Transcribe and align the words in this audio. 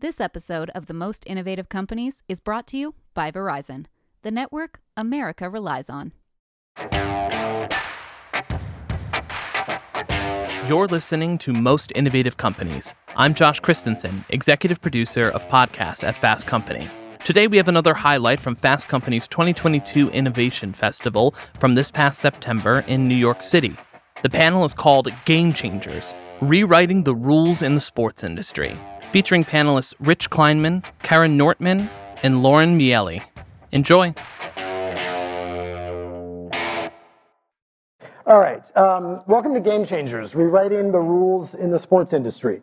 This 0.00 0.20
episode 0.20 0.70
of 0.76 0.86
The 0.86 0.94
Most 0.94 1.24
Innovative 1.26 1.68
Companies 1.68 2.22
is 2.28 2.38
brought 2.38 2.68
to 2.68 2.76
you 2.76 2.94
by 3.14 3.32
Verizon, 3.32 3.86
the 4.22 4.30
network 4.30 4.78
America 4.96 5.50
relies 5.50 5.90
on. 5.90 6.12
You're 10.68 10.86
listening 10.86 11.36
to 11.38 11.52
Most 11.52 11.90
Innovative 11.96 12.36
Companies. 12.36 12.94
I'm 13.16 13.34
Josh 13.34 13.58
Christensen, 13.58 14.24
executive 14.28 14.80
producer 14.80 15.28
of 15.30 15.44
podcasts 15.48 16.04
at 16.04 16.16
Fast 16.16 16.46
Company. 16.46 16.88
Today, 17.24 17.48
we 17.48 17.56
have 17.56 17.66
another 17.66 17.94
highlight 17.94 18.38
from 18.38 18.54
Fast 18.54 18.86
Company's 18.86 19.26
2022 19.26 20.10
Innovation 20.10 20.72
Festival 20.74 21.34
from 21.58 21.74
this 21.74 21.90
past 21.90 22.20
September 22.20 22.84
in 22.86 23.08
New 23.08 23.16
York 23.16 23.42
City. 23.42 23.76
The 24.22 24.30
panel 24.30 24.64
is 24.64 24.74
called 24.74 25.12
Game 25.24 25.52
Changers 25.52 26.14
Rewriting 26.40 27.02
the 27.02 27.16
Rules 27.16 27.62
in 27.62 27.74
the 27.74 27.80
Sports 27.80 28.22
Industry, 28.22 28.78
featuring 29.12 29.44
panelists 29.44 29.94
Rich 29.98 30.30
Kleinman, 30.30 30.84
Kara 31.02 31.28
Nortman, 31.28 31.90
and 32.22 32.42
Laura 32.42 32.66
Miele. 32.66 33.20
Enjoy. 33.72 34.14
All 38.26 38.38
right. 38.38 38.76
Um, 38.76 39.22
welcome 39.26 39.54
to 39.54 39.60
Game 39.60 39.86
Changers, 39.86 40.34
rewriting 40.34 40.92
the 40.92 40.98
rules 40.98 41.54
in 41.54 41.70
the 41.70 41.78
sports 41.78 42.12
industry. 42.12 42.60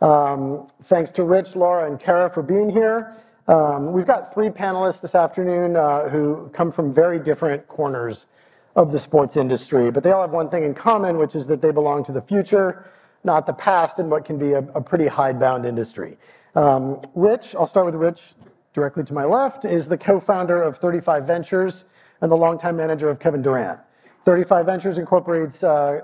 Um, 0.00 0.66
thanks 0.82 1.12
to 1.12 1.22
Rich, 1.22 1.54
Laura, 1.54 1.86
and 1.88 2.00
Kara 2.00 2.28
for 2.28 2.42
being 2.42 2.68
here. 2.68 3.14
Um, 3.46 3.92
we've 3.92 4.06
got 4.06 4.34
three 4.34 4.48
panelists 4.48 5.00
this 5.00 5.14
afternoon 5.14 5.76
uh, 5.76 6.08
who 6.08 6.50
come 6.52 6.72
from 6.72 6.92
very 6.92 7.18
different 7.18 7.68
corners 7.68 8.26
of 8.74 8.90
the 8.90 8.98
sports 8.98 9.36
industry, 9.36 9.90
but 9.90 10.02
they 10.02 10.10
all 10.10 10.22
have 10.22 10.32
one 10.32 10.48
thing 10.48 10.64
in 10.64 10.74
common, 10.74 11.16
which 11.18 11.36
is 11.36 11.46
that 11.46 11.62
they 11.62 11.70
belong 11.70 12.04
to 12.04 12.12
the 12.12 12.22
future, 12.22 12.90
not 13.24 13.46
the 13.46 13.52
past, 13.52 13.98
in 13.98 14.10
what 14.10 14.24
can 14.24 14.38
be 14.38 14.52
a, 14.52 14.58
a 14.58 14.80
pretty 14.80 15.06
hidebound 15.06 15.64
industry. 15.66 16.18
Um, 16.54 17.00
Rich, 17.14 17.54
I'll 17.56 17.66
start 17.66 17.86
with 17.86 17.94
Rich 17.94 18.34
directly 18.74 19.04
to 19.04 19.14
my 19.14 19.24
left, 19.24 19.64
is 19.64 19.88
the 19.88 19.98
co 19.98 20.20
founder 20.20 20.62
of 20.62 20.78
35 20.78 21.26
Ventures 21.26 21.84
and 22.20 22.30
the 22.30 22.36
longtime 22.36 22.76
manager 22.76 23.08
of 23.08 23.18
Kevin 23.18 23.42
Durant. 23.42 23.80
35 24.22 24.66
Ventures 24.66 24.98
incorporates 24.98 25.62
uh, 25.62 26.00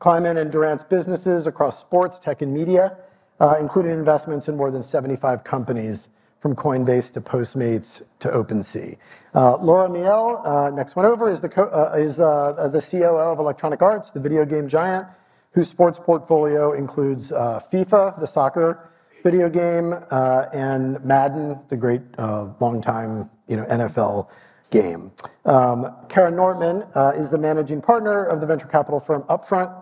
Kleinman 0.00 0.40
and 0.40 0.50
Durant's 0.50 0.84
businesses 0.84 1.46
across 1.46 1.78
sports, 1.78 2.18
tech, 2.18 2.42
and 2.42 2.52
media, 2.52 2.96
uh, 3.40 3.56
including 3.60 3.92
investments 3.92 4.48
in 4.48 4.56
more 4.56 4.70
than 4.70 4.82
75 4.82 5.44
companies 5.44 6.08
from 6.40 6.56
Coinbase 6.56 7.12
to 7.12 7.20
Postmates 7.20 8.02
to 8.18 8.28
OpenSea. 8.28 8.96
Uh, 9.32 9.56
Laura 9.58 9.88
Miele, 9.88 10.42
uh, 10.44 10.70
next 10.70 10.96
one 10.96 11.04
over, 11.06 11.30
is, 11.30 11.40
the, 11.40 11.48
co- 11.48 11.68
uh, 11.68 11.96
is 11.96 12.18
uh, 12.18 12.68
the 12.72 12.80
COO 12.80 13.16
of 13.16 13.38
Electronic 13.38 13.80
Arts, 13.80 14.10
the 14.10 14.18
video 14.18 14.44
game 14.44 14.68
giant, 14.68 15.06
whose 15.52 15.68
sports 15.68 15.98
portfolio 15.98 16.72
includes 16.72 17.30
FIFA, 17.30 18.18
the 18.18 18.26
soccer 18.26 18.90
video 19.22 19.48
game, 19.48 19.94
and 20.10 21.04
Madden, 21.04 21.58
the 21.68 21.76
great 21.76 22.02
longtime 22.18 23.30
you 23.48 23.56
know, 23.56 23.64
NFL 23.64 24.28
game. 24.70 25.12
Um, 25.44 25.94
Kara 26.08 26.30
Nortman 26.30 26.84
uh, 26.94 27.12
is 27.14 27.30
the 27.30 27.38
managing 27.38 27.80
partner 27.80 28.24
of 28.24 28.40
the 28.40 28.46
venture 28.46 28.66
capital 28.66 28.98
firm 28.98 29.22
Upfront 29.24 29.78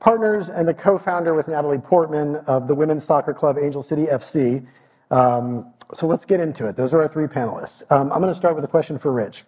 Partners 0.00 0.48
and 0.48 0.66
the 0.66 0.74
co-founder 0.74 1.34
with 1.34 1.48
Natalie 1.48 1.78
Portman 1.78 2.36
of 2.46 2.68
the 2.68 2.74
women's 2.74 3.02
soccer 3.04 3.34
club 3.34 3.58
Angel 3.58 3.82
City 3.82 4.06
FC. 4.06 4.64
Um, 5.10 5.72
so 5.92 6.06
let's 6.06 6.24
get 6.24 6.38
into 6.38 6.68
it. 6.68 6.76
Those 6.76 6.94
are 6.94 7.02
our 7.02 7.08
three 7.08 7.26
panelists. 7.26 7.82
Um, 7.90 8.12
I'm 8.12 8.20
going 8.20 8.32
to 8.32 8.38
start 8.38 8.54
with 8.54 8.64
a 8.64 8.68
question 8.68 8.96
for 8.98 9.12
Rich. 9.12 9.44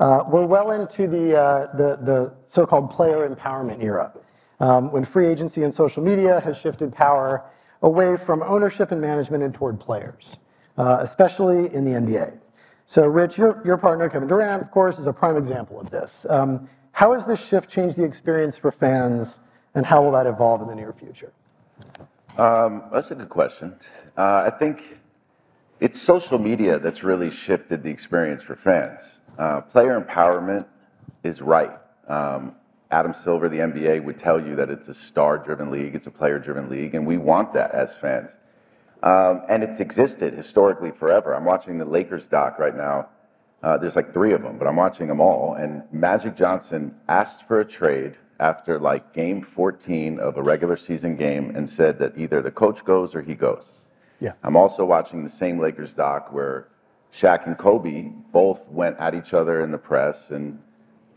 Uh, 0.00 0.24
we're 0.26 0.46
well 0.46 0.70
into 0.70 1.06
the, 1.06 1.38
uh, 1.38 1.76
the, 1.76 1.96
the 1.96 2.34
so-called 2.46 2.90
player 2.90 3.28
empowerment 3.28 3.82
era, 3.82 4.12
um, 4.64 4.90
when 4.90 5.04
free 5.04 5.26
agency 5.26 5.62
and 5.62 5.74
social 5.74 6.02
media 6.02 6.40
has 6.40 6.56
shifted 6.56 6.90
power 6.90 7.44
away 7.82 8.16
from 8.16 8.42
ownership 8.42 8.92
and 8.92 9.00
management 9.00 9.42
and 9.42 9.52
toward 9.52 9.78
players, 9.78 10.38
uh, 10.78 10.98
especially 11.00 11.72
in 11.74 11.84
the 11.84 11.90
NBA. 11.90 12.38
So, 12.86 13.06
Rich, 13.06 13.36
your, 13.36 13.60
your 13.62 13.76
partner, 13.76 14.08
Kevin 14.08 14.26
Durant, 14.26 14.62
of 14.62 14.70
course, 14.70 14.98
is 14.98 15.06
a 15.06 15.12
prime 15.12 15.36
example 15.36 15.78
of 15.78 15.90
this. 15.90 16.24
Um, 16.30 16.66
how 16.92 17.12
has 17.12 17.26
this 17.26 17.46
shift 17.46 17.68
changed 17.68 17.98
the 17.98 18.04
experience 18.04 18.56
for 18.56 18.70
fans, 18.70 19.40
and 19.74 19.84
how 19.84 20.02
will 20.02 20.12
that 20.12 20.26
evolve 20.26 20.62
in 20.62 20.68
the 20.68 20.74
near 20.74 20.94
future? 20.94 21.32
Um, 22.38 22.84
that's 22.90 23.10
a 23.10 23.14
good 23.14 23.28
question. 23.28 23.74
Uh, 24.16 24.44
I 24.46 24.50
think 24.50 24.98
it's 25.78 26.00
social 26.00 26.38
media 26.38 26.78
that's 26.78 27.04
really 27.04 27.30
shifted 27.30 27.82
the 27.82 27.90
experience 27.90 28.42
for 28.42 28.56
fans. 28.56 29.20
Uh, 29.38 29.60
player 29.60 30.00
empowerment 30.00 30.64
is 31.22 31.42
right. 31.42 31.76
Um, 32.08 32.54
Adam 32.94 33.12
Silver, 33.12 33.48
the 33.48 33.58
NBA, 33.58 34.04
would 34.04 34.16
tell 34.16 34.40
you 34.40 34.54
that 34.54 34.70
it's 34.70 34.86
a 34.86 34.94
star 34.94 35.36
driven 35.36 35.68
league, 35.68 35.96
it's 35.96 36.06
a 36.06 36.12
player 36.12 36.38
driven 36.38 36.68
league, 36.68 36.94
and 36.94 37.04
we 37.04 37.18
want 37.18 37.52
that 37.52 37.72
as 37.72 37.96
fans. 37.96 38.38
Um, 39.02 39.42
and 39.48 39.64
it's 39.64 39.80
existed 39.80 40.32
historically 40.32 40.92
forever. 40.92 41.34
I'm 41.34 41.44
watching 41.44 41.76
the 41.76 41.84
Lakers 41.84 42.28
doc 42.28 42.60
right 42.60 42.76
now. 42.76 43.08
Uh, 43.64 43.76
there's 43.78 43.96
like 43.96 44.14
three 44.14 44.32
of 44.32 44.42
them, 44.42 44.58
but 44.58 44.68
I'm 44.68 44.76
watching 44.76 45.08
them 45.08 45.20
all. 45.20 45.54
And 45.54 45.82
Magic 45.90 46.36
Johnson 46.36 46.94
asked 47.08 47.48
for 47.48 47.58
a 47.58 47.64
trade 47.64 48.16
after 48.38 48.78
like 48.78 49.12
game 49.12 49.42
14 49.42 50.20
of 50.20 50.36
a 50.36 50.42
regular 50.42 50.76
season 50.76 51.16
game 51.16 51.50
and 51.56 51.68
said 51.68 51.98
that 51.98 52.16
either 52.16 52.42
the 52.42 52.50
coach 52.52 52.84
goes 52.84 53.12
or 53.16 53.22
he 53.22 53.34
goes. 53.34 53.72
Yeah. 54.20 54.34
I'm 54.44 54.56
also 54.56 54.84
watching 54.84 55.24
the 55.24 55.30
same 55.30 55.58
Lakers 55.58 55.94
doc 55.94 56.32
where 56.32 56.68
Shaq 57.12 57.46
and 57.46 57.58
Kobe 57.58 58.12
both 58.30 58.68
went 58.68 58.96
at 58.98 59.16
each 59.16 59.34
other 59.34 59.62
in 59.62 59.72
the 59.72 59.78
press 59.78 60.30
and 60.30 60.60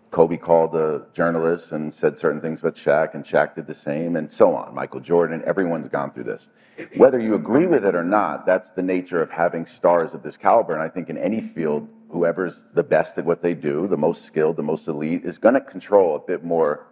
Kobe 0.09 0.37
called 0.37 0.75
a 0.75 1.05
journalist 1.13 1.71
and 1.71 1.93
said 1.93 2.17
certain 2.17 2.39
things 2.39 2.61
about 2.61 2.75
Shaq, 2.75 3.13
and 3.13 3.23
Shaq 3.23 3.55
did 3.55 3.67
the 3.67 3.73
same, 3.73 4.15
and 4.15 4.31
so 4.31 4.55
on. 4.55 4.73
Michael 4.73 4.99
Jordan, 4.99 5.43
everyone's 5.45 5.87
gone 5.87 6.11
through 6.11 6.23
this. 6.23 6.49
Whether 6.95 7.19
you 7.19 7.35
agree 7.35 7.65
with 7.65 7.85
it 7.85 7.95
or 7.95 8.03
not, 8.03 8.45
that's 8.45 8.69
the 8.69 8.83
nature 8.83 9.21
of 9.21 9.29
having 9.31 9.65
stars 9.65 10.13
of 10.13 10.23
this 10.23 10.37
caliber. 10.37 10.73
And 10.73 10.81
I 10.81 10.89
think 10.89 11.09
in 11.09 11.17
any 11.17 11.41
field, 11.41 11.89
whoever's 12.09 12.65
the 12.73 12.83
best 12.83 13.17
at 13.17 13.25
what 13.25 13.41
they 13.41 13.53
do, 13.53 13.87
the 13.87 13.97
most 13.97 14.25
skilled, 14.25 14.55
the 14.55 14.63
most 14.63 14.87
elite, 14.87 15.25
is 15.25 15.37
going 15.37 15.55
to 15.55 15.61
control 15.61 16.15
a 16.15 16.19
bit 16.19 16.43
more 16.43 16.87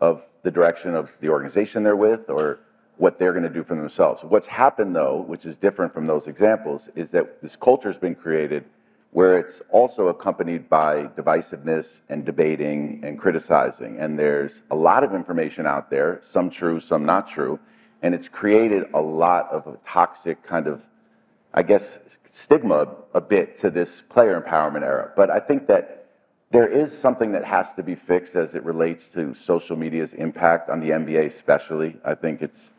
of 0.00 0.26
the 0.42 0.50
direction 0.50 0.94
of 0.94 1.16
the 1.20 1.28
organization 1.28 1.82
they're 1.82 1.96
with 1.96 2.28
or 2.28 2.60
what 2.96 3.18
they're 3.18 3.32
going 3.32 3.44
to 3.44 3.50
do 3.50 3.62
for 3.62 3.74
themselves. 3.74 4.24
What's 4.24 4.46
happened, 4.46 4.96
though, 4.96 5.20
which 5.20 5.44
is 5.44 5.56
different 5.56 5.92
from 5.92 6.06
those 6.06 6.26
examples, 6.26 6.88
is 6.94 7.10
that 7.10 7.42
this 7.42 7.56
culture 7.56 7.88
has 7.88 7.98
been 7.98 8.14
created 8.14 8.64
where 9.16 9.38
it's 9.38 9.62
also 9.70 10.08
accompanied 10.08 10.68
by 10.68 11.04
divisiveness 11.20 12.02
and 12.10 12.26
debating 12.26 13.00
and 13.02 13.18
criticizing. 13.18 13.98
And 13.98 14.18
there's 14.18 14.62
a 14.70 14.76
lot 14.76 15.02
of 15.02 15.14
information 15.14 15.66
out 15.66 15.90
there, 15.90 16.18
some 16.22 16.50
true, 16.50 16.78
some 16.80 17.04
not 17.06 17.26
true 17.26 17.58
and 18.02 18.14
it's 18.14 18.28
created 18.28 18.84
a 18.94 19.00
lot 19.00 19.50
of 19.50 19.66
a 19.66 19.76
toxic 19.84 20.42
kind 20.42 20.66
of, 20.66 20.88
I 21.54 21.62
guess, 21.62 22.18
stigma 22.24 22.94
a 23.14 23.20
bit 23.20 23.56
to 23.58 23.70
this 23.70 24.02
player 24.02 24.40
empowerment 24.40 24.82
era. 24.82 25.12
But 25.16 25.30
I 25.30 25.40
think 25.40 25.66
that 25.68 26.06
there 26.50 26.68
is 26.68 26.96
something 26.96 27.32
that 27.32 27.44
has 27.44 27.74
to 27.74 27.82
be 27.82 27.94
fixed 27.94 28.36
as 28.36 28.54
it 28.54 28.62
relates 28.64 29.08
to 29.14 29.34
social 29.34 29.76
media's 29.76 30.14
impact 30.14 30.70
on 30.70 30.80
the 30.80 30.90
NBA, 30.90 31.24
especially. 31.24 31.96
I 32.04 32.14
think 32.14 32.42
it's 32.42 32.72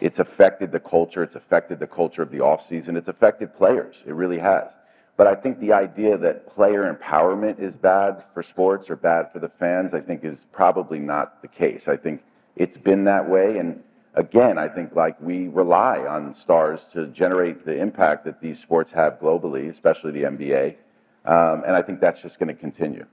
it's 0.00 0.18
affected 0.18 0.72
the 0.72 0.80
culture. 0.80 1.22
It's 1.22 1.36
affected 1.36 1.78
the 1.78 1.86
culture 1.86 2.22
of 2.22 2.30
the 2.30 2.38
offseason. 2.38 2.96
It's 2.96 3.08
affected 3.08 3.54
players. 3.54 4.02
It 4.06 4.14
really 4.14 4.38
has. 4.38 4.78
But 5.16 5.26
I 5.26 5.34
think 5.34 5.60
the 5.60 5.72
idea 5.72 6.16
that 6.16 6.46
player 6.46 6.92
empowerment 6.92 7.58
is 7.58 7.76
bad 7.76 8.24
for 8.32 8.42
sports 8.42 8.88
or 8.90 8.96
bad 8.96 9.30
for 9.30 9.38
the 9.38 9.48
fans, 9.48 9.94
I 9.94 10.00
think, 10.00 10.24
is 10.24 10.46
probably 10.52 10.98
not 10.98 11.42
the 11.42 11.48
case. 11.48 11.86
I 11.86 11.96
think 11.96 12.24
it's 12.56 12.76
been 12.76 13.04
that 13.04 13.28
way, 13.28 13.58
and 13.58 13.82
again, 14.14 14.58
I 14.58 14.68
think 14.68 14.94
like 14.94 15.20
we 15.20 15.48
rely 15.48 16.00
on 16.00 16.32
stars 16.32 16.86
to 16.92 17.06
generate 17.08 17.64
the 17.64 17.76
impact 17.78 18.24
that 18.24 18.40
these 18.40 18.58
sports 18.58 18.92
have 18.92 19.18
globally, 19.20 19.68
especially 19.68 20.12
the 20.12 20.22
NBA. 20.22 20.76
Um, 21.24 21.62
and 21.64 21.76
I 21.76 21.82
think 21.82 22.00
that's 22.00 22.20
just 22.20 22.38
going 22.38 22.48
to 22.48 22.54
continue. 22.54 23.06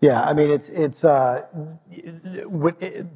Yeah, 0.00 0.22
I 0.22 0.34
mean, 0.34 0.50
it's 0.50 0.68
it's 0.68 1.04
uh, 1.04 1.46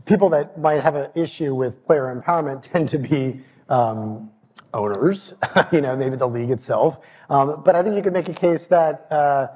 people 0.07 0.31
that 0.31 0.59
might 0.59 0.83
have 0.83 0.95
an 0.95 1.11
issue 1.15 1.55
with 1.55 1.85
player 1.85 2.15
empowerment 2.15 2.63
tend 2.73 2.89
to 2.91 2.99
be 2.99 3.43
um, 3.69 4.31
owners, 4.75 5.35
you 5.73 5.81
know, 5.81 5.97
maybe 5.97 6.17
the 6.17 6.29
league 6.29 6.51
itself. 6.51 7.01
Um, 7.29 7.63
but 7.65 7.75
I 7.75 7.83
think 7.83 7.97
you 7.97 8.03
could 8.03 8.13
make 8.13 8.29
a 8.29 8.35
case 8.35 8.69
that 8.69 9.11
uh, 9.11 9.49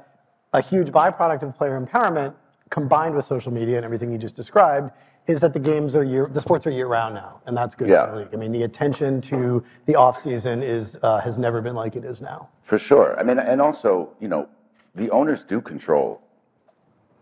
a 0.53 0.61
huge 0.61 0.89
byproduct 0.89 1.43
of 1.43 1.57
player 1.57 1.81
empowerment, 1.81 2.35
combined 2.71 3.15
with 3.15 3.25
social 3.25 3.53
media 3.53 3.77
and 3.77 3.85
everything 3.85 4.11
you 4.11 4.19
just 4.19 4.37
described, 4.37 4.91
is 5.27 5.41
that 5.41 5.55
the 5.55 5.61
games 5.61 5.97
are 5.97 6.05
year, 6.05 6.29
the 6.31 6.41
sports 6.41 6.67
are 6.67 6.71
year 6.71 6.87
round 6.87 7.15
now, 7.15 7.41
and 7.47 7.57
that's 7.57 7.75
good 7.75 7.89
yeah. 7.89 8.07
for 8.07 8.13
the 8.13 8.19
league. 8.19 8.29
I 8.33 8.37
mean, 8.37 8.53
the 8.53 8.65
attention 8.65 9.21
to 9.23 9.65
the 9.87 9.95
off 9.95 10.21
season 10.21 10.63
is 10.63 10.99
uh, 11.03 11.21
has 11.21 11.39
never 11.39 11.63
been 11.63 11.75
like 11.75 11.97
it 11.97 12.05
is 12.05 12.21
now. 12.21 12.49
For 12.63 12.79
sure. 12.79 13.19
I 13.19 13.23
mean, 13.23 13.39
and 13.39 13.61
also, 13.61 14.11
you 14.21 14.29
know, 14.29 14.49
the 14.95 15.11
owners 15.11 15.43
do 15.43 15.61
control 15.61 16.21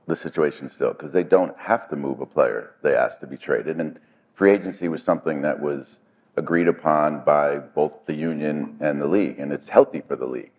the 0.07 0.17
situation 0.17 0.69
still 0.69 0.93
because 0.93 1.13
they 1.13 1.23
don't 1.23 1.57
have 1.57 1.89
to 1.89 1.97
move 1.97 2.21
a 2.21 2.27
player 2.27 2.75
they 2.83 2.97
ask 2.97 3.21
to 3.21 3.27
be 3.27 3.37
traded, 3.37 3.79
and 3.81 4.01
free 4.35 4.51
agency 4.51 4.89
was 4.89 5.03
something 5.03 5.43
that 5.43 5.61
was 5.61 6.01
agreed 6.37 6.69
upon 6.69 7.25
by 7.25 7.59
both 7.59 8.07
the 8.07 8.15
union 8.15 8.77
and 8.81 9.01
the 9.01 9.07
league, 9.07 9.39
and 9.39 9.53
it's 9.53 9.69
healthy 9.69 10.01
for 10.01 10.17
the 10.17 10.27
league. 10.27 10.53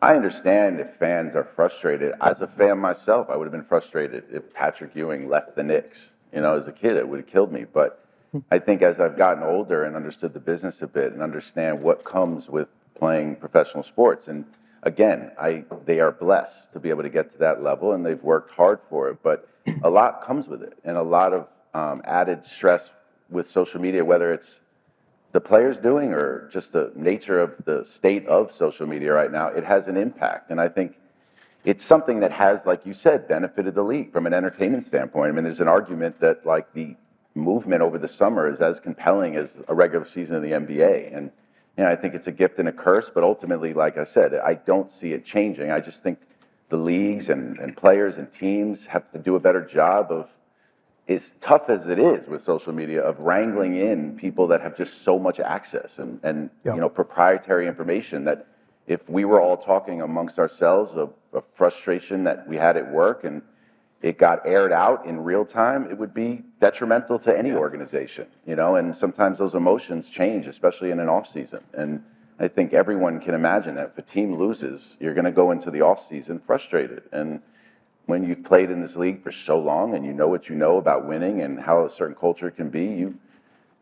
I 0.00 0.14
understand 0.14 0.78
if 0.78 0.90
fans 0.90 1.34
are 1.34 1.44
frustrated. 1.44 2.12
As 2.20 2.40
a 2.42 2.46
fan 2.46 2.78
myself, 2.78 3.28
I 3.30 3.36
would 3.36 3.44
have 3.44 3.52
been 3.52 3.64
frustrated 3.64 4.24
if 4.30 4.52
Patrick 4.52 4.94
Ewing 4.94 5.28
left 5.28 5.56
the 5.56 5.62
Knicks 5.62 6.12
you 6.36 6.42
know, 6.42 6.54
as 6.54 6.68
a 6.68 6.72
kid, 6.72 6.96
it 6.96 7.08
would 7.08 7.20
have 7.20 7.26
killed 7.26 7.50
me. 7.50 7.64
But 7.64 8.04
I 8.50 8.58
think 8.58 8.82
as 8.82 9.00
I've 9.00 9.16
gotten 9.16 9.42
older 9.42 9.84
and 9.84 9.96
understood 9.96 10.34
the 10.34 10.40
business 10.40 10.82
a 10.82 10.86
bit 10.86 11.12
and 11.12 11.22
understand 11.22 11.82
what 11.82 12.04
comes 12.04 12.48
with 12.48 12.68
playing 12.94 13.36
professional 13.36 13.82
sports, 13.82 14.28
and 14.28 14.44
again, 14.82 15.32
I, 15.40 15.64
they 15.86 16.00
are 16.00 16.12
blessed 16.12 16.72
to 16.74 16.80
be 16.80 16.90
able 16.90 17.02
to 17.02 17.08
get 17.08 17.30
to 17.32 17.38
that 17.38 17.62
level 17.62 17.92
and 17.92 18.04
they've 18.04 18.22
worked 18.22 18.54
hard 18.54 18.80
for 18.80 19.08
it, 19.08 19.22
but 19.22 19.48
a 19.82 19.90
lot 19.90 20.22
comes 20.22 20.46
with 20.46 20.62
it 20.62 20.78
and 20.84 20.96
a 20.96 21.02
lot 21.02 21.32
of 21.32 21.48
um, 21.74 22.02
added 22.04 22.44
stress 22.44 22.92
with 23.30 23.48
social 23.48 23.80
media, 23.80 24.04
whether 24.04 24.32
it's 24.32 24.60
the 25.36 25.40
players 25.42 25.76
doing 25.76 26.14
or 26.14 26.48
just 26.50 26.72
the 26.72 26.90
nature 26.94 27.38
of 27.38 27.62
the 27.66 27.84
state 27.84 28.26
of 28.26 28.50
social 28.50 28.86
media 28.86 29.12
right 29.12 29.30
now, 29.30 29.48
it 29.48 29.64
has 29.64 29.86
an 29.86 29.94
impact. 29.94 30.50
And 30.50 30.58
I 30.58 30.66
think 30.66 30.96
it's 31.62 31.84
something 31.84 32.20
that 32.20 32.32
has, 32.32 32.64
like 32.64 32.86
you 32.86 32.94
said, 32.94 33.28
benefited 33.28 33.74
the 33.74 33.82
league 33.82 34.14
from 34.14 34.24
an 34.24 34.32
entertainment 34.32 34.82
standpoint. 34.82 35.28
I 35.28 35.32
mean, 35.32 35.44
there's 35.44 35.60
an 35.60 35.68
argument 35.68 36.20
that 36.20 36.46
like 36.46 36.72
the 36.72 36.96
movement 37.34 37.82
over 37.82 37.98
the 37.98 38.08
summer 38.08 38.48
is 38.48 38.60
as 38.60 38.80
compelling 38.80 39.36
as 39.36 39.62
a 39.68 39.74
regular 39.74 40.06
season 40.06 40.36
of 40.36 40.42
the 40.42 40.52
NBA. 40.52 41.14
And 41.14 41.30
you 41.76 41.84
know, 41.84 41.90
I 41.90 41.96
think 41.96 42.14
it's 42.14 42.28
a 42.28 42.32
gift 42.32 42.58
and 42.58 42.70
a 42.70 42.72
curse, 42.72 43.10
but 43.10 43.22
ultimately, 43.22 43.74
like 43.74 43.98
I 43.98 44.04
said, 44.04 44.32
I 44.36 44.54
don't 44.54 44.90
see 44.90 45.12
it 45.12 45.26
changing. 45.26 45.70
I 45.70 45.80
just 45.80 46.02
think 46.02 46.18
the 46.70 46.78
leagues 46.78 47.28
and, 47.28 47.58
and 47.58 47.76
players 47.76 48.16
and 48.16 48.32
teams 48.32 48.86
have 48.86 49.10
to 49.10 49.18
do 49.18 49.34
a 49.34 49.40
better 49.40 49.62
job 49.62 50.10
of, 50.10 50.30
as 51.08 51.32
tough 51.40 51.70
as 51.70 51.86
it 51.86 51.98
is 51.98 52.26
with 52.26 52.42
social 52.42 52.72
media, 52.72 53.00
of 53.00 53.20
wrangling 53.20 53.76
in 53.76 54.16
people 54.16 54.46
that 54.48 54.60
have 54.60 54.76
just 54.76 55.02
so 55.02 55.18
much 55.18 55.38
access 55.38 55.98
and, 55.98 56.18
and 56.22 56.50
Yep. 56.64 56.74
you 56.74 56.80
know, 56.80 56.88
proprietary 56.88 57.66
information 57.68 58.24
that 58.24 58.46
if 58.86 59.08
we 59.08 59.24
were 59.24 59.40
all 59.40 59.56
talking 59.56 60.02
amongst 60.02 60.38
ourselves 60.38 60.92
of, 60.92 61.12
of 61.32 61.46
frustration 61.52 62.24
that 62.24 62.46
we 62.48 62.56
had 62.56 62.76
at 62.76 62.90
work 62.90 63.24
and 63.24 63.42
it 64.02 64.18
got 64.18 64.46
aired 64.46 64.72
out 64.72 65.06
in 65.06 65.18
real 65.18 65.44
time, 65.44 65.88
it 65.90 65.96
would 65.96 66.12
be 66.12 66.44
detrimental 66.60 67.18
to 67.18 67.36
any 67.36 67.52
organization, 67.52 68.26
you 68.46 68.54
know, 68.54 68.76
and 68.76 68.94
sometimes 68.94 69.38
those 69.38 69.54
emotions 69.54 70.10
change, 70.10 70.46
especially 70.46 70.90
in 70.90 71.00
an 71.00 71.08
off 71.08 71.26
season. 71.26 71.60
And 71.72 72.02
I 72.38 72.48
think 72.48 72.74
everyone 72.74 73.20
can 73.20 73.34
imagine 73.34 73.74
that 73.76 73.86
if 73.86 73.98
a 73.98 74.02
team 74.02 74.34
loses, 74.34 74.96
you're 75.00 75.14
going 75.14 75.24
to 75.24 75.32
go 75.32 75.50
into 75.50 75.70
the 75.70 75.80
off 75.80 76.06
season 76.06 76.38
frustrated. 76.38 77.04
And 77.12 77.40
when 78.06 78.24
you've 78.24 78.44
played 78.44 78.70
in 78.70 78.80
this 78.80 78.96
league 78.96 79.22
for 79.22 79.32
so 79.32 79.58
long 79.58 79.94
and 79.94 80.06
you 80.06 80.12
know 80.12 80.28
what 80.28 80.48
you 80.48 80.54
know 80.54 80.78
about 80.78 81.06
winning 81.06 81.42
and 81.42 81.60
how 81.60 81.84
a 81.84 81.90
certain 81.90 82.14
culture 82.14 82.50
can 82.50 82.70
be, 82.70 82.84
you 82.84 83.18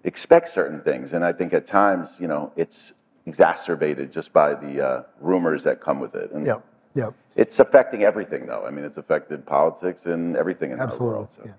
expect 0.03 0.49
certain 0.49 0.81
things. 0.81 1.13
And 1.13 1.25
I 1.25 1.33
think 1.33 1.53
at 1.53 1.67
times, 1.67 2.19
you 2.19 2.27
know, 2.27 2.53
it's 2.57 2.95
exacerbated 3.27 4.13
just 4.13 4.33
by 4.33 4.55
the 4.55 4.87
uh, 4.87 5.03
rumors 5.21 5.63
that 5.65 5.81
come 5.81 6.01
with 6.01 6.15
it. 6.15 6.31
And 6.33 6.47
Yep, 6.47 6.65
yep, 6.95 7.15
it's 7.37 7.61
affecting 7.61 8.03
everything, 8.03 8.47
though. 8.47 8.65
I 8.67 8.71
mean, 8.71 8.85
it's 8.85 8.97
affected 8.97 9.47
politics 9.47 10.07
and 10.07 10.37
everything 10.37 10.73
in 10.73 10.81
our 10.81 10.87
absolutely. 10.87 11.19
world. 11.19 11.33
So. 11.33 11.43
yeah. 11.45 11.53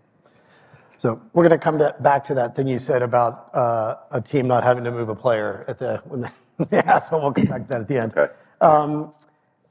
So 0.99 1.21
we're 1.33 1.43
going 1.43 1.59
to 1.59 1.63
come 1.63 1.77
to, 1.79 1.95
back 1.99 2.23
to 2.25 2.33
that 2.35 2.55
thing 2.55 2.67
you 2.67 2.79
said 2.79 3.03
about 3.03 3.53
uh, 3.53 3.97
a 4.11 4.21
team 4.21 4.47
not 4.47 4.63
having 4.63 4.83
to 4.85 4.91
move 4.91 5.09
a 5.09 5.15
player 5.15 5.63
at 5.67 5.77
the 5.77 6.01
when 6.05 6.21
they, 6.21 6.29
they 6.65 6.77
asked, 6.77 7.11
but 7.11 7.21
we'll 7.21 7.31
come 7.31 7.45
back 7.45 7.63
to 7.63 7.67
that 7.67 7.81
at 7.81 7.87
the 7.87 7.97
end. 7.97 8.17
Okay. 8.17 8.33
Let's 8.61 9.25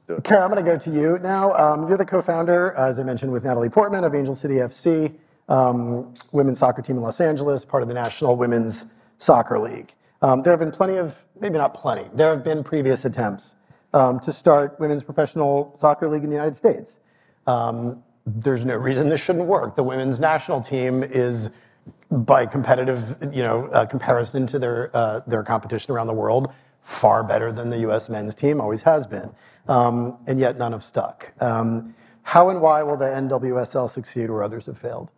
do 0.07 0.15
it. 0.15 0.31
I'm 0.31 0.51
going 0.51 0.63
to 0.63 0.71
go 0.71 0.77
to 0.77 0.91
you 0.91 1.19
now. 1.19 1.53
Um, 1.55 1.87
you're 1.87 1.97
the 1.97 2.05
co-founder, 2.05 2.73
as 2.73 2.99
I 2.99 3.03
mentioned, 3.03 3.31
with 3.31 3.43
Natalie 3.43 3.69
Portman 3.69 4.03
of 4.03 4.13
Angel 4.13 4.35
City 4.35 4.55
FC, 4.55 5.15
um, 5.49 6.13
women's 6.31 6.59
soccer 6.59 6.81
team 6.81 6.97
in 6.97 7.01
Los 7.01 7.19
Angeles, 7.19 7.65
part 7.65 7.83
of 7.83 7.89
the 7.89 7.95
National 7.95 8.35
Women's 8.35 8.85
Soccer 9.17 9.59
League. 9.59 9.93
Um, 10.21 10.43
there 10.43 10.51
have 10.51 10.59
been 10.59 10.71
plenty 10.71 10.97
of, 10.97 11.23
maybe 11.39 11.57
not 11.57 11.73
plenty, 11.73 12.07
there 12.13 12.33
have 12.33 12.43
been 12.43 12.63
previous 12.63 13.05
attempts 13.05 13.55
um, 13.93 14.19
to 14.21 14.33
start 14.33 14.79
women's 14.79 15.03
professional 15.03 15.73
soccer 15.77 16.09
league 16.09 16.23
in 16.23 16.29
the 16.29 16.35
United 16.35 16.55
States. 16.55 16.97
Um, 17.47 18.03
there's 18.25 18.65
no 18.65 18.75
reason 18.75 19.09
this 19.09 19.21
shouldn't 19.21 19.45
work. 19.45 19.75
The 19.75 19.83
women's 19.83 20.19
national 20.19 20.61
team 20.61 21.03
is, 21.03 21.49
by 22.09 22.45
competitive, 22.45 23.17
you 23.31 23.43
know, 23.43 23.67
uh, 23.67 23.85
comparison 23.85 24.47
to 24.47 24.59
their 24.59 24.89
uh, 24.95 25.21
their 25.27 25.43
competition 25.43 25.93
around 25.93 26.07
the 26.07 26.13
world, 26.13 26.51
far 26.85 27.23
better 27.23 27.51
than 27.51 27.71
the 27.71 27.79
U.S. 27.79 28.09
men's 28.09 28.35
team 28.35 28.61
always 28.61 28.83
has 28.83 29.07
been, 29.07 29.31
um, 29.67 30.17
and 30.27 30.39
yet 30.39 30.57
none 30.57 30.71
have 30.71 30.83
stuck. 30.83 31.33
Um, 31.41 31.95
how 32.21 32.49
and 32.49 32.61
why 32.61 32.83
will 32.83 32.95
the 32.95 33.05
NWSL 33.05 33.89
succeed 33.89 34.29
where 34.29 34.43
others 34.43 34.67
have 34.67 34.77
failed? 34.77 35.09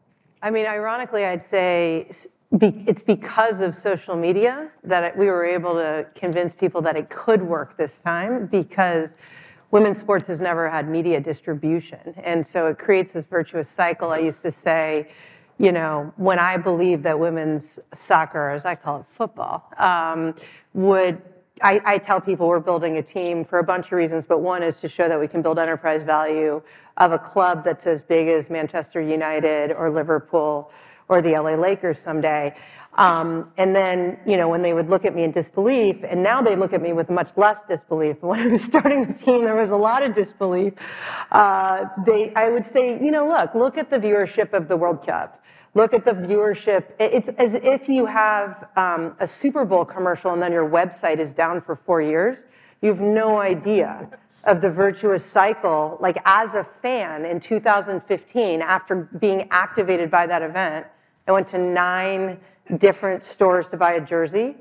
I 0.41 0.49
mean, 0.49 0.65
ironically, 0.65 1.25
I'd 1.25 1.43
say 1.43 2.09
it's 2.51 3.01
because 3.01 3.59
of 3.59 3.75
social 3.75 4.15
media 4.15 4.71
that 4.85 5.17
we 5.17 5.25
were 5.25 5.45
able 5.45 5.73
to 5.73 6.07
convince 6.15 6.55
people 6.55 6.81
that 6.81 6.95
it 6.95 7.09
could 7.09 7.41
work 7.41 7.75
this 7.75 7.99
time 7.99 8.45
because 8.47 9.17
women's 9.71 9.97
sports 9.97 10.27
has 10.27 10.39
never 10.39 10.69
had 10.69 10.87
media 10.87 11.19
distribution. 11.19 12.13
And 12.23 12.47
so 12.47 12.67
it 12.67 12.79
creates 12.79 13.11
this 13.11 13.25
virtuous 13.25 13.67
cycle. 13.67 14.11
I 14.11 14.19
used 14.19 14.41
to 14.43 14.51
say, 14.51 15.09
you 15.57 15.73
know, 15.73 16.13
when 16.15 16.39
I 16.39 16.55
believed 16.55 17.03
that 17.03 17.19
women's 17.19 17.77
soccer, 17.93 18.51
as 18.51 18.63
I 18.63 18.75
call 18.75 19.01
it, 19.01 19.07
football, 19.07 19.69
um, 19.77 20.33
would 20.73 21.21
I, 21.61 21.81
I 21.85 21.97
tell 21.97 22.21
people 22.21 22.47
we're 22.47 22.59
building 22.59 22.97
a 22.97 23.03
team 23.03 23.43
for 23.43 23.59
a 23.59 23.63
bunch 23.63 23.87
of 23.87 23.91
reasons, 23.93 24.25
but 24.25 24.39
one 24.39 24.63
is 24.63 24.75
to 24.77 24.87
show 24.87 25.07
that 25.07 25.19
we 25.19 25.27
can 25.27 25.41
build 25.41 25.59
enterprise 25.59 26.03
value 26.03 26.61
of 26.97 27.11
a 27.11 27.19
club 27.19 27.63
that's 27.63 27.87
as 27.87 28.03
big 28.03 28.27
as 28.27 28.49
Manchester 28.49 29.01
United 29.01 29.71
or 29.71 29.89
Liverpool 29.89 30.71
or 31.07 31.21
the 31.21 31.31
LA 31.31 31.55
Lakers 31.55 31.99
someday. 31.99 32.55
Um, 32.97 33.51
and 33.57 33.75
then, 33.75 34.19
you 34.25 34.37
know, 34.37 34.49
when 34.49 34.63
they 34.63 34.73
would 34.73 34.89
look 34.89 35.05
at 35.05 35.15
me 35.15 35.23
in 35.23 35.31
disbelief, 35.31 36.03
and 36.03 36.23
now 36.23 36.41
they 36.41 36.55
look 36.55 36.73
at 36.73 36.81
me 36.81 36.93
with 36.93 37.09
much 37.09 37.37
less 37.37 37.63
disbelief. 37.63 38.17
When 38.21 38.39
I 38.39 38.47
was 38.47 38.63
starting 38.63 39.05
the 39.05 39.13
team, 39.13 39.43
there 39.43 39.55
was 39.55 39.69
a 39.69 39.77
lot 39.77 40.01
of 40.03 40.13
disbelief. 40.13 40.73
Uh, 41.31 41.85
they, 42.05 42.33
I 42.35 42.49
would 42.49 42.65
say, 42.65 43.01
you 43.01 43.11
know, 43.11 43.27
look, 43.27 43.53
look 43.53 43.77
at 43.77 43.89
the 43.89 43.97
viewership 43.97 44.53
of 44.53 44.67
the 44.67 44.75
World 44.75 45.05
Cup. 45.05 45.43
Look 45.73 45.93
at 45.93 46.05
the 46.05 46.11
viewership. 46.11 46.91
It's 46.99 47.29
as 47.29 47.55
if 47.55 47.87
you 47.87 48.05
have 48.05 48.69
um, 48.75 49.15
a 49.19 49.27
Super 49.27 49.65
Bowl 49.65 49.85
commercial 49.85 50.31
and 50.31 50.41
then 50.41 50.51
your 50.51 50.67
website 50.67 51.19
is 51.19 51.33
down 51.33 51.61
for 51.61 51.75
four 51.75 52.01
years. 52.01 52.45
You 52.81 52.89
have 52.89 53.01
no 53.01 53.39
idea 53.39 54.09
of 54.43 54.61
the 54.61 54.69
virtuous 54.69 55.23
cycle. 55.23 55.97
Like 55.99 56.17
as 56.25 56.55
a 56.55 56.63
fan 56.63 57.25
in 57.25 57.39
2015, 57.39 58.61
after 58.61 58.95
being 58.95 59.47
activated 59.51 60.09
by 60.09 60.25
that 60.25 60.41
event, 60.41 60.87
I 61.27 61.31
went 61.33 61.47
to 61.49 61.57
nine 61.57 62.39
different 62.77 63.23
stores 63.23 63.67
to 63.69 63.77
buy 63.77 63.93
a 63.93 64.01
jersey, 64.01 64.55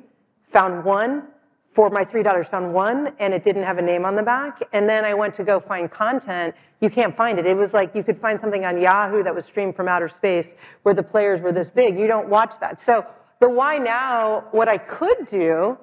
found 0.45 0.85
one 0.85 1.29
for 1.77 1.91
my 1.91 2.03
three 2.03 2.23
daughters, 2.23 2.49
found 2.49 2.73
one, 2.73 3.13
and 3.19 3.35
it 3.35 3.45
didn't 3.45 3.65
have 3.65 3.77
a 3.77 3.83
name 3.83 4.07
on 4.07 4.17
the 4.17 4.23
back. 4.23 4.63
And 4.73 4.89
then 4.89 5.05
I 5.05 5.13
went 5.13 5.35
to 5.35 5.45
go 5.45 5.61
find 5.61 5.91
content. 5.91 6.55
You 6.81 6.89
can't 6.89 7.15
find 7.15 7.39
it. 7.39 7.45
It 7.45 7.55
was 7.55 7.75
like 7.75 7.95
you 7.95 8.03
could 8.03 8.17
find 8.17 8.41
something 8.41 8.65
on 8.65 8.81
Yahoo 8.81 9.23
that 9.23 9.35
was 9.35 9.45
streamed 9.45 9.77
from 9.77 9.87
outer 9.87 10.09
space 10.09 10.55
where 10.85 10.95
the 10.95 11.03
players 11.03 11.43
were 11.43 11.53
this 11.53 11.69
big. 11.69 11.99
You 11.99 12.07
don't 12.07 12.31
watch 12.31 12.59
that. 12.61 12.81
So 12.81 13.05
the 13.41 13.51
why 13.51 13.77
now, 13.77 14.47
what 14.53 14.69
I 14.71 14.79
could 14.79 15.27
do 15.27 15.77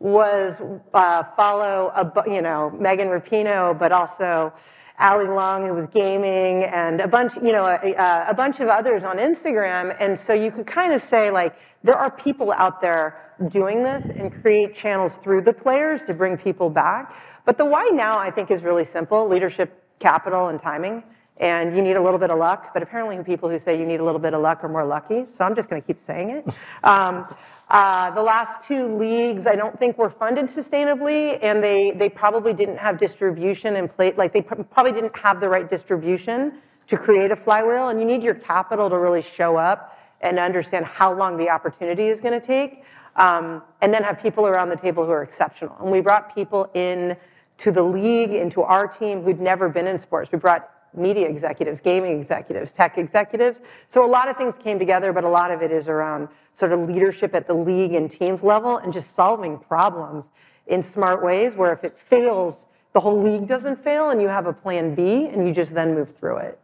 was 0.00 0.60
uh, 0.94 1.22
follow, 1.36 1.92
a, 1.94 2.10
you 2.26 2.42
know, 2.42 2.70
Megan 2.70 3.08
Rapinoe, 3.08 3.78
but 3.78 3.92
also 3.92 4.52
Allie 4.98 5.28
Long, 5.28 5.66
who 5.66 5.74
was 5.74 5.86
gaming, 5.86 6.64
and 6.64 7.00
a 7.00 7.08
bunch, 7.08 7.36
you 7.36 7.52
know, 7.52 7.66
a, 7.66 7.92
a- 7.94 8.26
a 8.30 8.34
bunch 8.34 8.60
of 8.60 8.68
others 8.68 9.04
on 9.04 9.18
Instagram. 9.18 9.94
And 10.00 10.18
so 10.18 10.32
you 10.32 10.50
could 10.50 10.66
kind 10.66 10.92
of 10.92 11.02
say, 11.02 11.30
like, 11.30 11.54
there 11.84 11.94
are 11.96 12.10
people 12.10 12.52
out 12.52 12.80
there 12.80 13.34
doing 13.48 13.82
this 13.82 14.06
and 14.06 14.32
create 14.42 14.74
channels 14.74 15.16
through 15.18 15.42
the 15.42 15.52
players 15.52 16.04
to 16.06 16.14
bring 16.14 16.36
people 16.36 16.70
back. 16.70 17.14
But 17.44 17.56
the 17.56 17.64
why 17.64 17.90
now, 17.92 18.18
I 18.18 18.30
think, 18.30 18.50
is 18.50 18.62
really 18.62 18.84
simple 18.84 19.28
leadership, 19.28 19.82
capital, 19.98 20.48
and 20.48 20.58
timing. 20.58 21.04
And 21.40 21.74
you 21.74 21.80
need 21.80 21.96
a 21.96 22.02
little 22.02 22.18
bit 22.18 22.30
of 22.30 22.38
luck, 22.38 22.74
but 22.74 22.82
apparently 22.82 23.24
people 23.24 23.48
who 23.48 23.58
say 23.58 23.80
you 23.80 23.86
need 23.86 23.98
a 23.98 24.04
little 24.04 24.20
bit 24.20 24.34
of 24.34 24.42
luck 24.42 24.62
are 24.62 24.68
more 24.68 24.84
lucky, 24.84 25.24
so 25.24 25.42
I'm 25.42 25.54
just 25.54 25.70
gonna 25.70 25.80
keep 25.80 25.98
saying 25.98 26.30
it. 26.30 26.46
Um, 26.82 27.26
uh, 27.68 28.10
the 28.10 28.22
last 28.22 28.66
two 28.66 28.96
leagues, 28.96 29.46
I 29.46 29.54
don't 29.54 29.78
think 29.78 29.98
were 29.98 30.08
funded 30.08 30.46
sustainably, 30.46 31.38
and 31.42 31.62
they, 31.62 31.90
they 31.90 32.08
probably 32.08 32.52
didn't 32.52 32.78
have 32.78 32.98
distribution 32.98 33.76
in 33.76 33.86
place, 33.86 34.16
like 34.16 34.32
they 34.32 34.42
pr- 34.42 34.62
probably 34.62 34.92
didn't 34.92 35.16
have 35.16 35.40
the 35.40 35.48
right 35.48 35.68
distribution 35.68 36.54
to 36.88 36.96
create 36.96 37.30
a 37.30 37.36
flywheel, 37.36 37.88
and 37.88 38.00
you 38.00 38.06
need 38.06 38.22
your 38.22 38.34
capital 38.34 38.88
to 38.90 38.98
really 38.98 39.22
show 39.22 39.56
up 39.56 39.98
and 40.20 40.38
understand 40.38 40.84
how 40.84 41.12
long 41.12 41.36
the 41.36 41.48
opportunity 41.48 42.06
is 42.08 42.20
gonna 42.20 42.40
take, 42.40 42.82
um, 43.16 43.62
and 43.82 43.92
then 43.92 44.02
have 44.02 44.20
people 44.20 44.46
around 44.46 44.68
the 44.68 44.76
table 44.76 45.04
who 45.04 45.12
are 45.12 45.22
exceptional. 45.22 45.76
And 45.80 45.90
we 45.90 46.00
brought 46.00 46.34
people 46.34 46.70
in 46.74 47.16
to 47.58 47.70
the 47.70 47.82
league, 47.82 48.32
into 48.32 48.62
our 48.62 48.86
team 48.88 49.22
who'd 49.22 49.40
never 49.40 49.68
been 49.68 49.86
in 49.86 49.98
sports. 49.98 50.32
We 50.32 50.38
brought 50.38 50.68
media 50.94 51.28
executives, 51.28 51.80
gaming 51.80 52.18
executives, 52.18 52.72
tech 52.72 52.98
executives. 52.98 53.60
So 53.88 54.04
a 54.04 54.10
lot 54.10 54.28
of 54.28 54.36
things 54.36 54.58
came 54.58 54.78
together, 54.78 55.12
but 55.12 55.24
a 55.24 55.28
lot 55.28 55.50
of 55.50 55.62
it 55.62 55.70
is 55.70 55.88
around 55.88 56.28
sort 56.52 56.72
of 56.72 56.80
leadership 56.80 57.34
at 57.34 57.46
the 57.46 57.54
league 57.54 57.94
and 57.94 58.10
teams 58.10 58.42
level 58.42 58.78
and 58.78 58.92
just 58.92 59.14
solving 59.14 59.58
problems 59.58 60.30
in 60.66 60.82
smart 60.82 61.22
ways 61.22 61.56
where 61.56 61.72
if 61.72 61.84
it 61.84 61.96
fails, 61.96 62.66
the 62.92 63.00
whole 63.00 63.20
league 63.20 63.46
doesn't 63.46 63.76
fail 63.76 64.10
and 64.10 64.20
you 64.20 64.28
have 64.28 64.46
a 64.46 64.52
plan 64.52 64.94
B 64.94 65.26
and 65.26 65.46
you 65.46 65.54
just 65.54 65.74
then 65.74 65.94
move 65.94 66.16
through 66.16 66.38
it. 66.38 66.60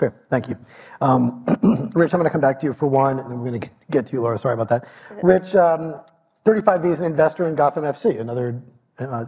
Okay, 0.00 0.14
thank 0.30 0.48
you. 0.48 0.56
Um, 1.00 1.44
Rich, 1.94 2.14
I'm 2.14 2.20
going 2.20 2.24
to 2.24 2.30
come 2.30 2.40
back 2.40 2.60
to 2.60 2.66
you 2.66 2.72
for 2.72 2.86
one, 2.86 3.18
and 3.18 3.28
then 3.28 3.40
we're 3.40 3.48
going 3.48 3.60
to 3.62 3.68
get 3.90 4.06
to 4.06 4.12
you, 4.12 4.20
Laura. 4.20 4.38
Sorry 4.38 4.54
about 4.54 4.68
that. 4.68 4.88
Rich, 5.22 5.56
um, 5.56 6.00
35V 6.44 6.92
is 6.92 6.98
an 7.00 7.04
investor 7.04 7.46
in 7.48 7.56
Gotham 7.56 7.84
FC, 7.84 8.20
another 8.20 8.62
uh, 8.98 9.24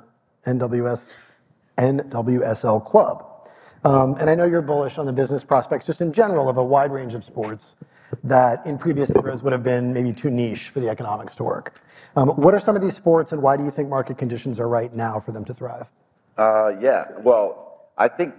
NWS, 0.46 1.12
NWSL 1.76 2.84
club. 2.84 3.29
Um, 3.84 4.16
and 4.20 4.28
I 4.28 4.34
know 4.34 4.44
you're 4.44 4.62
bullish 4.62 4.98
on 4.98 5.06
the 5.06 5.12
business 5.12 5.42
prospects 5.42 5.86
just 5.86 6.00
in 6.00 6.12
general 6.12 6.48
of 6.48 6.58
a 6.58 6.64
wide 6.64 6.92
range 6.92 7.14
of 7.14 7.24
sports. 7.24 7.76
that 8.24 8.64
in 8.66 8.76
previous 8.76 9.10
eras 9.10 9.42
would 9.42 9.52
have 9.52 9.62
been 9.62 9.92
maybe 9.92 10.12
too 10.12 10.30
niche 10.30 10.70
for 10.70 10.80
the 10.80 10.88
economics 10.88 11.34
to 11.36 11.44
work. 11.44 11.80
Um, 12.16 12.30
what 12.30 12.54
are 12.54 12.60
some 12.60 12.74
of 12.74 12.82
these 12.82 12.96
sports, 12.96 13.32
and 13.32 13.40
why 13.40 13.56
do 13.56 13.64
you 13.64 13.70
think 13.70 13.88
market 13.88 14.18
conditions 14.18 14.58
are 14.58 14.68
right 14.68 14.92
now 14.92 15.20
for 15.20 15.32
them 15.32 15.44
to 15.44 15.54
thrive? 15.54 15.88
Uh, 16.36 16.72
yeah, 16.80 17.04
well, 17.18 17.88
I 17.96 18.08
think 18.08 18.34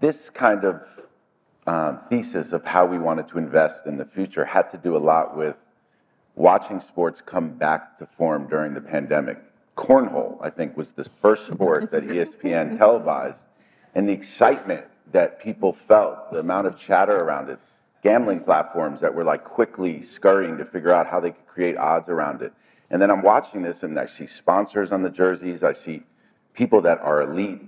this 0.00 0.30
kind 0.30 0.64
of 0.64 0.82
um, 1.66 2.00
thesis 2.08 2.52
of 2.52 2.64
how 2.64 2.86
we 2.86 2.98
wanted 2.98 3.28
to 3.28 3.38
invest 3.38 3.86
in 3.86 3.96
the 3.96 4.04
future 4.04 4.44
had 4.44 4.70
to 4.70 4.78
do 4.78 4.96
a 4.96 4.98
lot 4.98 5.36
with 5.36 5.60
watching 6.34 6.80
sports 6.80 7.20
come 7.20 7.50
back 7.50 7.98
to 7.98 8.06
form 8.06 8.46
during 8.48 8.74
the 8.74 8.80
pandemic. 8.80 9.38
Cornhole, 9.76 10.38
I 10.40 10.50
think, 10.50 10.76
was 10.76 10.92
the 10.92 11.04
first 11.04 11.48
sport 11.48 11.90
that 11.90 12.04
ESPN 12.04 12.78
televised, 12.78 13.44
and 13.94 14.08
the 14.08 14.12
excitement 14.12 14.86
that 15.12 15.40
people 15.40 15.72
felt, 15.72 16.32
the 16.32 16.40
amount 16.40 16.66
of 16.66 16.78
chatter 16.78 17.16
around 17.16 17.48
it, 17.48 17.58
gambling 18.02 18.40
platforms 18.40 19.00
that 19.00 19.14
were 19.14 19.24
like 19.24 19.44
quickly 19.44 20.02
scurrying 20.02 20.58
to 20.58 20.64
figure 20.64 20.92
out 20.92 21.06
how 21.06 21.20
they 21.20 21.30
could 21.30 21.46
create 21.46 21.76
odds 21.76 22.08
around 22.08 22.42
it. 22.42 22.52
And 22.90 23.00
then 23.00 23.10
I'm 23.10 23.22
watching 23.22 23.62
this 23.62 23.82
and 23.82 23.98
I 23.98 24.06
see 24.06 24.26
sponsors 24.26 24.92
on 24.92 25.02
the 25.02 25.10
jerseys, 25.10 25.62
I 25.62 25.72
see 25.72 26.02
people 26.52 26.82
that 26.82 26.98
are 27.00 27.22
elite 27.22 27.62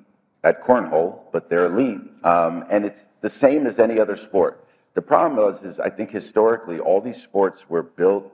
at 0.45 0.63
cornhole, 0.63 1.21
but 1.33 1.49
they're 1.49 1.65
elite. 1.65 2.01
Um, 2.23 2.65
and 2.71 2.85
it's 2.85 3.09
the 3.21 3.31
same 3.31 3.67
as 3.67 3.79
any 3.79 3.99
other 3.99 4.17
sport. 4.17 4.65
The 4.95 5.03
problem 5.03 5.37
was, 5.37 5.63
is 5.63 5.81
I 5.81 5.91
think 5.91 6.11
historically 6.11 6.79
all 6.79 7.01
these 7.01 7.21
sports 7.23 7.69
were 7.69 7.83
built 7.83 8.33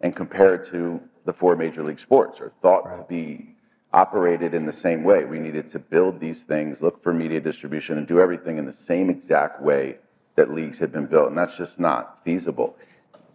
and 0.00 0.14
compared 0.14 0.64
to 0.64 1.00
the 1.24 1.32
four 1.32 1.56
major 1.56 1.82
league 1.82 1.98
sports 1.98 2.40
or 2.40 2.52
thought 2.60 2.86
right. 2.86 2.98
to 2.98 3.04
be 3.08 3.53
operated 3.94 4.52
in 4.52 4.66
the 4.66 4.72
same 4.72 5.04
way. 5.04 5.24
We 5.24 5.38
needed 5.38 5.68
to 5.70 5.78
build 5.78 6.20
these 6.20 6.44
things, 6.44 6.82
look 6.82 7.02
for 7.02 7.14
media 7.14 7.40
distribution, 7.40 7.96
and 7.96 8.06
do 8.06 8.20
everything 8.20 8.58
in 8.58 8.66
the 8.66 8.72
same 8.72 9.08
exact 9.08 9.62
way 9.62 9.98
that 10.36 10.50
leagues 10.50 10.78
had 10.80 10.92
been 10.92 11.06
built. 11.06 11.28
And 11.28 11.38
that's 11.38 11.56
just 11.56 11.78
not 11.78 12.22
feasible. 12.22 12.76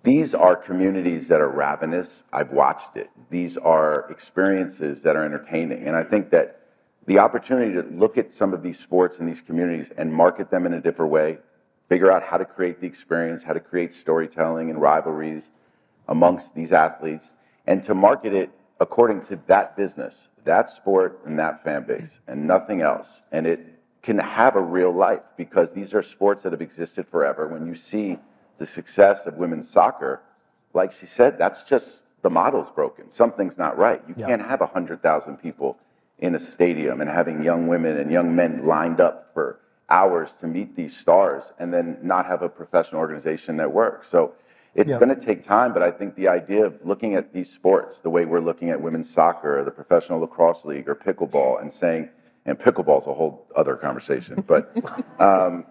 These 0.04 0.36
are 0.36 0.56
communities 0.56 1.28
that 1.30 1.42
are 1.42 1.50
ravenous. 1.50 2.24
I've 2.32 2.52
watched 2.52 2.98
it. 2.98 3.10
These 3.30 3.58
are 3.58 4.10
experiences 4.10 5.02
that 5.04 5.16
are 5.16 5.26
entertaining. 5.26 5.88
And 5.88 5.96
I 5.96 6.04
think 6.04 6.30
that 6.32 6.60
the 7.06 7.20
opportunity 7.20 7.74
to 7.74 7.84
look 7.84 8.18
at 8.18 8.32
some 8.32 8.54
of 8.54 8.62
these 8.62 8.78
sports 8.78 9.20
and 9.20 9.28
these 9.28 9.42
communities 9.42 9.92
and 9.98 10.14
market 10.14 10.52
them 10.52 10.66
in 10.66 10.74
a 10.74 10.82
different 10.82 11.12
way, 11.12 11.40
figure 11.88 12.12
out 12.12 12.24
how 12.24 12.38
to 12.38 12.46
create 12.46 12.82
the 12.82 12.88
experience, 12.88 13.44
how 13.44 13.54
to 13.54 13.60
create 13.60 13.94
storytelling 13.94 14.70
and 14.70 14.80
rivalries, 14.80 15.50
amongst 16.10 16.56
these 16.56 16.74
athletes 16.74 17.32
and 17.66 17.82
to 17.84 17.94
market 17.94 18.34
it 18.34 18.50
according 18.82 19.22
to 19.22 19.40
that 19.48 19.78
business, 19.78 20.30
that 20.50 20.68
sport, 20.68 21.20
and 21.26 21.38
that 21.38 21.64
fan 21.64 21.84
base, 21.84 22.22
and 22.28 22.48
nothing 22.48 22.82
else. 22.82 23.22
And 23.32 23.46
it 23.46 23.60
can 24.02 24.18
have 24.18 24.56
a 24.56 24.62
real 24.62 24.92
life 24.92 25.22
because 25.38 25.74
these 25.74 25.94
are 25.94 26.02
sports 26.02 26.42
that 26.42 26.54
have 26.54 26.62
existed 26.62 27.08
forever. 27.08 27.48
When 27.48 27.68
you 27.68 27.76
see 27.76 28.18
the 28.58 28.66
success 28.66 29.28
of 29.28 29.36
women's 29.36 29.70
soccer, 29.70 30.24
like 30.74 30.92
she 30.92 31.06
said, 31.06 31.38
that's 31.38 31.62
just 31.62 32.06
the 32.24 32.32
model's 32.32 32.72
broken. 32.72 33.12
Something's 33.12 33.60
not 33.60 33.78
right. 33.78 34.02
You 34.08 34.16
yeah. 34.18 34.26
can't 34.26 34.42
have 34.42 34.60
100,000 34.60 35.38
people 35.38 35.78
in 36.18 36.34
a 36.34 36.40
stadium 36.40 37.00
and 37.00 37.10
having 37.10 37.44
young 37.44 37.68
women 37.68 37.96
and 37.98 38.12
young 38.12 38.36
men 38.36 38.66
lined 38.66 39.00
up 39.00 39.32
for 39.32 39.60
hours 39.88 40.34
to 40.34 40.48
meet 40.48 40.76
these 40.76 40.98
stars 40.98 41.54
and 41.60 41.72
then 41.72 42.00
not 42.02 42.26
have 42.26 42.42
a 42.42 42.50
professional 42.50 43.02
organization 43.02 43.58
that 43.58 43.72
works. 43.72 44.08
So 44.08 44.34
it's 44.76 44.90
yeah. 44.90 45.00
going 45.00 45.10
to 45.10 45.20
take 45.20 45.42
time, 45.42 45.74
but 45.74 45.82
I 45.82 45.92
think 45.92 46.16
the 46.16 46.28
idea 46.28 46.66
of 46.66 46.80
looking 46.84 47.16
at 47.16 47.34
these 47.34 47.52
sports 47.52 48.02
the 48.02 48.10
way 48.10 48.26
we're 48.26 48.40
looking 48.40 48.70
at 48.70 48.80
women's 48.80 49.10
soccer 49.10 49.60
or 49.60 49.64
the 49.64 49.72
professional 49.72 50.20
lacrosse 50.20 50.66
league 50.66 50.88
or 50.88 50.96
pickleball 50.96 51.62
and 51.62 51.72
saying, 51.72 52.10
and 52.46 52.58
pickleball 52.58 53.02
is 53.02 53.08
a 53.08 53.14
whole 53.14 53.48
other 53.56 53.76
conversation, 53.76 54.44
but 54.48 54.72
um, 55.20 55.66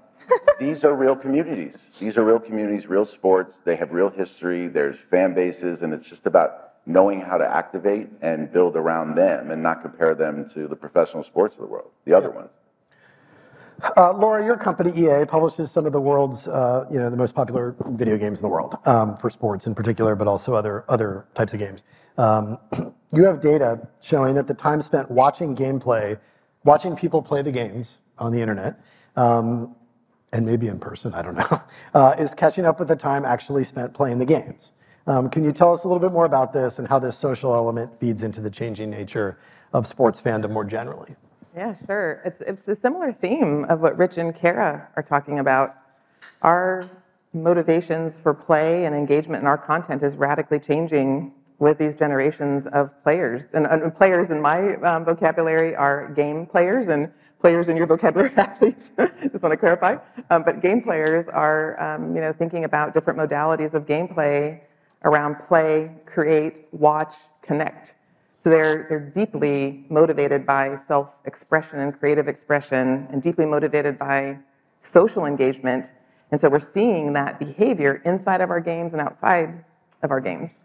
these 0.59 0.85
are 0.85 0.95
real 0.95 1.17
communities. 1.17 1.91
These 1.99 2.19
are 2.19 2.25
real 2.25 2.41
communities, 2.41 2.87
real 2.87 3.05
sports. 3.05 3.63
They 3.63 3.77
have 3.77 3.93
real 3.93 4.11
history. 4.11 4.69
There's 4.69 4.99
fan 4.99 5.35
bases, 5.35 5.83
and 5.83 5.95
it's 5.95 6.09
just 6.09 6.27
about 6.27 6.69
knowing 6.87 7.21
how 7.21 7.37
to 7.37 7.47
activate 7.47 8.09
and 8.23 8.51
build 8.51 8.77
around 8.77 9.15
them 9.15 9.51
and 9.51 9.63
not 9.63 9.83
compare 9.83 10.15
them 10.15 10.49
to 10.49 10.67
the 10.67 10.77
professional 10.77 11.23
sports 11.23 11.55
of 11.55 11.61
the 11.61 11.67
world, 11.67 11.91
the 12.05 12.15
other 12.15 12.29
yeah. 12.29 12.37
ones. 12.37 12.53
Uh, 13.97 14.13
Laura, 14.13 14.45
your 14.45 14.57
company 14.57 14.91
EA 14.97 15.25
publishes 15.25 15.71
some 15.71 15.87
of 15.87 15.93
the 15.93 16.01
world's, 16.01 16.49
uh, 16.49 16.85
you 16.91 16.99
know, 16.99 17.11
the 17.11 17.17
most 17.17 17.35
popular 17.35 17.77
video 17.91 18.17
games 18.17 18.39
in 18.39 18.43
the 18.43 18.49
world 18.49 18.77
um, 18.87 19.17
for 19.17 19.31
sports 19.31 19.67
in 19.67 19.75
particular, 19.75 20.17
but 20.17 20.27
also 20.27 20.55
other 20.55 20.85
other 20.89 21.27
types 21.35 21.53
of 21.53 21.61
games. 21.61 21.85
Um, 22.17 22.59
you 23.13 23.25
have 23.25 23.41
data 23.41 23.89
showing 24.01 24.35
that 24.35 24.49
the 24.49 24.55
time 24.55 24.83
spent 24.83 25.11
watching 25.11 25.55
gameplay, 25.57 26.19
watching 26.65 26.97
people 26.97 27.23
play 27.23 27.43
the 27.43 27.53
games 27.53 27.99
on 28.19 28.33
the 28.33 28.41
internet, 28.41 28.83
um, 29.17 29.77
and 30.33 30.45
maybe 30.45 30.67
in 30.67 30.81
person, 30.81 31.15
I 31.15 31.23
don't 31.23 31.37
know, 31.37 31.63
uh, 31.95 32.17
is 32.19 32.35
catching 32.35 32.65
up 32.65 32.81
with 32.81 32.89
the 32.89 32.97
time 32.97 33.25
actually 33.25 33.65
spent 33.65 33.95
playing 33.95 34.19
the 34.19 34.27
games. 34.27 34.73
Can 35.07 35.43
you 35.43 35.53
tell 35.53 35.73
us 35.73 35.85
a 35.85 35.89
little 35.89 36.01
bit 36.01 36.13
more 36.13 36.27
about 36.27 36.53
this 36.53 36.79
and 36.79 36.87
how 36.87 36.99
this 36.99 37.17
social 37.17 37.55
element 37.55 37.99
feeds 37.99 38.23
into 38.23 38.43
the 38.43 38.51
changing 38.51 38.91
nature 38.91 39.39
of 39.73 39.87
sports 39.87 40.21
fandom 40.21 40.51
more 40.51 40.65
generally? 40.65 41.17
Yeah, 41.59 41.75
sure. 41.87 42.23
It's, 42.25 42.41
it's 42.41 42.69
a 42.69 42.75
similar 42.77 43.13
theme 43.13 43.65
of 43.65 43.81
what 43.81 43.99
Rich 43.99 44.17
and 44.17 44.33
Kara 44.33 44.89
are 44.95 45.03
talking 45.03 45.41
about. 45.41 45.75
Our 46.43 46.85
motivations 47.33 48.17
for 48.21 48.33
play 48.33 48.85
and 48.85 48.95
engagement 48.95 49.43
in 49.43 49.49
our 49.49 49.59
content 49.59 50.05
is 50.05 50.17
radically 50.17 50.61
changing 50.61 51.35
with 51.59 51.77
these 51.77 51.97
generations 51.97 52.69
of 52.69 53.03
players. 53.03 53.55
And, 53.55 53.67
and 53.67 53.93
players 53.93 54.31
in 54.31 54.41
my 54.41 54.77
um, 54.77 55.05
vocabulary 55.05 55.75
are 55.75 56.13
game 56.15 56.47
players, 56.47 56.87
and 56.87 57.13
players 57.41 57.69
in 57.69 57.77
your 57.77 57.89
vocabulary, 57.89 58.31
athletes. 58.37 58.93
Just 58.97 59.43
want 59.43 59.53
to 59.53 59.57
clarify. 59.57 59.97
Um, 60.31 60.45
but 60.45 60.63
game 60.63 60.81
players 60.81 61.29
are, 61.29 61.81
um, 61.83 62.15
you 62.15 62.21
know, 62.21 62.33
thinking 62.33 62.63
about 62.67 62.95
different 62.95 63.19
modalities 63.19 63.75
of 63.75 63.85
gameplay 63.85 64.61
around 65.03 65.41
play, 65.41 65.91
create, 66.07 66.69
watch, 66.71 67.17
connect. 67.43 67.97
So 68.43 68.51
they're, 68.51 68.87
they're 68.89 69.01
deeply 69.01 69.85
motivated 69.89 70.47
by 70.47 70.77
self 70.77 71.19
expression 71.25 71.81
and 71.81 71.99
creative 71.99 72.29
expression, 72.29 73.09
and 73.11 73.21
deeply 73.21 73.47
motivated 73.47 73.99
by 73.99 74.39
social 74.81 75.27
engagement. 75.27 75.93
And 76.31 76.41
so 76.41 76.49
we're 76.49 76.61
seeing 76.61 77.13
that 77.15 77.41
behavior 77.41 78.01
inside 78.05 78.41
of 78.41 78.51
our 78.51 78.61
games 78.61 78.93
and 78.93 79.03
outside 79.03 79.65
of 80.03 80.11
our 80.11 80.21
games. 80.21 80.61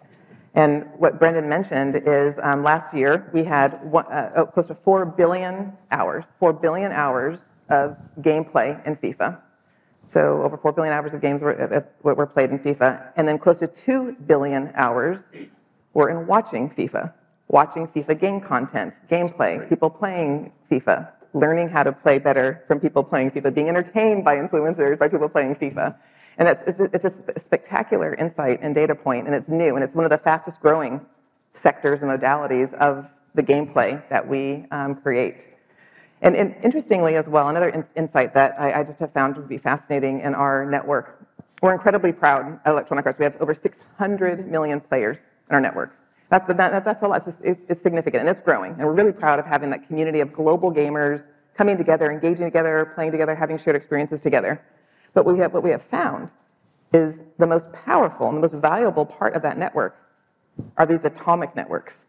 And 0.56 0.86
what 0.98 1.18
Brendan 1.18 1.50
mentioned 1.50 1.96
is 2.06 2.38
um, 2.44 2.64
last 2.64 2.94
year 2.94 3.30
we 3.34 3.44
had 3.44 3.84
one, 3.84 4.06
uh, 4.06 4.32
oh, 4.36 4.46
close 4.46 4.68
to 4.68 4.76
4 4.76 5.06
billion 5.06 5.74
hours, 5.90 6.36
4 6.38 6.54
billion 6.54 6.92
hours 6.92 7.50
of 7.70 7.98
gameplay 8.22 8.86
in 8.86 8.96
FIFA. 8.96 9.40
So 10.06 10.44
over 10.44 10.58
4 10.58 10.74
billion 10.74 10.94
hours 10.94 11.16
of 11.16 11.22
games 11.22 11.42
were, 11.42 11.60
uh, 11.60 11.82
were 12.04 12.28
played 12.28 12.52
in 12.52 12.60
FIFA. 12.60 13.14
And 13.16 13.28
then 13.28 13.40
close 13.40 13.58
to 13.60 13.68
2 13.68 14.18
billion 14.28 14.72
hours 14.76 15.32
were 15.96 16.10
in 16.10 16.28
watching 16.28 16.70
FIFA 16.70 17.14
watching 17.54 17.88
FIFA 17.88 18.20
game 18.20 18.42
content, 18.42 19.00
gameplay, 19.08 19.70
people 19.70 19.88
playing 19.88 20.52
FIFA, 20.70 21.08
learning 21.34 21.70
how 21.70 21.84
to 21.84 21.92
play 21.92 22.18
better 22.18 22.64
from 22.68 22.80
people 22.80 23.04
playing 23.04 23.30
FIFA, 23.30 23.54
being 23.54 23.70
entertained 23.70 24.26
by 24.26 24.36
influencers, 24.36 24.98
by 24.98 25.08
people 25.08 25.30
playing 25.30 25.56
FIFA. 25.56 25.96
And 26.40 26.48
it's, 26.66 26.80
it's 26.80 27.04
just 27.04 27.20
a 27.36 27.40
spectacular 27.40 28.16
insight 28.16 28.58
and 28.64 28.74
data 28.74 28.96
point, 28.96 29.28
and 29.28 29.36
it's 29.36 29.50
new, 29.50 29.76
and 29.76 29.84
it's 29.84 29.94
one 29.94 30.04
of 30.04 30.10
the 30.10 30.18
fastest 30.18 30.62
growing 30.62 31.00
sectors 31.54 32.02
and 32.02 32.10
modalities 32.10 32.74
of 32.74 33.14
the 33.36 33.44
gameplay 33.44 34.02
that 34.10 34.28
we 34.28 34.66
um, 34.72 34.96
create. 34.96 35.48
And, 36.24 36.36
and, 36.36 36.56
interestingly, 36.64 37.18
as 37.18 37.30
well, 37.30 37.50
another 37.50 37.70
in- 37.70 37.86
insight 37.96 38.34
that 38.34 38.60
I, 38.60 38.80
I, 38.80 38.84
just 38.84 38.98
have 39.00 39.12
found 39.12 39.36
to 39.36 39.42
be 39.42 39.60
fascinating 39.60 40.22
in 40.22 40.34
our 40.34 40.66
network, 40.66 41.24
we're 41.62 41.74
incredibly 41.74 42.14
proud 42.14 42.60
at 42.66 42.72
Electronic 42.72 43.06
Arts. 43.06 43.20
We 43.20 43.26
have 43.26 43.40
over 43.40 43.54
600 43.54 44.50
million 44.50 44.80
players 44.82 45.30
in 45.50 45.56
our 45.56 45.62
network. 45.62 45.96
That, 46.34 46.48
that, 46.58 46.84
that's 46.84 47.04
a 47.04 47.08
lot. 47.08 47.28
It's, 47.28 47.40
it's, 47.42 47.64
it's 47.70 47.82
significant 47.84 48.22
and 48.22 48.28
it's 48.28 48.42
growing. 48.42 48.72
And 48.72 48.80
we're 48.80 48.94
really 48.94 49.12
proud 49.12 49.38
of 49.38 49.46
having 49.46 49.70
that 49.70 49.86
community 49.86 50.20
of 50.20 50.34
global 50.34 50.74
gamers 50.74 51.28
coming 51.56 51.78
together, 51.78 52.12
engaging 52.12 52.46
together, 52.46 52.92
playing 52.96 53.12
together, 53.12 53.36
having 53.36 53.56
shared 53.60 53.76
experiences 53.76 54.20
together. 54.20 54.60
But 55.14 55.26
what 55.26 55.36
we 55.36 55.42
have, 55.42 55.54
what 55.54 55.62
we 55.62 55.70
have 55.70 55.84
found 55.84 56.34
is 56.92 57.20
the 57.38 57.46
most 57.46 57.72
powerful 57.72 58.30
and 58.30 58.38
the 58.38 58.42
most 58.42 58.56
valuable 58.56 59.06
part 59.06 59.36
of 59.36 59.44
that 59.44 59.60
network 59.60 59.96
are 60.78 60.88
these 60.88 61.06
atomic 61.06 61.56
networks. 61.56 62.08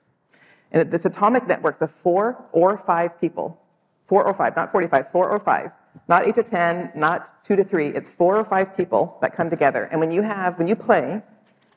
And 0.73 0.90
this 0.90 1.04
atomic 1.04 1.47
networks 1.47 1.83
of 1.83 1.90
four 1.90 2.47
or 2.52 2.78
five 2.78 3.21
people, 3.21 3.61
four 4.07 4.25
or 4.25 4.33
five, 4.33 4.57
not 4.57 4.73
45, 4.73 5.11
four 5.11 5.28
or 5.28 5.38
five, 5.38 5.71
not 6.09 6.26
eight 6.26 6.37
to 6.37 6.43
10, 6.43 6.93
not 6.95 7.45
two 7.45 7.57
to 7.57 7.62
three, 7.62 7.88
it's 7.88 8.11
four 8.11 8.38
or 8.38 8.45
five 8.45 8.75
people 8.75 9.19
that 9.21 9.35
come 9.35 9.50
together. 9.50 9.85
And 9.93 10.00
when 10.00 10.11
you 10.11 10.23
have, 10.23 10.59
when 10.59 10.66
you 10.66 10.76
play 10.76 11.23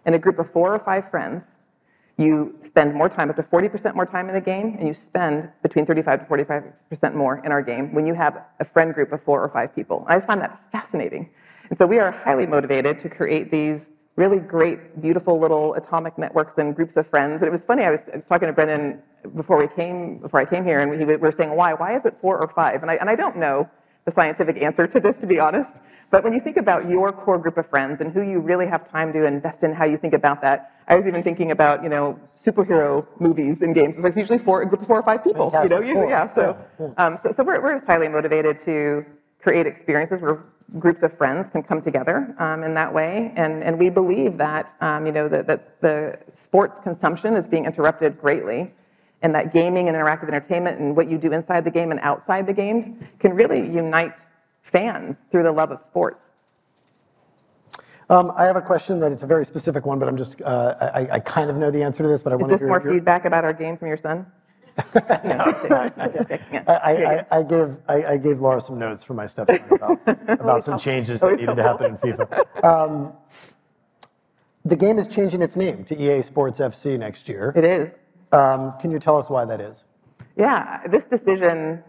in 0.06 0.14
a 0.14 0.20
group 0.20 0.40
of 0.40 0.50
four 0.50 0.74
or 0.74 0.80
five 0.80 1.10
friends, 1.12 1.58
you 2.18 2.56
spend 2.62 2.96
more 2.96 3.08
time, 3.08 3.30
up 3.30 3.36
to 3.36 3.44
40% 3.44 3.94
more 3.96 4.06
time 4.06 4.28
in 4.28 4.34
the 4.34 4.42
game, 4.42 4.76
and 4.80 4.88
you 4.88 4.94
spend 4.94 5.50
between 5.62 5.86
35 5.86 6.22
to 6.22 6.26
45% 6.26 7.14
more 7.14 7.42
in 7.46 7.52
our 7.52 7.62
game 7.62 7.94
when 7.94 8.08
you 8.08 8.16
have 8.16 8.44
a 8.60 8.66
friend 8.66 8.94
group 8.94 9.12
of 9.12 9.22
four 9.22 9.42
or 9.42 9.50
five 9.50 9.76
people. 9.76 10.04
I 10.08 10.16
just 10.16 10.26
find 10.26 10.42
that 10.42 10.60
fascinating. 10.72 11.30
And 11.70 11.78
so 11.78 11.86
we 11.86 12.00
are 12.00 12.10
highly 12.12 12.48
motivated 12.48 12.98
to 13.00 13.10
create 13.10 13.52
these 13.52 13.92
really 14.16 14.40
great, 14.40 15.00
beautiful 15.00 15.40
little 15.40 15.76
atomic 15.76 16.18
networks 16.18 16.58
and 16.58 16.76
groups 16.76 16.98
of 16.98 17.06
friends. 17.06 17.44
And 17.44 17.50
it 17.50 17.52
was 17.52 17.64
funny, 17.64 17.84
I 17.84 17.92
was, 17.92 18.02
I 18.12 18.16
was 18.16 18.26
talking 18.26 18.48
to 18.48 18.54
Brendan 18.54 19.04
before 19.36 19.60
we 19.60 19.68
came, 19.68 20.18
before 20.18 20.40
I 20.40 20.46
came 20.46 20.64
here, 20.64 20.82
and 20.82 20.90
we, 20.90 21.06
we 21.06 21.18
were 21.18 21.32
saying, 21.32 21.56
why? 21.56 21.74
Why 21.76 21.96
is 21.96 22.06
it 22.06 22.18
four 22.20 22.40
or 22.40 22.48
five? 22.48 22.82
And 22.82 22.90
I, 22.90 22.96
and 22.96 23.12
I 23.12 23.16
don't 23.16 23.38
know 23.38 23.70
the 24.08 24.12
scientific 24.12 24.62
answer 24.62 24.88
to 24.88 25.02
this, 25.02 25.18
to 25.20 25.28
be 25.28 25.38
honest. 25.38 25.82
But 26.12 26.24
when 26.24 26.32
you 26.32 26.40
think 26.40 26.56
about 26.56 26.90
your 26.90 27.12
core 27.12 27.38
group 27.38 27.58
of 27.58 27.68
friends 27.68 28.00
and 28.00 28.14
who 28.14 28.22
you 28.22 28.40
really 28.40 28.66
have 28.66 28.90
time 28.90 29.12
to 29.12 29.26
invest 29.26 29.64
in, 29.64 29.74
how 29.74 29.84
you 29.84 29.98
think 29.98 30.14
about 30.14 30.42
that, 30.44 30.72
I 30.88 30.96
was 30.96 31.06
even 31.06 31.22
thinking 31.22 31.52
about 31.52 31.84
you 31.84 31.90
know 31.90 32.18
superhero 32.34 33.06
movies 33.20 33.62
and 33.62 33.76
games. 33.76 33.98
It's 33.98 34.16
usually 34.16 34.38
four, 34.38 34.62
a 34.62 34.66
group 34.66 34.80
of 34.80 34.88
four 34.88 34.98
or 34.98 35.02
five 35.02 35.26
people. 35.26 35.52
You 35.62 35.68
know, 35.68 35.82
you, 35.82 36.08
yeah. 36.08 36.34
So. 36.34 36.58
Um, 36.98 37.18
so, 37.22 37.32
so 37.32 37.44
we're, 37.44 37.62
we're 37.62 37.74
just 37.74 37.86
highly 37.86 38.08
motivated 38.08 38.58
to 38.60 39.06
create 39.42 39.68
experiences 39.68 40.22
where 40.22 40.42
groups 40.80 41.04
of 41.04 41.12
friends 41.12 41.50
can 41.50 41.62
come 41.62 41.82
together 41.82 42.34
um, 42.40 42.64
in 42.64 42.74
that 42.76 42.94
way. 42.94 43.34
And, 43.36 43.62
and 43.62 43.78
we 43.78 43.90
believe 43.90 44.38
that, 44.38 44.74
um, 44.82 45.06
you 45.06 45.12
know, 45.12 45.28
that, 45.30 45.48
that 45.48 45.82
the 45.82 46.18
sports 46.32 46.80
consumption 46.80 47.36
is 47.36 47.46
being 47.48 47.66
interrupted 47.66 48.20
greatly 48.20 48.74
and 49.22 49.34
that 49.34 49.52
gaming 49.52 49.88
and 49.88 49.98
interactive 49.98 50.28
entertainment 50.28 50.80
and 50.80 50.96
what 50.96 51.10
you 51.10 51.18
do 51.18 51.32
inside 51.32 51.64
the 51.64 51.72
game 51.72 51.92
and 51.92 52.00
outside 52.02 52.46
the 52.46 52.54
games 52.54 52.92
can 53.20 53.34
really 53.34 53.60
unite 53.60 54.22
fans 54.62 55.26
through 55.32 55.44
the 55.44 55.52
love 55.52 55.72
of 55.72 55.80
sports. 55.80 56.34
Um, 58.10 58.32
I 58.38 58.46
have 58.46 58.56
a 58.56 58.62
question 58.62 59.00
that 59.02 59.12
it's 59.12 59.24
a 59.24 59.28
very 59.28 59.46
specific 59.46 59.86
one, 59.86 60.00
but 60.00 60.08
I'm 60.08 60.16
just, 60.16 60.42
uh, 60.42 60.76
I, 60.80 61.16
I, 61.16 61.20
kind 61.20 61.50
of 61.50 61.58
know 61.58 61.70
the 61.70 61.84
answer 61.84 62.04
to 62.04 62.10
this, 62.10 62.24
but 62.24 62.32
I 62.32 62.38
want 62.38 62.50
to 62.50 62.54
Is 62.54 62.62
this 62.62 62.68
more 62.68 62.80
feedback 62.80 63.26
about 63.26 63.44
our 63.44 63.52
game 63.52 63.76
from 63.76 63.90
your 63.90 63.98
son? 63.98 64.26
no, 64.96 65.02
I, 66.68 66.68
I, 66.68 67.26
I, 67.32 67.44
gave 67.44 67.78
I, 67.90 68.16
gave 68.16 68.40
Laura 68.40 68.62
some 68.62 68.80
notes 68.80 69.04
for 69.04 69.14
my 69.14 69.28
stepson 69.28 69.60
about, 69.72 70.00
about 70.28 70.64
some 70.64 70.80
changes 70.80 71.20
that 71.20 71.38
needed 71.38 71.56
to 71.56 71.64
happen 71.64 71.92
in 71.92 71.98
FIFA. 71.98 72.64
Um, 72.64 73.14
the 74.64 74.76
game 74.76 75.00
is 75.00 75.08
changing 75.10 75.42
its 75.42 75.58
name 75.58 75.84
to 75.86 75.98
EA 75.98 76.22
Sports 76.22 76.60
FC 76.60 76.98
next 76.98 77.28
year. 77.28 77.52
It 77.56 77.66
is. 77.66 77.96
Um, 78.32 78.74
can 78.80 78.92
you 78.92 79.00
tell 79.00 79.18
us 79.18 79.30
why 79.30 79.46
that 79.46 79.62
is? 79.62 79.86
Yeah, 80.36 80.86
this 80.88 81.08
decision 81.08 81.84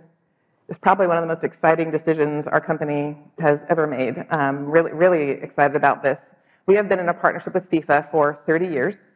is 0.68 0.78
probably 0.78 1.06
one 1.06 1.16
of 1.16 1.22
the 1.22 1.28
most 1.28 1.44
exciting 1.44 1.90
decisions 1.90 2.46
our 2.46 2.60
company 2.60 3.16
has 3.38 3.64
ever 3.68 3.86
made. 3.86 4.24
Um, 4.30 4.66
really, 4.66 4.92
really 4.92 5.30
excited 5.30 5.76
about 5.76 6.02
this. 6.02 6.34
We 6.66 6.74
have 6.74 6.88
been 6.88 7.00
in 7.00 7.08
a 7.08 7.14
partnership 7.14 7.54
with 7.54 7.70
FIFA 7.70 8.10
for 8.10 8.34
30 8.34 8.66
years, 8.68 9.06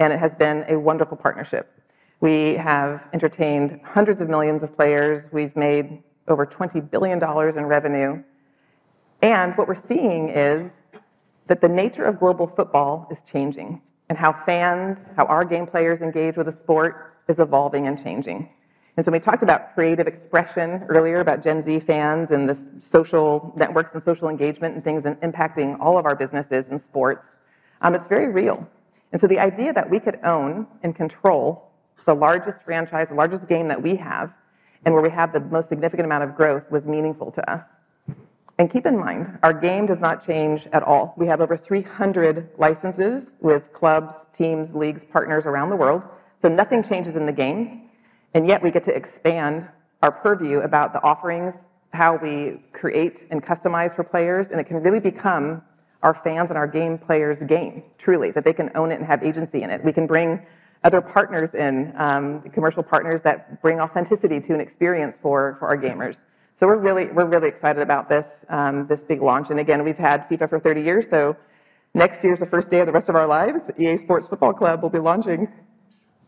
and 0.00 0.12
it 0.12 0.18
has 0.18 0.34
been 0.34 0.64
a 0.68 0.78
wonderful 0.78 1.16
partnership. 1.16 1.72
We 2.20 2.54
have 2.54 3.08
entertained 3.12 3.80
hundreds 3.84 4.20
of 4.20 4.28
millions 4.28 4.62
of 4.62 4.74
players. 4.74 5.28
We've 5.32 5.54
made 5.54 6.02
over 6.28 6.44
$20 6.46 6.90
billion 6.90 7.22
in 7.22 7.64
revenue. 7.66 8.22
And 9.22 9.56
what 9.56 9.68
we're 9.68 9.74
seeing 9.74 10.28
is 10.28 10.82
that 11.46 11.60
the 11.60 11.68
nature 11.68 12.04
of 12.04 12.18
global 12.18 12.46
football 12.46 13.06
is 13.10 13.22
changing, 13.22 13.80
and 14.08 14.16
how 14.16 14.32
fans, 14.32 15.10
how 15.16 15.24
our 15.26 15.44
game 15.44 15.66
players 15.66 16.00
engage 16.00 16.36
with 16.36 16.48
a 16.48 16.52
sport 16.52 17.14
is 17.28 17.38
evolving 17.38 17.86
and 17.86 18.02
changing. 18.02 18.48
And 18.96 19.04
so 19.04 19.12
we 19.12 19.20
talked 19.20 19.42
about 19.42 19.74
creative 19.74 20.06
expression 20.06 20.84
earlier, 20.88 21.20
about 21.20 21.42
Gen 21.42 21.60
Z 21.60 21.80
fans 21.80 22.30
and 22.30 22.48
the 22.48 22.54
social 22.78 23.52
networks 23.56 23.92
and 23.92 24.02
social 24.02 24.28
engagement 24.28 24.74
and 24.74 24.82
things 24.82 25.04
and 25.04 25.20
impacting 25.20 25.78
all 25.80 25.98
of 25.98 26.06
our 26.06 26.16
businesses 26.16 26.70
and 26.70 26.80
sports. 26.80 27.36
Um, 27.82 27.94
it's 27.94 28.06
very 28.06 28.28
real. 28.28 28.66
And 29.12 29.20
so 29.20 29.26
the 29.26 29.38
idea 29.38 29.72
that 29.74 29.88
we 29.90 30.00
could 30.00 30.18
own 30.24 30.66
and 30.82 30.94
control 30.94 31.70
the 32.06 32.14
largest 32.14 32.64
franchise, 32.64 33.10
the 33.10 33.14
largest 33.14 33.48
game 33.48 33.68
that 33.68 33.82
we 33.82 33.96
have, 33.96 34.34
and 34.84 34.94
where 34.94 35.02
we 35.02 35.10
have 35.10 35.32
the 35.32 35.40
most 35.40 35.68
significant 35.68 36.06
amount 36.06 36.24
of 36.24 36.34
growth 36.34 36.70
was 36.70 36.86
meaningful 36.86 37.30
to 37.32 37.50
us. 37.50 37.80
And 38.58 38.70
keep 38.70 38.86
in 38.86 38.96
mind, 38.96 39.38
our 39.42 39.52
game 39.52 39.84
does 39.84 40.00
not 40.00 40.24
change 40.24 40.66
at 40.72 40.82
all. 40.82 41.12
We 41.18 41.26
have 41.26 41.40
over 41.40 41.56
300 41.56 42.50
licenses 42.56 43.34
with 43.40 43.72
clubs, 43.72 44.26
teams, 44.32 44.74
leagues, 44.74 45.04
partners 45.04 45.44
around 45.44 45.68
the 45.68 45.76
world. 45.76 46.04
So 46.38 46.48
nothing 46.48 46.82
changes 46.82 47.16
in 47.16 47.26
the 47.26 47.32
game. 47.32 47.90
And 48.32 48.46
yet 48.46 48.62
we 48.62 48.70
get 48.70 48.82
to 48.84 48.96
expand 48.96 49.70
our 50.02 50.10
purview 50.10 50.60
about 50.60 50.94
the 50.94 51.02
offerings, 51.02 51.68
how 51.92 52.16
we 52.16 52.62
create 52.72 53.26
and 53.30 53.42
customize 53.42 53.94
for 53.94 54.04
players. 54.04 54.50
And 54.50 54.60
it 54.60 54.64
can 54.64 54.82
really 54.82 55.00
become 55.00 55.62
our 56.02 56.14
fans 56.14 56.50
and 56.50 56.56
our 56.56 56.66
game 56.66 56.96
players' 56.96 57.42
game, 57.42 57.82
truly, 57.98 58.30
that 58.30 58.44
they 58.44 58.52
can 58.52 58.70
own 58.74 58.90
it 58.90 58.94
and 58.94 59.04
have 59.04 59.22
agency 59.22 59.62
in 59.62 59.70
it. 59.70 59.84
We 59.84 59.92
can 59.92 60.06
bring 60.06 60.46
other 60.84 61.00
partners 61.00 61.54
in, 61.54 61.92
um, 61.96 62.42
commercial 62.50 62.82
partners 62.82 63.22
that 63.22 63.60
bring 63.60 63.80
authenticity 63.80 64.40
to 64.40 64.54
an 64.54 64.60
experience 64.60 65.18
for, 65.18 65.56
for 65.58 65.68
our 65.68 65.76
gamers. 65.76 66.22
So 66.58 66.66
we're 66.66 66.78
really, 66.78 67.12
we're 67.12 67.26
really 67.26 67.48
excited 67.48 67.82
about 67.82 68.08
this, 68.08 68.46
um, 68.48 68.86
this 68.86 69.04
big 69.04 69.20
launch. 69.20 69.50
And 69.50 69.60
again, 69.60 69.84
we've 69.84 69.98
had 69.98 70.26
FIFA 70.26 70.48
for 70.48 70.58
30 70.58 70.80
years, 70.80 71.08
so 71.08 71.36
next 71.92 72.24
year's 72.24 72.40
the 72.40 72.46
first 72.46 72.70
day 72.70 72.80
of 72.80 72.86
the 72.86 72.92
rest 72.92 73.10
of 73.10 73.14
our 73.14 73.26
lives. 73.26 73.70
EA 73.78 73.98
Sports 73.98 74.26
Football 74.26 74.54
Club 74.54 74.80
will 74.80 74.88
be 74.88 74.98
launching. 74.98 75.52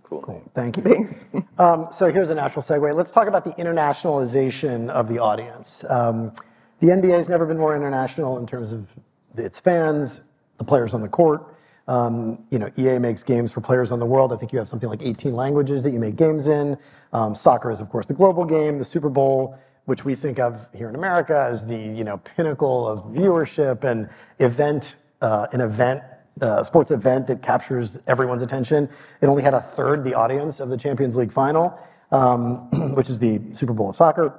Cool. 0.03 0.21
cool. 0.21 0.51
Thank 0.55 0.77
you. 0.77 0.83
Thanks. 0.83 1.15
um, 1.59 1.89
so 1.91 2.13
here's 2.13 2.29
a 2.29 2.35
natural 2.35 2.63
segue. 2.63 2.95
Let's 2.95 3.11
talk 3.11 3.27
about 3.27 3.45
the 3.45 3.53
internationalization 3.53 4.91
of 4.91 5.09
the 5.09 5.19
audience. 5.19 5.83
Um, 5.89 6.33
the 6.81 6.89
NBA 6.89 7.17
has 7.17 7.31
never 7.31 7.47
been 7.47 7.59
more 7.59 7.75
international 7.75 8.37
in 8.37 8.47
terms 8.47 8.73
of 8.73 8.87
its 9.35 9.59
fans, 9.59 10.21
the 10.59 10.65
players 10.65 10.93
on 10.93 11.01
the 11.01 11.09
court. 11.09 11.57
Um, 11.89 12.45
you 12.51 12.59
know, 12.59 12.71
EA 12.77 12.99
makes 12.99 13.23
games 13.23 13.51
for 13.51 13.63
players 13.63 13.93
on 13.93 13.99
the 13.99 14.07
world. 14.07 14.31
I 14.31 14.37
think 14.37 14.53
you 14.53 14.59
have 14.59 14.69
something 14.69 14.91
like 14.91 15.03
18 15.03 15.35
languages 15.35 15.83
that 15.85 15.93
you 15.93 15.99
make 15.99 16.17
games 16.17 16.49
in. 16.49 16.77
Um, 17.15 17.35
soccer 17.35 17.71
is, 17.71 17.81
of 17.81 17.89
course, 17.89 18.05
the 18.05 18.13
global 18.13 18.45
game. 18.45 18.79
The 18.79 18.85
Super 18.85 19.09
Bowl, 19.09 19.59
which 19.89 20.05
we 20.05 20.15
think 20.15 20.39
of 20.39 20.67
here 20.77 20.91
in 20.91 20.95
America 20.95 21.49
as 21.51 21.65
the 21.65 21.79
you 21.79 22.05
know 22.05 22.19
pinnacle 22.19 22.87
of 22.87 23.05
viewership 23.07 23.85
and 23.85 24.07
event, 24.39 24.97
uh, 25.23 25.47
an 25.53 25.63
event, 25.63 26.03
uh, 26.43 26.63
sports 26.63 26.91
event 26.91 27.27
that 27.27 27.41
captures 27.41 27.99
everyone's 28.07 28.43
attention. 28.43 28.87
It 29.23 29.29
only 29.29 29.43
had 29.43 29.55
a 29.55 29.63
third 29.63 30.05
the 30.05 30.13
audience 30.13 30.61
of 30.61 30.69
the 30.69 30.77
Champions 30.77 31.17
League 31.17 31.33
final, 31.33 31.79
um, 32.13 32.69
which 32.97 33.09
is 33.09 33.19
the 33.19 33.41
Super 33.55 33.73
Bowl 33.73 33.89
of 33.89 33.97
soccer. 33.97 34.39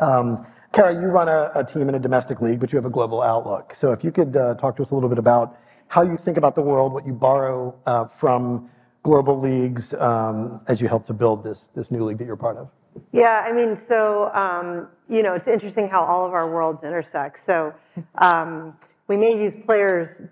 Um, 0.00 0.44
Kara, 0.72 0.92
you 0.92 1.06
run 1.06 1.28
a, 1.28 1.52
a, 1.54 1.62
team 1.62 1.88
in 1.88 1.94
a 1.94 2.00
domestic 2.00 2.40
league, 2.40 2.58
but 2.58 2.72
you 2.72 2.76
have 2.76 2.84
a 2.84 2.90
global 2.90 3.22
outlook. 3.22 3.76
So 3.76 3.92
if 3.92 4.02
you 4.02 4.10
could 4.10 4.36
uh, 4.36 4.56
talk 4.56 4.74
to 4.78 4.82
us 4.82 4.90
a 4.90 4.94
little 4.94 5.08
bit 5.08 5.18
about 5.18 5.56
how 5.86 6.02
you 6.02 6.16
think 6.16 6.36
about 6.36 6.56
the 6.56 6.62
world, 6.62 6.92
what 6.92 7.06
you 7.06 7.12
borrow 7.12 7.78
uh, 7.86 8.06
from 8.06 8.68
global 9.04 9.38
leagues 9.38 9.94
um, 9.94 10.60
as 10.66 10.80
you 10.80 10.88
help 10.88 11.06
to 11.06 11.12
build 11.12 11.44
this, 11.44 11.68
this 11.76 11.92
new 11.92 12.02
league 12.02 12.18
that 12.18 12.24
you're 12.24 12.34
part 12.34 12.56
of. 12.56 12.72
Yeah, 13.12 13.44
I 13.46 13.52
mean, 13.52 13.76
so, 13.76 14.32
um, 14.34 14.88
you 15.08 15.22
know, 15.22 15.34
it's 15.34 15.48
interesting 15.48 15.88
how 15.88 16.02
all 16.02 16.26
of 16.26 16.32
our 16.32 16.50
worlds 16.50 16.84
intersect. 16.84 17.38
So 17.38 17.74
um, 18.16 18.76
we 19.08 19.16
may 19.16 19.40
use 19.40 19.54
players, 19.54 20.22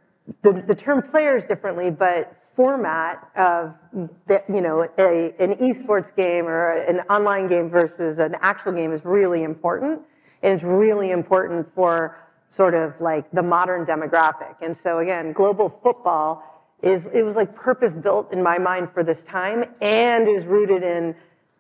the, 0.43 0.53
the 0.67 0.75
term 0.75 1.03
players 1.03 1.47
differently, 1.47 1.91
but 1.91 2.37
format 2.37 3.29
of, 3.37 3.75
the, 4.27 4.43
you 4.49 4.61
know, 4.61 4.83
a, 4.99 5.35
an 5.39 5.55
esports 5.57 6.15
game 6.15 6.47
or 6.47 6.73
an 6.73 7.01
online 7.11 7.47
game 7.47 7.69
versus 7.69 8.19
an 8.19 8.37
actual 8.41 8.73
game 8.73 8.93
is 8.93 9.05
really 9.05 9.43
important. 9.43 10.01
And 10.43 10.55
it's 10.55 10.65
really 10.65 11.11
important 11.11 11.67
for 11.67 12.19
sort 12.49 12.75
of 12.75 13.01
like 13.01 13.31
the 13.31 13.43
modern 13.43 13.87
demographic. 13.87 14.57
And 14.61 14.77
so 14.77 14.99
again, 14.99 15.33
global 15.33 15.69
football 15.69 16.45
is, 16.83 17.07
it 17.07 17.23
was 17.23 17.37
like 17.37 17.55
purpose 17.55 17.95
built 17.95 18.33
in 18.33 18.43
my 18.43 18.59
mind 18.59 18.91
for 18.91 19.03
this 19.03 19.25
time 19.25 19.65
and 19.81 20.29
is 20.29 20.47
rooted 20.47 20.83
in 20.83 21.15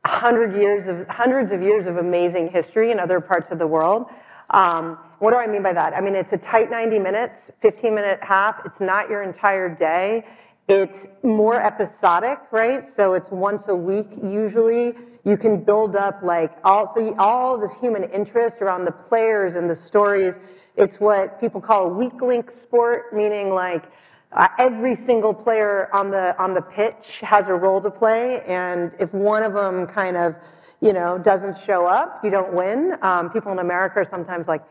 hundred 0.04 0.54
years 0.54 0.88
of, 0.88 1.06
hundreds 1.08 1.52
of 1.52 1.62
years 1.62 1.86
of 1.86 1.96
amazing 1.96 2.48
history 2.48 2.90
in 2.90 2.98
other 2.98 3.20
parts 3.20 3.50
of 3.50 3.58
the 3.58 3.66
world. 3.66 4.06
Um, 4.50 4.98
what 5.18 5.30
do 5.30 5.36
I 5.36 5.46
mean 5.46 5.62
by 5.62 5.72
that? 5.72 5.96
I 5.96 6.00
mean, 6.00 6.14
it's 6.14 6.32
a 6.32 6.38
tight 6.38 6.70
90 6.70 6.98
minutes, 6.98 7.50
15 7.58 7.94
minute 7.94 8.22
half. 8.22 8.62
It's 8.66 8.80
not 8.80 9.08
your 9.08 9.22
entire 9.22 9.72
day. 9.72 10.24
It's 10.68 11.06
more 11.22 11.60
episodic, 11.60 12.38
right? 12.50 12.86
So 12.86 13.14
it's 13.14 13.30
once 13.30 13.68
a 13.68 13.74
week 13.74 14.08
usually. 14.22 14.94
You 15.24 15.36
can 15.36 15.62
build 15.62 15.96
up 15.96 16.20
like 16.22 16.52
all, 16.64 16.86
so 16.86 17.14
all 17.18 17.58
this 17.58 17.78
human 17.78 18.04
interest 18.04 18.62
around 18.62 18.84
the 18.84 18.92
players 18.92 19.56
and 19.56 19.68
the 19.70 19.74
stories. 19.74 20.38
It's 20.76 20.98
what 20.98 21.40
people 21.40 21.60
call 21.60 21.86
a 21.86 21.88
weak 21.88 22.20
link 22.20 22.50
sport, 22.50 23.14
meaning 23.14 23.50
like 23.50 23.86
uh, 24.35 24.49
every 24.59 24.95
single 24.95 25.35
player 25.35 25.88
on 25.92 26.11
the 26.11 26.40
on 26.42 26.55
the 26.55 26.62
pitch 26.62 27.21
has 27.21 27.49
a 27.49 27.55
role 27.55 27.81
to 27.81 27.90
play, 27.90 28.42
and 28.47 28.95
if 28.99 29.12
one 29.12 29.42
of 29.42 29.53
them 29.53 29.87
kind 29.87 30.16
of, 30.16 30.37
you 30.81 30.92
know, 30.92 31.18
doesn't 31.18 31.57
show 31.57 31.87
up, 31.87 32.21
you 32.25 32.31
don't 32.31 32.53
win. 32.55 32.97
Um, 33.03 33.31
people 33.31 33.53
in 33.53 33.59
America 33.59 34.01
are 34.01 34.05
sometimes 34.05 34.49
like, 34.49 34.62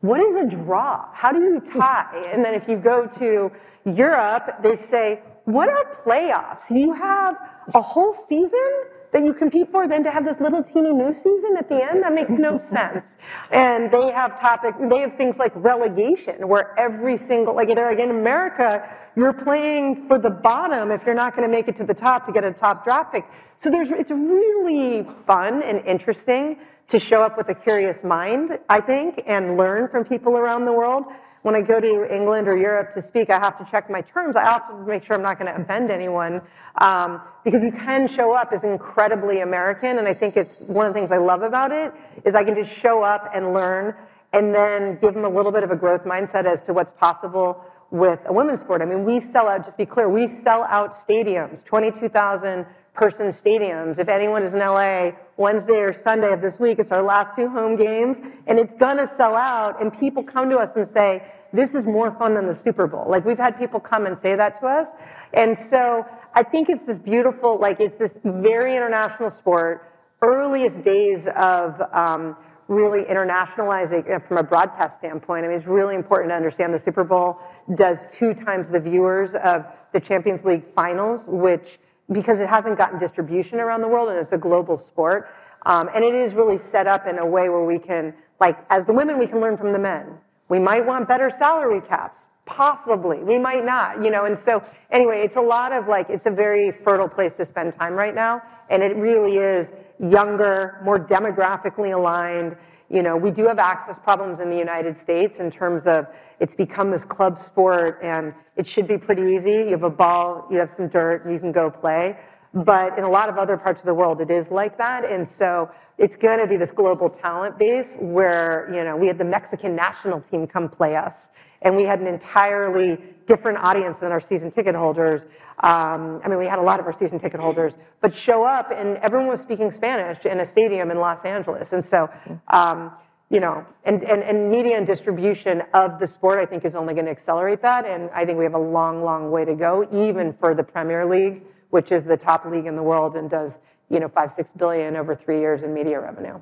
"What 0.00 0.20
is 0.20 0.36
a 0.36 0.46
draw? 0.46 1.06
How 1.12 1.32
do 1.32 1.40
you 1.40 1.60
tie?" 1.60 2.30
And 2.32 2.44
then 2.44 2.54
if 2.54 2.68
you 2.68 2.76
go 2.76 3.06
to 3.06 3.52
Europe, 3.84 4.56
they 4.62 4.74
say, 4.74 5.22
"What 5.44 5.68
are 5.68 5.84
playoffs? 6.04 6.70
You 6.70 6.92
have 6.94 7.36
a 7.72 7.80
whole 7.80 8.12
season." 8.12 8.70
That 9.14 9.22
you 9.22 9.32
compete 9.32 9.70
for 9.70 9.86
than 9.86 10.02
to 10.02 10.10
have 10.10 10.24
this 10.24 10.40
little 10.40 10.62
teeny 10.62 10.92
new 10.92 11.14
season 11.14 11.56
at 11.56 11.68
the 11.68 11.82
end? 11.82 12.02
That 12.02 12.12
makes 12.12 12.32
no 12.32 12.58
sense. 12.74 13.16
And 13.52 13.90
they 13.90 14.10
have 14.10 14.38
topics, 14.38 14.76
they 14.80 14.98
have 14.98 15.16
things 15.16 15.38
like 15.38 15.52
relegation, 15.54 16.48
where 16.48 16.78
every 16.78 17.16
single, 17.16 17.54
like 17.54 17.68
they're 17.68 17.90
like 17.90 18.00
in 18.00 18.10
America, 18.10 18.92
you're 19.14 19.32
playing 19.32 20.08
for 20.08 20.18
the 20.18 20.30
bottom 20.30 20.90
if 20.90 21.06
you're 21.06 21.14
not 21.14 21.36
going 21.36 21.48
to 21.48 21.56
make 21.56 21.68
it 21.68 21.76
to 21.76 21.84
the 21.84 21.94
top 21.94 22.26
to 22.26 22.32
get 22.32 22.42
a 22.42 22.52
top 22.52 22.82
draft 22.82 23.12
pick. 23.12 23.24
So 23.56 23.70
there's, 23.70 23.92
it's 23.92 24.10
really 24.10 25.04
fun 25.26 25.62
and 25.62 25.78
interesting 25.86 26.58
to 26.88 26.98
show 26.98 27.22
up 27.22 27.36
with 27.36 27.48
a 27.48 27.54
curious 27.54 28.02
mind, 28.02 28.58
I 28.68 28.80
think, 28.80 29.22
and 29.26 29.56
learn 29.56 29.88
from 29.88 30.04
people 30.04 30.36
around 30.36 30.64
the 30.64 30.72
world. 30.72 31.06
When 31.44 31.54
I 31.54 31.60
go 31.60 31.78
to 31.78 32.06
England 32.10 32.48
or 32.48 32.56
Europe 32.56 32.90
to 32.92 33.02
speak, 33.02 33.28
I 33.28 33.38
have 33.38 33.58
to 33.58 33.70
check 33.70 33.90
my 33.90 34.00
terms. 34.00 34.34
I 34.34 34.44
have 34.44 34.66
to 34.66 34.74
make 34.86 35.04
sure 35.04 35.14
I'm 35.14 35.20
not 35.20 35.38
going 35.38 35.54
to 35.54 35.60
offend 35.60 35.90
anyone 35.90 36.40
um, 36.76 37.20
because 37.44 37.62
you 37.62 37.70
can 37.70 38.08
show 38.08 38.32
up 38.32 38.48
as 38.54 38.64
incredibly 38.64 39.40
American. 39.40 39.98
And 39.98 40.08
I 40.08 40.14
think 40.14 40.38
it's 40.38 40.60
one 40.62 40.86
of 40.86 40.94
the 40.94 40.98
things 40.98 41.12
I 41.12 41.18
love 41.18 41.42
about 41.42 41.70
it 41.70 41.92
is 42.24 42.34
I 42.34 42.44
can 42.44 42.54
just 42.54 42.72
show 42.72 43.02
up 43.02 43.28
and 43.34 43.52
learn 43.52 43.94
and 44.32 44.54
then 44.54 44.96
give 44.96 45.12
them 45.12 45.26
a 45.26 45.28
little 45.28 45.52
bit 45.52 45.62
of 45.62 45.70
a 45.70 45.76
growth 45.76 46.04
mindset 46.04 46.46
as 46.46 46.62
to 46.62 46.72
what's 46.72 46.92
possible 46.92 47.62
with 47.90 48.20
a 48.24 48.32
women's 48.32 48.60
sport. 48.60 48.80
I 48.80 48.86
mean, 48.86 49.04
we 49.04 49.20
sell 49.20 49.46
out, 49.46 49.64
just 49.64 49.76
be 49.76 49.84
clear, 49.84 50.08
we 50.08 50.26
sell 50.26 50.64
out 50.64 50.92
stadiums, 50.92 51.62
22,000 51.62 52.64
person 52.94 53.26
stadiums. 53.28 53.98
If 53.98 54.08
anyone 54.08 54.42
is 54.42 54.54
in 54.54 54.60
LA, 54.60 55.10
Wednesday 55.36 55.80
or 55.80 55.92
Sunday 55.92 56.32
of 56.32 56.40
this 56.40 56.60
week, 56.60 56.78
it's 56.78 56.92
our 56.92 57.02
last 57.02 57.34
two 57.34 57.48
home 57.48 57.76
games, 57.76 58.20
and 58.46 58.58
it's 58.58 58.72
gonna 58.72 59.06
sell 59.06 59.34
out. 59.34 59.80
And 59.82 59.92
people 59.92 60.22
come 60.22 60.48
to 60.50 60.56
us 60.58 60.76
and 60.76 60.86
say, 60.86 61.24
this 61.52 61.74
is 61.74 61.86
more 61.86 62.10
fun 62.10 62.34
than 62.34 62.46
the 62.46 62.54
Super 62.54 62.86
Bowl. 62.86 63.06
Like 63.08 63.24
we've 63.24 63.38
had 63.38 63.58
people 63.58 63.80
come 63.80 64.06
and 64.06 64.16
say 64.16 64.34
that 64.36 64.54
to 64.56 64.66
us. 64.66 64.90
And 65.32 65.56
so 65.56 66.04
I 66.34 66.42
think 66.42 66.68
it's 66.68 66.84
this 66.84 66.98
beautiful, 66.98 67.58
like 67.58 67.80
it's 67.80 67.96
this 67.96 68.18
very 68.24 68.76
international 68.76 69.30
sport, 69.30 69.92
earliest 70.22 70.82
days 70.82 71.28
of 71.36 71.80
um, 71.92 72.36
really 72.68 73.04
internationalizing 73.04 74.22
from 74.22 74.38
a 74.38 74.42
broadcast 74.42 74.96
standpoint. 74.96 75.44
I 75.44 75.48
mean, 75.48 75.56
it's 75.56 75.66
really 75.66 75.94
important 75.94 76.30
to 76.30 76.34
understand 76.34 76.72
the 76.72 76.78
Super 76.78 77.04
Bowl 77.04 77.38
does 77.74 78.06
two 78.12 78.34
times 78.34 78.70
the 78.70 78.80
viewers 78.80 79.34
of 79.34 79.66
the 79.92 80.00
Champions 80.00 80.44
League 80.44 80.64
finals, 80.64 81.28
which 81.28 81.78
because 82.12 82.38
it 82.38 82.48
hasn't 82.48 82.76
gotten 82.76 82.98
distribution 82.98 83.60
around 83.60 83.80
the 83.80 83.88
world 83.88 84.08
and 84.10 84.18
it's 84.18 84.32
a 84.32 84.38
global 84.38 84.76
sport. 84.76 85.28
Um, 85.66 85.88
and 85.94 86.04
it 86.04 86.14
is 86.14 86.34
really 86.34 86.58
set 86.58 86.86
up 86.86 87.06
in 87.06 87.18
a 87.18 87.26
way 87.26 87.48
where 87.48 87.64
we 87.64 87.78
can, 87.78 88.14
like, 88.40 88.58
as 88.68 88.84
the 88.84 88.92
women, 88.92 89.18
we 89.18 89.26
can 89.26 89.40
learn 89.40 89.56
from 89.56 89.72
the 89.72 89.78
men. 89.78 90.18
We 90.48 90.58
might 90.58 90.84
want 90.84 91.08
better 91.08 91.30
salary 91.30 91.80
caps, 91.80 92.28
possibly. 92.44 93.24
We 93.24 93.38
might 93.38 93.64
not, 93.64 94.02
you 94.02 94.10
know. 94.10 94.26
And 94.26 94.38
so, 94.38 94.62
anyway, 94.90 95.22
it's 95.22 95.36
a 95.36 95.40
lot 95.40 95.72
of 95.72 95.88
like, 95.88 96.10
it's 96.10 96.26
a 96.26 96.30
very 96.30 96.70
fertile 96.70 97.08
place 97.08 97.36
to 97.36 97.46
spend 97.46 97.72
time 97.72 97.94
right 97.94 98.14
now. 98.14 98.42
And 98.68 98.82
it 98.82 98.94
really 98.96 99.38
is 99.38 99.72
younger, 99.98 100.80
more 100.84 100.98
demographically 100.98 101.94
aligned. 101.94 102.56
You 102.94 103.02
know, 103.02 103.16
we 103.16 103.32
do 103.32 103.48
have 103.48 103.58
access 103.58 103.98
problems 103.98 104.38
in 104.38 104.50
the 104.50 104.56
United 104.56 104.96
States 104.96 105.40
in 105.40 105.50
terms 105.50 105.88
of 105.88 106.06
it's 106.38 106.54
become 106.54 106.92
this 106.92 107.04
club 107.04 107.36
sport 107.36 107.98
and 108.00 108.32
it 108.54 108.68
should 108.68 108.86
be 108.86 108.98
pretty 108.98 109.22
easy. 109.22 109.50
You 109.50 109.70
have 109.70 109.82
a 109.82 109.90
ball, 109.90 110.46
you 110.48 110.58
have 110.58 110.70
some 110.70 110.86
dirt, 110.86 111.24
and 111.24 111.34
you 111.34 111.40
can 111.40 111.50
go 111.50 111.72
play. 111.72 112.16
But 112.54 112.96
in 112.96 113.02
a 113.02 113.10
lot 113.10 113.28
of 113.28 113.36
other 113.36 113.56
parts 113.56 113.82
of 113.82 113.86
the 113.86 113.94
world, 113.94 114.20
it 114.20 114.30
is 114.30 114.50
like 114.50 114.78
that. 114.78 115.04
And 115.04 115.28
so 115.28 115.70
it's 115.98 116.14
going 116.14 116.38
to 116.38 116.46
be 116.46 116.56
this 116.56 116.70
global 116.70 117.10
talent 117.10 117.58
base 117.58 117.96
where, 117.98 118.70
you 118.72 118.84
know, 118.84 118.96
we 118.96 119.08
had 119.08 119.18
the 119.18 119.24
Mexican 119.24 119.74
national 119.74 120.20
team 120.20 120.46
come 120.46 120.68
play 120.68 120.94
us. 120.94 121.30
And 121.62 121.76
we 121.76 121.82
had 121.82 122.00
an 122.00 122.06
entirely 122.06 123.02
different 123.26 123.58
audience 123.58 123.98
than 123.98 124.12
our 124.12 124.20
season 124.20 124.52
ticket 124.52 124.76
holders. 124.76 125.24
Um, 125.64 126.20
I 126.22 126.28
mean, 126.28 126.38
we 126.38 126.46
had 126.46 126.60
a 126.60 126.62
lot 126.62 126.78
of 126.78 126.86
our 126.86 126.92
season 126.92 127.18
ticket 127.18 127.40
holders, 127.40 127.76
but 128.00 128.14
show 128.14 128.44
up 128.44 128.70
and 128.70 128.98
everyone 128.98 129.28
was 129.28 129.40
speaking 129.40 129.72
Spanish 129.72 130.24
in 130.24 130.38
a 130.38 130.46
stadium 130.46 130.92
in 130.92 130.98
Los 130.98 131.24
Angeles. 131.24 131.72
And 131.72 131.84
so, 131.84 132.08
um, 132.48 132.92
you 133.34 133.40
know, 133.40 133.66
and, 133.84 134.02
and, 134.04 134.22
and 134.22 134.50
media 134.50 134.78
and 134.78 134.86
distribution 134.86 135.62
of 135.74 135.98
the 135.98 136.06
sport, 136.06 136.38
I 136.38 136.46
think, 136.46 136.64
is 136.64 136.74
only 136.74 136.94
going 136.94 137.06
to 137.06 137.10
accelerate 137.10 137.60
that. 137.62 137.84
And 137.84 138.08
I 138.14 138.24
think 138.24 138.38
we 138.38 138.44
have 138.44 138.54
a 138.54 138.58
long, 138.58 139.02
long 139.02 139.30
way 139.30 139.44
to 139.44 139.54
go, 139.54 139.86
even 139.92 140.32
for 140.32 140.54
the 140.54 140.64
Premier 140.64 141.04
League 141.04 141.42
which 141.74 141.90
is 141.90 142.04
the 142.04 142.16
top 142.16 142.44
league 142.44 142.66
in 142.66 142.76
the 142.76 142.82
world 142.84 143.16
and 143.16 143.28
does, 143.28 143.60
you 143.90 143.98
know, 143.98 144.06
five, 144.06 144.32
six 144.32 144.52
billion 144.52 144.94
over 144.94 145.12
three 145.12 145.40
years 145.40 145.64
in 145.64 145.74
media 145.74 146.00
revenue. 146.00 146.40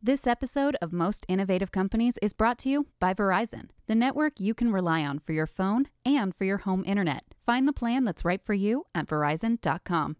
This 0.00 0.24
episode 0.24 0.76
of 0.80 0.92
Most 0.92 1.26
Innovative 1.26 1.72
Companies 1.72 2.16
is 2.22 2.32
brought 2.32 2.58
to 2.58 2.68
you 2.68 2.86
by 3.00 3.12
Verizon, 3.12 3.70
the 3.88 3.96
network 3.96 4.38
you 4.38 4.54
can 4.54 4.70
rely 4.70 5.04
on 5.04 5.18
for 5.18 5.32
your 5.32 5.48
phone 5.48 5.88
and 6.06 6.32
for 6.32 6.44
your 6.44 6.58
home 6.58 6.84
internet. 6.86 7.24
Find 7.44 7.66
the 7.66 7.72
plan 7.72 8.04
that's 8.04 8.24
right 8.24 8.40
for 8.40 8.54
you 8.54 8.86
at 8.94 9.08
verizon.com. 9.08 10.16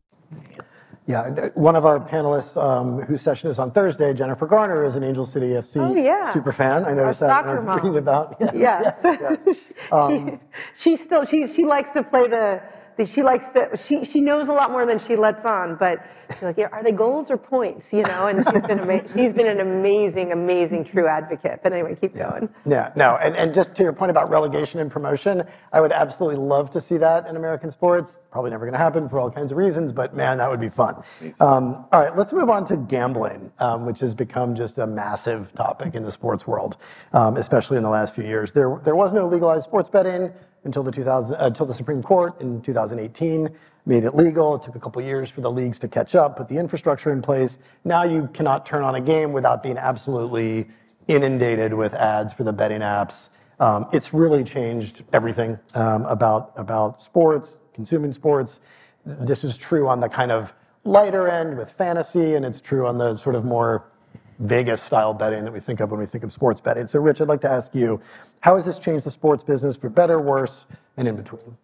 Yeah, 1.13 1.21
uh, 1.21 1.51
one 1.55 1.77
of 1.77 1.85
our 1.85 2.01
panelists 2.01 2.57
um, 2.57 3.03
whose 3.03 3.21
session 3.21 3.51
is 3.51 3.59
on 3.59 3.71
Thursday, 3.71 4.15
Jennifer 4.15 4.47
Garner, 4.47 4.83
is 4.83 4.95
an 4.95 5.05
Angel 5.05 5.27
City 5.27 5.49
FC 5.49 5.77
oh, 5.77 5.95
yeah. 5.95 6.31
super 6.31 6.53
fan. 6.53 6.87
I 6.87 6.95
noticed 6.95 7.21
that 7.21 7.45
when 7.45 7.59
I 7.59 7.63
was 7.63 7.77
reading 7.77 7.99
about. 7.99 8.37
Yeah. 8.43 8.51
Yes. 8.55 9.01
yes. 9.05 9.73
Um, 9.93 10.41
she, 10.75 10.91
she 10.91 10.97
still 10.97 11.25
she 11.25 11.47
she 11.47 11.65
likes 11.65 11.91
to 11.91 12.03
play 12.03 12.29
the 12.29 12.63
she 13.07 13.23
likes 13.23 13.51
to, 13.51 13.77
she, 13.77 14.05
she 14.05 14.21
knows 14.21 14.49
a 14.49 14.53
lot 14.53 14.71
more 14.71 14.87
than 14.87 14.99
she 14.99 15.17
lets 15.17 15.45
on, 15.45 15.77
but 15.77 16.05
she's 16.33 16.43
like, 16.43 16.59
yeah, 16.59 16.69
are 16.73 16.83
they 16.83 16.93
goals 16.93 17.31
or 17.31 17.37
points? 17.37 17.93
You 17.93 18.03
know, 18.03 18.27
and 18.27 18.45
she's 18.45 18.63
been, 18.63 18.81
ama- 18.81 19.09
she's 19.15 19.33
been 19.33 19.47
an 19.47 19.61
amazing, 19.61 20.33
amazing 20.33 20.85
true 20.85 21.07
advocate. 21.07 21.61
But 21.63 21.73
anyway, 21.73 21.95
keep 21.95 22.15
going. 22.15 22.49
Yeah, 22.67 22.93
no, 22.97 23.17
and, 23.17 23.35
and 23.37 23.55
just 23.55 23.75
to 23.77 23.83
your 23.83 23.93
point 23.93 24.11
about 24.11 24.31
relegation 24.31 24.81
and 24.81 24.91
promotion, 24.91 25.45
I 25.73 25.81
would 25.81 25.93
absolutely 25.93 26.37
love 26.45 26.71
to 26.71 26.81
see 26.81 26.97
that 26.99 27.27
in 27.27 27.37
American 27.37 27.71
sports. 27.71 28.19
Probably 28.31 28.51
never 28.51 28.65
going 28.65 28.73
to 28.73 28.79
happen 28.79 29.09
for 29.09 29.19
all 29.19 29.31
kinds 29.31 29.53
of 29.53 29.59
reasons, 29.59 29.93
but 29.93 30.15
man, 30.15 30.39
that 30.39 30.51
would 30.51 30.61
be 30.61 30.71
fun. 30.71 31.03
Um, 31.41 31.87
all 31.93 32.01
right, 32.03 32.17
let's 32.17 32.33
move 32.33 32.51
on 32.51 32.65
to 32.67 32.77
gambling, 32.77 33.53
um, 33.59 33.87
which 33.87 34.01
has 34.01 34.15
become 34.15 34.55
just 34.55 34.79
a 34.79 34.87
massive 34.87 35.53
topic 35.55 35.95
in 35.95 36.03
the 36.03 36.11
sports 36.11 36.47
world, 36.47 36.77
um, 37.13 37.37
especially 37.37 37.77
in 37.77 37.83
the 37.83 37.91
last 37.91 38.15
few 38.15 38.25
years. 38.25 38.53
There, 38.53 38.81
there 38.85 38.97
was 38.97 39.13
no 39.13 39.27
legalized 39.27 39.65
sports 39.65 39.89
betting 39.89 40.33
until 40.65 40.83
the 40.83 40.93
2000, 40.93 41.37
uh, 41.37 41.47
until 41.47 41.67
the 41.67 41.75
Supreme 41.75 42.03
Court 42.03 42.41
in 42.41 42.61
2018 42.63 43.51
made 43.85 44.05
it 44.05 44.15
legal. 44.15 44.55
It 44.55 44.63
took 44.63 44.77
a 44.77 44.81
couple 44.81 45.03
years 45.03 45.31
for 45.31 45.41
the 45.41 45.51
leagues 45.51 45.79
to 45.81 45.89
catch 45.89 46.15
up, 46.15 46.37
put 46.37 46.49
the 46.49 46.57
infrastructure 46.57 47.13
in 47.13 47.23
place. 47.23 47.59
Now 47.85 48.05
you 48.05 48.29
cannot 48.33 48.65
turn 48.65 48.83
on 48.85 48.95
a 48.95 49.01
game 49.01 49.33
without 49.33 49.63
being 49.63 49.79
absolutely 49.79 50.69
inundated 51.09 51.75
with 51.75 51.95
ads 51.95 52.33
for 52.33 52.45
the 52.45 52.53
betting 52.53 52.81
apps. 52.81 53.29
Um, 53.59 53.87
it's 53.93 54.13
really 54.15 54.45
changed 54.45 55.03
everything 55.13 55.59
um, 55.75 56.05
about 56.07 56.53
about 56.57 57.03
sports, 57.03 57.59
consuming 57.75 58.13
sports. 58.13 58.61
This 59.05 59.45
is 59.45 59.57
true 59.57 59.89
on 59.89 60.01
the 60.01 60.09
kind 60.09 60.33
of 60.33 60.55
lighter 60.85 61.29
end 61.29 61.57
with 61.57 61.73
fantasy, 61.73 62.35
and 62.35 62.45
it's 62.45 62.61
true 62.61 62.87
on 62.87 62.99
the 62.99 63.17
sort 63.17 63.37
of 63.37 63.45
more 63.45 63.92
Vegas 64.39 64.83
style 64.83 65.15
betting 65.15 65.45
that 65.45 65.53
we 65.53 65.61
think 65.61 65.81
of 65.81 65.91
when 65.91 66.01
we 66.01 66.07
think 66.07 66.25
of 66.25 66.33
sports 66.33 66.61
betting. 66.61 66.87
So, 66.89 66.99
Rich, 67.01 67.21
I'd 67.21 67.29
like 67.29 67.41
to 67.43 67.51
ask 67.51 67.75
you, 67.75 68.01
how 68.41 68.55
has 68.57 68.65
this 68.65 68.79
changed 68.79 69.07
the 69.07 69.11
sports 69.11 69.43
business 69.43 69.77
for 69.77 69.89
better, 69.89 70.21
worse, 70.21 70.67
and 70.97 71.07
in 71.07 71.17
between? 71.17 71.57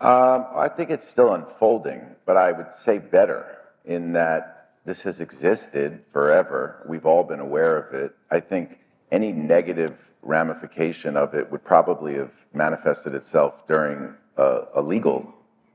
Um, 0.00 0.46
I 0.54 0.68
think 0.68 0.90
it's 0.90 1.08
still 1.08 1.34
unfolding, 1.34 2.16
but 2.26 2.36
I 2.36 2.52
would 2.52 2.72
say 2.72 2.98
better 2.98 3.58
in 3.84 4.12
that 4.12 4.70
this 4.84 5.02
has 5.02 5.20
existed 5.20 6.02
forever. 6.12 6.84
We've 6.88 7.06
all 7.06 7.24
been 7.24 7.40
aware 7.40 7.76
of 7.76 7.94
it. 7.94 8.14
I 8.30 8.40
think 8.40 8.80
any 9.10 9.32
negative 9.32 10.12
ramification 10.22 11.16
of 11.16 11.34
it 11.34 11.50
would 11.50 11.64
probably 11.64 12.14
have 12.14 12.46
manifested 12.52 13.14
itself 13.14 13.66
during 13.66 14.14
a, 14.36 14.62
a 14.74 14.82
legal 14.82 15.34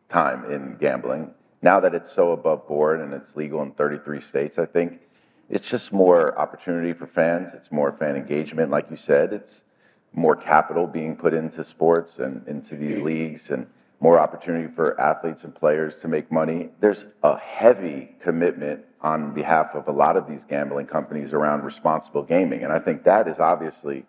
time 0.10 0.46
in 0.46 0.78
gambling. 0.78 1.34
Now 1.62 1.80
that 1.80 1.96
it's 1.96 2.12
so 2.12 2.32
above 2.32 2.68
board 2.68 3.00
and 3.00 3.14
it's 3.14 3.36
legal 3.36 3.62
in 3.64 3.72
33 3.72 4.20
states, 4.20 4.60
I 4.60 4.66
think 4.66 5.02
it's 5.52 5.70
just 5.70 5.92
more 5.92 6.38
opportunity 6.40 6.94
for 6.94 7.06
fans. 7.06 7.54
It's 7.54 7.72
more 7.72 7.92
fan 7.92 8.16
engagement, 8.16 8.72
like 8.72 8.90
you 8.90 8.96
said. 8.96 9.34
It's 9.34 9.66
more 10.14 10.36
capital 10.36 10.88
being 10.88 11.16
put 11.16 11.34
into 11.34 11.64
sports 11.66 12.20
and 12.20 12.48
into 12.48 12.76
these 12.76 13.00
leagues 13.00 13.52
and 13.52 13.70
more 14.00 14.18
opportunity 14.18 14.74
for 14.74 15.00
athletes 15.00 15.44
and 15.44 15.54
players 15.54 16.00
to 16.00 16.08
make 16.08 16.32
money. 16.32 16.70
There's 16.80 17.08
a 17.22 17.38
heavy 17.38 18.16
commitment 18.22 18.86
on 19.02 19.34
behalf 19.34 19.76
of 19.76 19.90
a 19.90 19.92
lot 19.92 20.16
of 20.16 20.26
these 20.26 20.46
gambling 20.46 20.88
companies 20.88 21.34
around 21.34 21.64
responsible 21.64 22.24
gaming. 22.24 22.64
And 22.64 22.72
I 22.72 22.80
think 22.80 23.04
that 23.04 23.28
is 23.28 23.40
obviously 23.40 24.06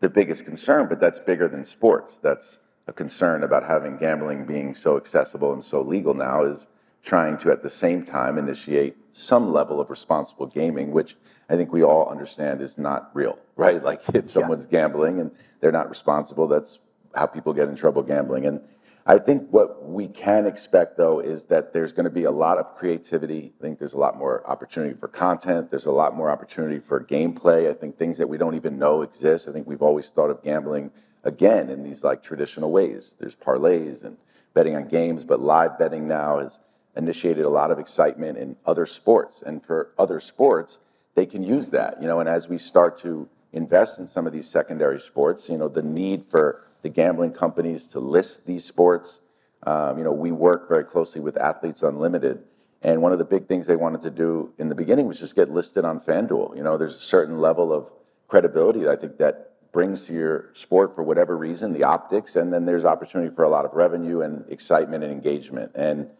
the 0.00 0.10
biggest 0.10 0.44
concern, 0.44 0.88
but 0.88 1.00
that's 1.00 1.18
bigger 1.18 1.48
than 1.48 1.64
sports. 1.64 2.18
That's 2.18 2.60
a 2.86 2.92
concern 2.92 3.44
about 3.44 3.64
having 3.64 3.96
gambling 3.96 4.44
being 4.44 4.74
so 4.74 4.98
accessible 4.98 5.54
and 5.54 5.64
so 5.64 5.80
legal 5.80 6.12
now 6.12 6.44
is 6.44 6.66
trying 7.02 7.38
to 7.38 7.50
at 7.50 7.62
the 7.62 7.70
same 7.70 8.04
time 8.04 8.36
initiate 8.36 8.96
some 9.12 9.52
level 9.52 9.80
of 9.80 9.90
responsible 9.90 10.46
gaming, 10.46 10.90
which 10.90 11.16
I 11.48 11.56
think 11.56 11.72
we 11.72 11.84
all 11.84 12.08
understand 12.08 12.60
is 12.60 12.78
not 12.78 13.10
real, 13.14 13.38
right? 13.56 13.82
Like 13.82 14.00
if 14.14 14.30
someone's 14.30 14.66
yeah. 14.70 14.80
gambling 14.80 15.20
and 15.20 15.30
they're 15.60 15.72
not 15.72 15.88
responsible, 15.88 16.48
that's 16.48 16.78
how 17.14 17.26
people 17.26 17.52
get 17.52 17.68
in 17.68 17.76
trouble 17.76 18.02
gambling. 18.02 18.46
And 18.46 18.60
I 19.04 19.18
think 19.18 19.50
what 19.50 19.84
we 19.84 20.08
can 20.08 20.46
expect 20.46 20.96
though 20.96 21.20
is 21.20 21.46
that 21.46 21.72
there's 21.72 21.92
going 21.92 22.04
to 22.04 22.10
be 22.10 22.24
a 22.24 22.30
lot 22.30 22.58
of 22.58 22.74
creativity. 22.76 23.52
I 23.58 23.62
think 23.62 23.78
there's 23.78 23.94
a 23.94 23.98
lot 23.98 24.16
more 24.16 24.48
opportunity 24.48 24.94
for 24.94 25.08
content. 25.08 25.70
There's 25.70 25.86
a 25.86 25.92
lot 25.92 26.16
more 26.16 26.30
opportunity 26.30 26.78
for 26.78 27.02
gameplay. 27.04 27.68
I 27.68 27.74
think 27.74 27.98
things 27.98 28.18
that 28.18 28.28
we 28.28 28.38
don't 28.38 28.54
even 28.54 28.78
know 28.78 29.02
exist. 29.02 29.48
I 29.48 29.52
think 29.52 29.66
we've 29.66 29.82
always 29.82 30.10
thought 30.10 30.30
of 30.30 30.42
gambling 30.42 30.92
again 31.24 31.68
in 31.68 31.82
these 31.82 32.04
like 32.04 32.22
traditional 32.22 32.70
ways. 32.70 33.16
There's 33.18 33.36
parlays 33.36 34.04
and 34.04 34.16
betting 34.54 34.76
on 34.76 34.88
games, 34.88 35.24
but 35.24 35.40
live 35.40 35.78
betting 35.78 36.06
now 36.06 36.38
is 36.38 36.60
initiated 36.96 37.44
a 37.44 37.48
lot 37.48 37.70
of 37.70 37.78
excitement 37.78 38.38
in 38.38 38.56
other 38.66 38.86
sports. 38.86 39.42
And 39.42 39.64
for 39.64 39.92
other 39.98 40.20
sports, 40.20 40.78
they 41.14 41.26
can 41.26 41.42
use 41.42 41.70
that, 41.70 42.00
you 42.00 42.06
know, 42.06 42.20
and 42.20 42.28
as 42.28 42.48
we 42.48 42.58
start 42.58 42.96
to 42.98 43.28
invest 43.52 43.98
in 43.98 44.06
some 44.06 44.26
of 44.26 44.32
these 44.32 44.48
secondary 44.48 44.98
sports, 44.98 45.48
you 45.48 45.58
know, 45.58 45.68
the 45.68 45.82
need 45.82 46.24
for 46.24 46.64
the 46.82 46.88
gambling 46.88 47.32
companies 47.32 47.86
to 47.88 48.00
list 48.00 48.46
these 48.46 48.64
sports. 48.64 49.20
Um, 49.64 49.98
you 49.98 50.04
know, 50.04 50.12
we 50.12 50.32
work 50.32 50.68
very 50.68 50.84
closely 50.84 51.20
with 51.20 51.36
Athletes 51.36 51.82
Unlimited. 51.82 52.42
And 52.82 53.00
one 53.00 53.12
of 53.12 53.18
the 53.18 53.24
big 53.24 53.46
things 53.46 53.66
they 53.66 53.76
wanted 53.76 54.00
to 54.02 54.10
do 54.10 54.52
in 54.58 54.68
the 54.68 54.74
beginning 54.74 55.06
was 55.06 55.20
just 55.20 55.36
get 55.36 55.50
listed 55.50 55.84
on 55.84 56.00
FanDuel. 56.00 56.56
You 56.56 56.64
know, 56.64 56.76
there's 56.76 56.96
a 56.96 57.00
certain 57.00 57.38
level 57.38 57.72
of 57.72 57.92
credibility 58.26 58.80
that 58.80 58.90
I 58.90 58.96
think 58.96 59.18
that 59.18 59.50
brings 59.70 60.06
to 60.06 60.12
your 60.12 60.50
sport 60.52 60.94
for 60.94 61.02
whatever 61.02 61.36
reason, 61.36 61.72
the 61.72 61.84
optics, 61.84 62.36
and 62.36 62.52
then 62.52 62.66
there's 62.66 62.84
opportunity 62.84 63.34
for 63.34 63.44
a 63.44 63.48
lot 63.48 63.64
of 63.64 63.72
revenue 63.72 64.20
and 64.20 64.44
excitement 64.50 65.04
and 65.04 65.12
engagement. 65.12 65.70
And 65.74 66.10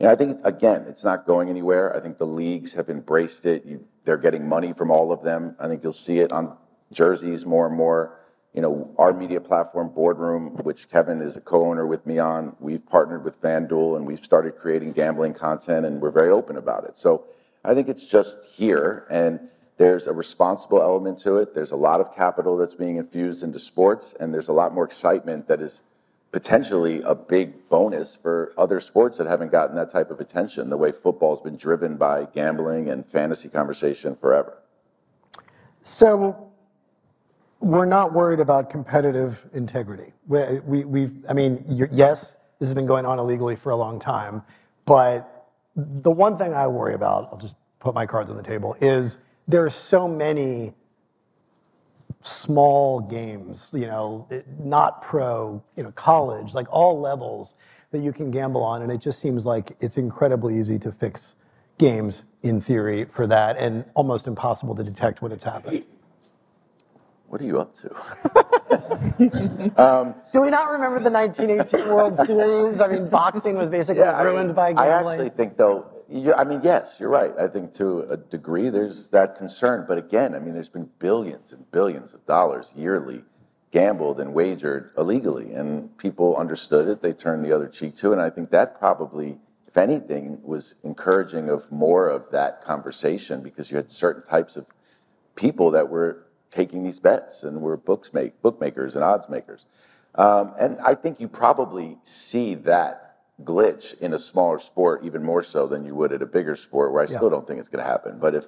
know, 0.00 0.10
I 0.10 0.16
think, 0.16 0.40
again, 0.44 0.84
it's 0.88 1.04
not 1.04 1.26
going 1.26 1.48
anywhere. 1.48 1.96
I 1.96 2.00
think 2.00 2.18
the 2.18 2.26
leagues 2.26 2.74
have 2.74 2.88
embraced 2.88 3.46
it. 3.46 3.64
You, 3.64 3.84
they're 4.04 4.18
getting 4.18 4.48
money 4.48 4.72
from 4.72 4.90
all 4.90 5.12
of 5.12 5.22
them. 5.22 5.56
I 5.58 5.68
think 5.68 5.82
you'll 5.82 5.92
see 5.92 6.18
it 6.18 6.32
on 6.32 6.56
jerseys 6.92 7.46
more 7.46 7.66
and 7.66 7.76
more. 7.76 8.18
You 8.52 8.60
know, 8.60 8.94
our 8.98 9.14
media 9.14 9.40
platform, 9.40 9.90
Boardroom, 9.94 10.56
which 10.62 10.90
Kevin 10.90 11.22
is 11.22 11.36
a 11.36 11.40
co-owner 11.40 11.86
with 11.86 12.06
me 12.06 12.18
on, 12.18 12.54
we've 12.60 12.84
partnered 12.86 13.24
with 13.24 13.40
FanDuel 13.40 13.96
and 13.96 14.06
we've 14.06 14.20
started 14.20 14.56
creating 14.56 14.92
gambling 14.92 15.32
content 15.32 15.86
and 15.86 16.02
we're 16.02 16.10
very 16.10 16.30
open 16.30 16.58
about 16.58 16.84
it. 16.84 16.96
So 16.98 17.24
I 17.64 17.74
think 17.74 17.88
it's 17.88 18.04
just 18.04 18.44
here 18.44 19.06
and 19.10 19.40
there's 19.78 20.06
a 20.06 20.12
responsible 20.12 20.82
element 20.82 21.18
to 21.20 21.38
it. 21.38 21.54
There's 21.54 21.72
a 21.72 21.76
lot 21.76 22.00
of 22.00 22.14
capital 22.14 22.58
that's 22.58 22.74
being 22.74 22.96
infused 22.96 23.42
into 23.42 23.58
sports 23.58 24.14
and 24.20 24.34
there's 24.34 24.48
a 24.48 24.52
lot 24.52 24.74
more 24.74 24.84
excitement 24.84 25.48
that 25.48 25.62
is 25.62 25.82
potentially 26.32 27.02
a 27.02 27.14
big 27.14 27.68
bonus 27.68 28.16
for 28.16 28.52
other 28.56 28.80
sports 28.80 29.18
that 29.18 29.26
haven't 29.26 29.52
gotten 29.52 29.76
that 29.76 29.90
type 29.90 30.10
of 30.10 30.18
attention, 30.18 30.70
the 30.70 30.76
way 30.76 30.90
football's 30.90 31.42
been 31.42 31.56
driven 31.56 31.96
by 31.96 32.26
gambling 32.34 32.88
and 32.88 33.04
fantasy 33.04 33.50
conversation 33.50 34.16
forever. 34.16 34.58
So 35.82 36.50
we're 37.60 37.84
not 37.84 38.14
worried 38.14 38.40
about 38.40 38.70
competitive 38.70 39.46
integrity. 39.52 40.12
We, 40.26 40.60
we, 40.60 40.84
we've, 40.84 41.14
I 41.28 41.34
mean, 41.34 41.64
yes, 41.68 42.38
this 42.58 42.68
has 42.68 42.74
been 42.74 42.86
going 42.86 43.04
on 43.04 43.18
illegally 43.18 43.54
for 43.54 43.70
a 43.70 43.76
long 43.76 44.00
time, 44.00 44.42
but 44.86 45.50
the 45.76 46.10
one 46.10 46.38
thing 46.38 46.54
I 46.54 46.66
worry 46.66 46.94
about, 46.94 47.28
I'll 47.30 47.38
just 47.38 47.56
put 47.78 47.94
my 47.94 48.06
cards 48.06 48.30
on 48.30 48.36
the 48.36 48.42
table, 48.42 48.74
is 48.80 49.18
there 49.46 49.64
are 49.64 49.70
so 49.70 50.08
many 50.08 50.72
small 52.22 53.00
games, 53.00 53.70
you 53.74 53.86
know, 53.86 54.26
it- 54.30 54.46
not 54.60 55.02
pro, 55.02 55.62
you 55.76 55.82
know, 55.82 55.92
college, 55.92 56.54
like 56.54 56.66
all 56.70 57.00
levels 57.00 57.56
that 57.92 58.00
you 58.00 58.12
can 58.12 58.30
gamble 58.30 58.62
on. 58.62 58.82
And 58.82 58.92
it 58.92 59.00
just 59.00 59.20
seems 59.20 59.46
like 59.46 59.76
it's 59.80 59.98
incredibly 59.98 60.58
easy 60.58 60.78
to 60.80 60.92
fix 60.92 61.36
games 61.78 62.24
in 62.42 62.60
theory 62.60 63.04
for 63.06 63.26
that 63.28 63.56
and 63.58 63.84
almost 63.94 64.26
impossible 64.26 64.74
to 64.76 64.84
detect 64.84 65.22
when 65.22 65.32
it's 65.32 65.44
happened. 65.44 65.84
What 67.28 67.40
are 67.40 67.44
you 67.44 67.60
up 67.60 67.74
to? 67.76 67.94
Um, 69.78 70.14
Do 70.32 70.40
we 70.42 70.50
not 70.50 70.70
remember 70.70 71.00
the 71.00 71.10
1918 71.10 71.88
World 71.88 72.16
Series? 72.16 72.80
I 72.80 72.88
mean, 72.88 73.08
boxing 73.08 73.56
was 73.56 73.70
basically 73.70 74.02
I 74.04 74.22
ruined 74.22 74.48
mean, 74.48 74.54
by 74.56 74.70
I 74.72 74.88
actually 74.88 75.30
think, 75.30 75.56
though, 75.56 75.86
you, 76.12 76.34
I 76.34 76.44
mean, 76.44 76.60
yes, 76.62 76.98
you're 77.00 77.08
right. 77.08 77.32
I 77.38 77.48
think 77.48 77.72
to 77.74 78.00
a 78.02 78.16
degree 78.16 78.68
there's 78.68 79.08
that 79.08 79.36
concern. 79.36 79.86
But 79.88 79.98
again, 79.98 80.34
I 80.34 80.38
mean, 80.38 80.54
there's 80.54 80.68
been 80.68 80.90
billions 80.98 81.52
and 81.52 81.70
billions 81.70 82.14
of 82.14 82.24
dollars 82.26 82.72
yearly 82.76 83.24
gambled 83.70 84.20
and 84.20 84.34
wagered 84.34 84.90
illegally, 84.98 85.54
and 85.54 85.96
people 85.96 86.36
understood 86.36 86.88
it. 86.88 87.00
They 87.00 87.14
turned 87.14 87.44
the 87.44 87.52
other 87.52 87.68
cheek 87.68 87.96
to 87.96 88.10
it. 88.10 88.14
And 88.14 88.22
I 88.22 88.28
think 88.28 88.50
that 88.50 88.78
probably, 88.78 89.38
if 89.66 89.78
anything, 89.78 90.38
was 90.42 90.74
encouraging 90.84 91.48
of 91.48 91.72
more 91.72 92.08
of 92.08 92.30
that 92.30 92.62
conversation 92.62 93.42
because 93.42 93.70
you 93.70 93.78
had 93.78 93.90
certain 93.90 94.22
types 94.22 94.56
of 94.56 94.66
people 95.34 95.70
that 95.70 95.88
were 95.88 96.26
taking 96.50 96.84
these 96.84 96.98
bets 96.98 97.42
and 97.44 97.62
were 97.62 97.78
books 97.78 98.12
make, 98.12 98.40
bookmakers 98.42 98.94
and 98.94 99.02
odds 99.02 99.30
makers. 99.30 99.64
Um, 100.14 100.52
and 100.60 100.78
I 100.80 100.94
think 100.94 101.18
you 101.18 101.28
probably 101.28 101.96
see 102.04 102.54
that 102.54 103.01
glitch 103.42 103.98
in 104.00 104.12
a 104.14 104.18
smaller 104.18 104.58
sport 104.58 105.04
even 105.04 105.22
more 105.22 105.42
so 105.42 105.66
than 105.66 105.84
you 105.84 105.94
would 105.94 106.12
at 106.12 106.22
a 106.22 106.26
bigger 106.26 106.54
sport 106.56 106.92
where 106.92 107.02
I 107.02 107.06
still 107.06 107.30
don't 107.30 107.46
think 107.46 107.58
it's 107.60 107.68
going 107.68 107.84
to 107.84 107.90
happen. 107.90 108.18
But 108.18 108.34
if 108.34 108.46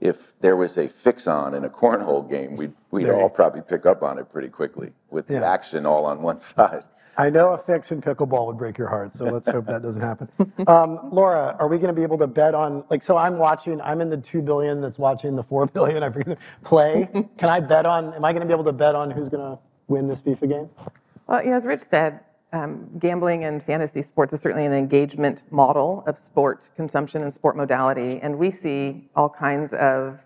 if 0.00 0.38
there 0.40 0.56
was 0.56 0.76
a 0.78 0.88
fix 0.88 1.28
on 1.28 1.54
in 1.54 1.64
a 1.64 1.68
cornhole 1.80 2.28
game, 2.28 2.56
we'd, 2.56 2.72
we'd 2.90 3.08
all 3.08 3.30
probably 3.30 3.60
pick 3.62 3.86
up 3.86 4.02
on 4.02 4.18
it 4.18 4.28
pretty 4.32 4.48
quickly 4.48 4.92
with 5.10 5.28
the 5.28 5.34
Yeah. 5.34 5.48
action 5.52 5.86
all 5.86 6.06
on 6.06 6.22
one 6.22 6.38
side. 6.40 6.82
I 7.16 7.28
know 7.30 7.52
a 7.52 7.58
fix 7.58 7.92
in 7.92 8.00
pickleball 8.00 8.46
would 8.46 8.56
break 8.56 8.78
your 8.78 8.88
heart, 8.88 9.14
so 9.14 9.26
let's 9.26 9.46
hope 9.46 9.66
that 9.66 9.82
doesn't 9.82 10.00
happen. 10.00 10.28
Um, 10.66 11.10
Laura, 11.12 11.54
are 11.60 11.68
we 11.68 11.76
going 11.76 11.88
to 11.88 11.92
be 11.92 12.02
able 12.02 12.16
to 12.18 12.26
bet 12.26 12.54
on, 12.54 12.84
like, 12.88 13.02
so 13.02 13.18
I'm 13.18 13.36
watching, 13.38 13.80
I'm 13.82 14.00
in 14.00 14.08
the 14.08 14.16
2 14.16 14.40
billion 14.42 14.80
that's 14.80 14.98
watching 14.98 15.36
the 15.36 15.42
4 15.42 15.66
billion, 15.74 16.02
I 16.02 16.08
forget, 16.10 16.38
play. 16.64 17.08
Can 17.36 17.48
I 17.50 17.60
bet 17.60 17.84
on, 17.84 18.14
am 18.14 18.24
I 18.24 18.32
going 18.32 18.40
to 18.40 18.46
be 18.46 18.52
able 18.54 18.64
to 18.64 18.72
bet 18.72 18.94
on 18.94 19.10
who's 19.10 19.28
going 19.28 19.42
to 19.56 19.62
win 19.88 20.08
this 20.08 20.22
FIFA 20.22 20.48
game? 20.48 20.70
Well, 21.28 21.44
you 21.44 21.50
know, 21.50 21.56
as 21.56 21.66
Rich 21.66 21.82
said, 21.82 22.20
um, 22.52 22.88
gambling 22.98 23.44
and 23.44 23.62
fantasy 23.62 24.02
sports 24.02 24.32
is 24.32 24.40
certainly 24.40 24.66
an 24.66 24.72
engagement 24.72 25.44
model 25.50 26.04
of 26.06 26.18
sport 26.18 26.70
consumption 26.76 27.22
and 27.22 27.32
sport 27.32 27.56
modality, 27.56 28.20
and 28.20 28.38
we 28.38 28.50
see 28.50 29.08
all 29.16 29.28
kinds 29.28 29.72
of 29.72 30.24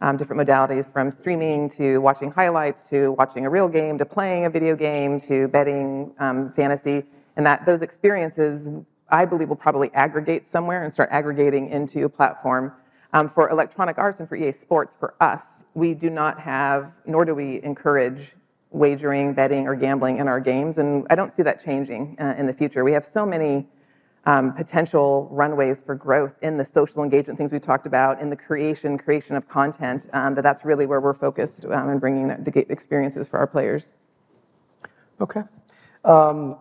um, 0.00 0.16
different 0.16 0.40
modalities 0.40 0.90
from 0.90 1.10
streaming 1.10 1.68
to 1.68 1.98
watching 1.98 2.30
highlights 2.30 2.88
to 2.88 3.12
watching 3.12 3.44
a 3.44 3.50
real 3.50 3.68
game 3.68 3.98
to 3.98 4.06
playing 4.06 4.46
a 4.46 4.50
video 4.50 4.76
game 4.76 5.20
to 5.20 5.48
betting 5.48 6.12
um, 6.18 6.52
fantasy, 6.52 7.04
and 7.36 7.44
that 7.44 7.66
those 7.66 7.82
experiences, 7.82 8.68
I 9.10 9.26
believe, 9.26 9.48
will 9.48 9.56
probably 9.56 9.92
aggregate 9.92 10.46
somewhere 10.46 10.84
and 10.84 10.92
start 10.92 11.10
aggregating 11.12 11.68
into 11.68 12.04
a 12.04 12.08
platform. 12.08 12.72
Um, 13.14 13.26
for 13.26 13.48
Electronic 13.48 13.96
Arts 13.96 14.20
and 14.20 14.28
for 14.28 14.36
EA 14.36 14.52
Sports, 14.52 14.94
for 14.94 15.14
us, 15.20 15.64
we 15.72 15.94
do 15.94 16.10
not 16.10 16.38
have, 16.38 16.92
nor 17.06 17.24
do 17.24 17.34
we 17.34 17.62
encourage 17.62 18.34
wagering, 18.70 19.34
betting, 19.34 19.66
or 19.66 19.74
gambling 19.74 20.18
in 20.18 20.28
our 20.28 20.40
games, 20.40 20.78
and 20.78 21.06
I 21.10 21.14
don't 21.14 21.32
see 21.32 21.42
that 21.42 21.62
changing 21.62 22.16
uh, 22.20 22.34
in 22.36 22.46
the 22.46 22.52
future. 22.52 22.84
We 22.84 22.92
have 22.92 23.04
so 23.04 23.24
many 23.24 23.66
um, 24.26 24.52
potential 24.52 25.28
runways 25.30 25.82
for 25.82 25.94
growth 25.94 26.34
in 26.42 26.58
the 26.58 26.64
social 26.64 27.02
engagement 27.02 27.38
things 27.38 27.52
we 27.52 27.58
talked 27.58 27.86
about, 27.86 28.20
in 28.20 28.28
the 28.28 28.36
creation, 28.36 28.98
creation 28.98 29.36
of 29.36 29.48
content, 29.48 30.08
um, 30.12 30.34
that 30.34 30.42
that's 30.42 30.64
really 30.64 30.86
where 30.86 31.00
we're 31.00 31.14
focused 31.14 31.64
um, 31.64 31.88
in 31.88 31.98
bringing 31.98 32.28
the, 32.28 32.50
the 32.50 32.70
experiences 32.70 33.26
for 33.26 33.38
our 33.38 33.46
players. 33.46 33.94
Okay. 35.20 35.42
Um, 36.04 36.56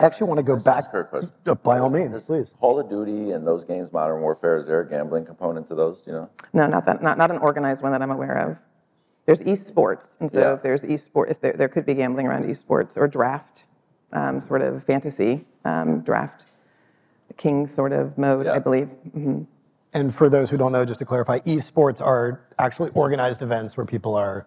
I 0.00 0.06
actually 0.06 0.26
want 0.26 0.38
to 0.38 0.44
go 0.44 0.56
back. 0.56 0.84
Ask 0.84 0.90
her 0.90 1.04
question. 1.04 1.30
By 1.62 1.78
all 1.78 1.88
means, 1.88 2.20
please. 2.22 2.52
Call 2.60 2.80
of 2.80 2.90
Duty 2.90 3.30
and 3.30 3.46
those 3.46 3.64
games, 3.64 3.92
Modern 3.92 4.20
Warfare, 4.20 4.58
is 4.58 4.66
there 4.66 4.80
a 4.80 4.88
gambling 4.88 5.24
component 5.24 5.68
to 5.68 5.74
those? 5.74 6.02
do 6.02 6.10
You 6.10 6.16
know, 6.16 6.30
No, 6.52 6.66
not 6.66 6.84
that, 6.86 7.02
not, 7.02 7.16
not 7.16 7.30
an 7.30 7.38
organized 7.38 7.82
one 7.82 7.92
that 7.92 8.02
I'm 8.02 8.10
aware 8.10 8.36
of. 8.50 8.58
There's 9.26 9.40
esports, 9.42 10.16
and 10.20 10.30
so 10.30 10.38
Yeah. 10.40 10.52
if 10.54 10.62
there's 10.62 10.82
esports, 10.84 11.30
if 11.30 11.40
there, 11.40 11.52
there 11.54 11.68
could 11.68 11.86
be 11.86 11.94
gambling 11.94 12.26
around 12.26 12.44
esports 12.44 12.96
or 12.98 13.08
draft, 13.08 13.68
um, 14.12 14.38
sort 14.40 14.60
of 14.62 14.82
fantasy 14.84 15.46
um, 15.64 16.00
draft, 16.00 16.46
king 17.38 17.66
sort 17.66 17.92
of 17.92 18.16
mode, 18.18 18.46
I 18.46 18.54
Yeah. 18.54 18.58
believe. 18.58 18.90
Mhm. 19.16 19.46
And 19.94 20.14
for 20.14 20.28
those 20.28 20.50
who 20.50 20.56
don't 20.58 20.72
know, 20.72 20.84
just 20.84 20.98
to 21.00 21.06
clarify, 21.06 21.38
esports 21.40 22.04
are 22.04 22.40
actually 22.58 22.90
organized 22.94 23.42
events 23.42 23.76
where 23.76 23.86
people 23.86 24.14
are 24.14 24.46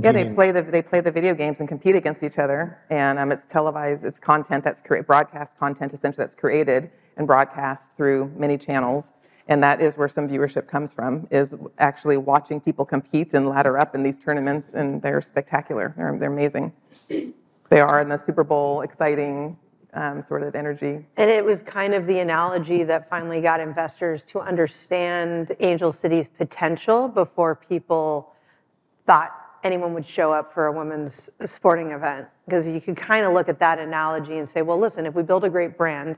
Yeah, 0.00 0.12
they 0.12 0.32
play 0.34 0.50
the 0.52 0.62
they 0.62 0.80
play 0.80 1.00
the 1.00 1.10
video 1.10 1.34
games 1.34 1.60
and 1.60 1.68
compete 1.68 1.94
against 1.94 2.22
each 2.22 2.38
other, 2.38 2.78
and 2.88 3.18
um, 3.18 3.30
it's 3.30 3.44
televised. 3.46 4.04
It's 4.06 4.18
content 4.18 4.64
that's 4.64 4.80
cre- 4.80 5.02
broadcast 5.02 5.58
content 5.58 5.92
essentially 5.92 6.22
that's 6.24 6.34
created 6.34 6.90
and 7.18 7.26
broadcast 7.26 7.92
through 7.92 8.30
many 8.34 8.56
channels, 8.56 9.12
and 9.48 9.62
that 9.62 9.80
is 9.80 9.96
where 9.96 10.08
some 10.08 10.28
viewership 10.28 10.66
comes 10.66 10.94
from. 10.94 11.26
Is 11.30 11.54
actually 11.78 12.16
watching 12.16 12.60
people 12.60 12.84
compete 12.84 13.34
and 13.34 13.48
ladder 13.48 13.78
up 13.78 13.94
in 13.94 14.02
these 14.02 14.18
tournaments, 14.18 14.74
and 14.74 15.02
they're 15.02 15.20
spectacular. 15.20 15.94
They're 15.96 16.16
they're 16.18 16.32
amazing. 16.32 16.72
They 17.08 17.80
are 17.80 18.00
in 18.00 18.08
the 18.08 18.18
Super 18.18 18.44
Bowl, 18.44 18.82
exciting 18.82 19.56
um, 19.94 20.22
sort 20.22 20.42
of 20.42 20.54
energy. 20.54 21.04
And 21.16 21.30
it 21.30 21.44
was 21.44 21.62
kind 21.62 21.94
of 21.94 22.06
the 22.06 22.18
analogy 22.18 22.82
that 22.84 23.08
finally 23.08 23.40
got 23.40 23.60
investors 23.60 24.24
to 24.26 24.40
understand 24.40 25.54
Angel 25.60 25.92
City's 25.92 26.28
potential 26.28 27.08
before 27.08 27.54
people 27.54 28.34
thought 29.06 29.32
anyone 29.64 29.94
would 29.94 30.06
show 30.06 30.32
up 30.32 30.52
for 30.52 30.66
a 30.66 30.72
women's 30.72 31.30
sporting 31.44 31.90
event. 31.90 32.26
Because 32.46 32.66
you 32.66 32.80
could 32.80 32.96
kind 32.96 33.24
of 33.24 33.32
look 33.32 33.48
at 33.48 33.58
that 33.60 33.78
analogy 33.78 34.38
and 34.38 34.48
say, 34.48 34.62
well, 34.62 34.78
listen, 34.78 35.06
if 35.06 35.14
we 35.14 35.22
build 35.22 35.44
a 35.44 35.50
great 35.50 35.76
brand, 35.76 36.16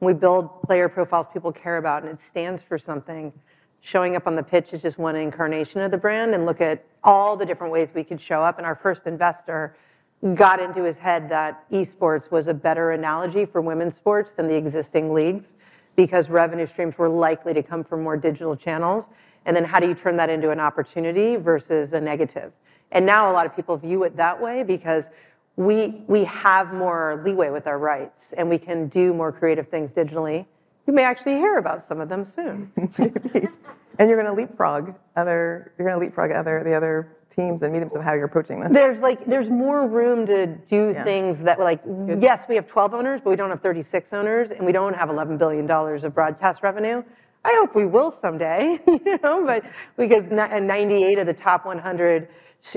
we 0.00 0.12
build 0.12 0.62
player 0.62 0.88
profiles 0.88 1.26
people 1.26 1.52
care 1.52 1.76
about, 1.76 2.02
and 2.02 2.12
it 2.12 2.18
stands 2.18 2.62
for 2.62 2.78
something, 2.78 3.32
showing 3.80 4.16
up 4.16 4.26
on 4.26 4.34
the 4.34 4.42
pitch 4.42 4.72
is 4.72 4.82
just 4.82 4.98
one 4.98 5.16
incarnation 5.16 5.80
of 5.80 5.90
the 5.90 5.98
brand, 5.98 6.34
and 6.34 6.46
look 6.46 6.60
at 6.60 6.84
all 7.02 7.36
the 7.36 7.46
different 7.46 7.72
ways 7.72 7.92
we 7.94 8.04
could 8.04 8.20
show 8.20 8.42
up. 8.42 8.58
And 8.58 8.66
our 8.66 8.74
first 8.74 9.06
investor 9.06 9.76
got 10.34 10.60
into 10.60 10.84
his 10.84 10.98
head 10.98 11.28
that 11.28 11.68
esports 11.70 12.30
was 12.30 12.48
a 12.48 12.54
better 12.54 12.92
analogy 12.92 13.44
for 13.44 13.60
women's 13.60 13.94
sports 13.94 14.32
than 14.32 14.48
the 14.48 14.56
existing 14.56 15.12
leagues 15.12 15.54
because 15.96 16.30
revenue 16.30 16.66
streams 16.66 16.96
were 16.96 17.08
likely 17.08 17.52
to 17.54 17.62
come 17.62 17.84
from 17.84 18.02
more 18.02 18.16
digital 18.16 18.56
channels. 18.56 19.08
And 19.44 19.54
then 19.54 19.64
how 19.64 19.80
do 19.80 19.86
you 19.86 19.94
turn 19.94 20.16
that 20.16 20.30
into 20.30 20.50
an 20.50 20.60
opportunity 20.60 21.36
versus 21.36 21.92
a 21.92 22.00
negative? 22.00 22.52
And 22.90 23.04
now 23.04 23.30
a 23.30 23.32
lot 23.32 23.44
of 23.44 23.54
people 23.54 23.76
view 23.76 24.04
it 24.04 24.16
that 24.16 24.40
way 24.40 24.62
because 24.62 25.10
we, 25.56 26.02
we 26.08 26.24
have 26.24 26.72
more 26.74 27.22
leeway 27.24 27.50
with 27.50 27.66
our 27.66 27.78
rights 27.78 28.32
and 28.36 28.48
we 28.48 28.58
can 28.58 28.88
do 28.88 29.14
more 29.14 29.30
creative 29.32 29.68
things 29.68 29.92
digitally. 29.92 30.46
You 30.86 30.92
may 30.92 31.04
actually 31.04 31.34
hear 31.36 31.58
about 31.58 31.84
some 31.84 32.00
of 32.00 32.08
them 32.08 32.24
soon. 32.24 32.72
And 33.98 34.08
you're 34.10 34.20
going 34.20 34.34
to 34.34 34.40
leapfrog 34.42 34.94
other. 35.14 35.72
You're 35.78 35.86
going 35.86 36.00
to 36.00 36.04
leapfrog 36.04 36.32
other 36.32 36.62
the 36.64 36.74
other 36.74 37.16
teams 37.34 37.62
and 37.62 37.72
mediums 37.72 37.94
of 37.94 38.02
how 38.02 38.12
you're 38.14 38.24
approaching 38.24 38.58
this. 38.60 38.72
There's 38.72 39.00
like 39.00 39.24
there's 39.24 39.50
more 39.50 39.86
room 39.86 40.26
to 40.26 40.46
do 40.46 40.90
Yeah. 40.92 41.04
things 41.04 41.40
that 41.42 41.60
like 41.60 41.80
yes, 42.18 42.46
we 42.48 42.56
have 42.56 42.66
12 42.66 42.92
owners, 42.92 43.20
but 43.20 43.30
we 43.30 43.36
don't 43.36 43.50
have 43.50 43.60
36 43.60 44.12
owners, 44.12 44.50
and 44.50 44.66
we 44.66 44.72
don't 44.72 44.94
have 44.96 45.10
11 45.10 45.38
billion 45.38 45.66
dollars 45.66 46.02
of 46.02 46.12
broadcast 46.12 46.64
revenue. 46.64 47.04
I 47.44 47.52
hope 47.60 47.76
we 47.76 47.86
will 47.86 48.10
someday, 48.10 48.80
you 48.88 49.18
know, 49.22 49.44
but 49.46 49.64
because 49.96 50.28
98 50.30 51.18
of 51.18 51.26
the 51.26 51.32
top 51.34 51.64
100, 51.64 52.26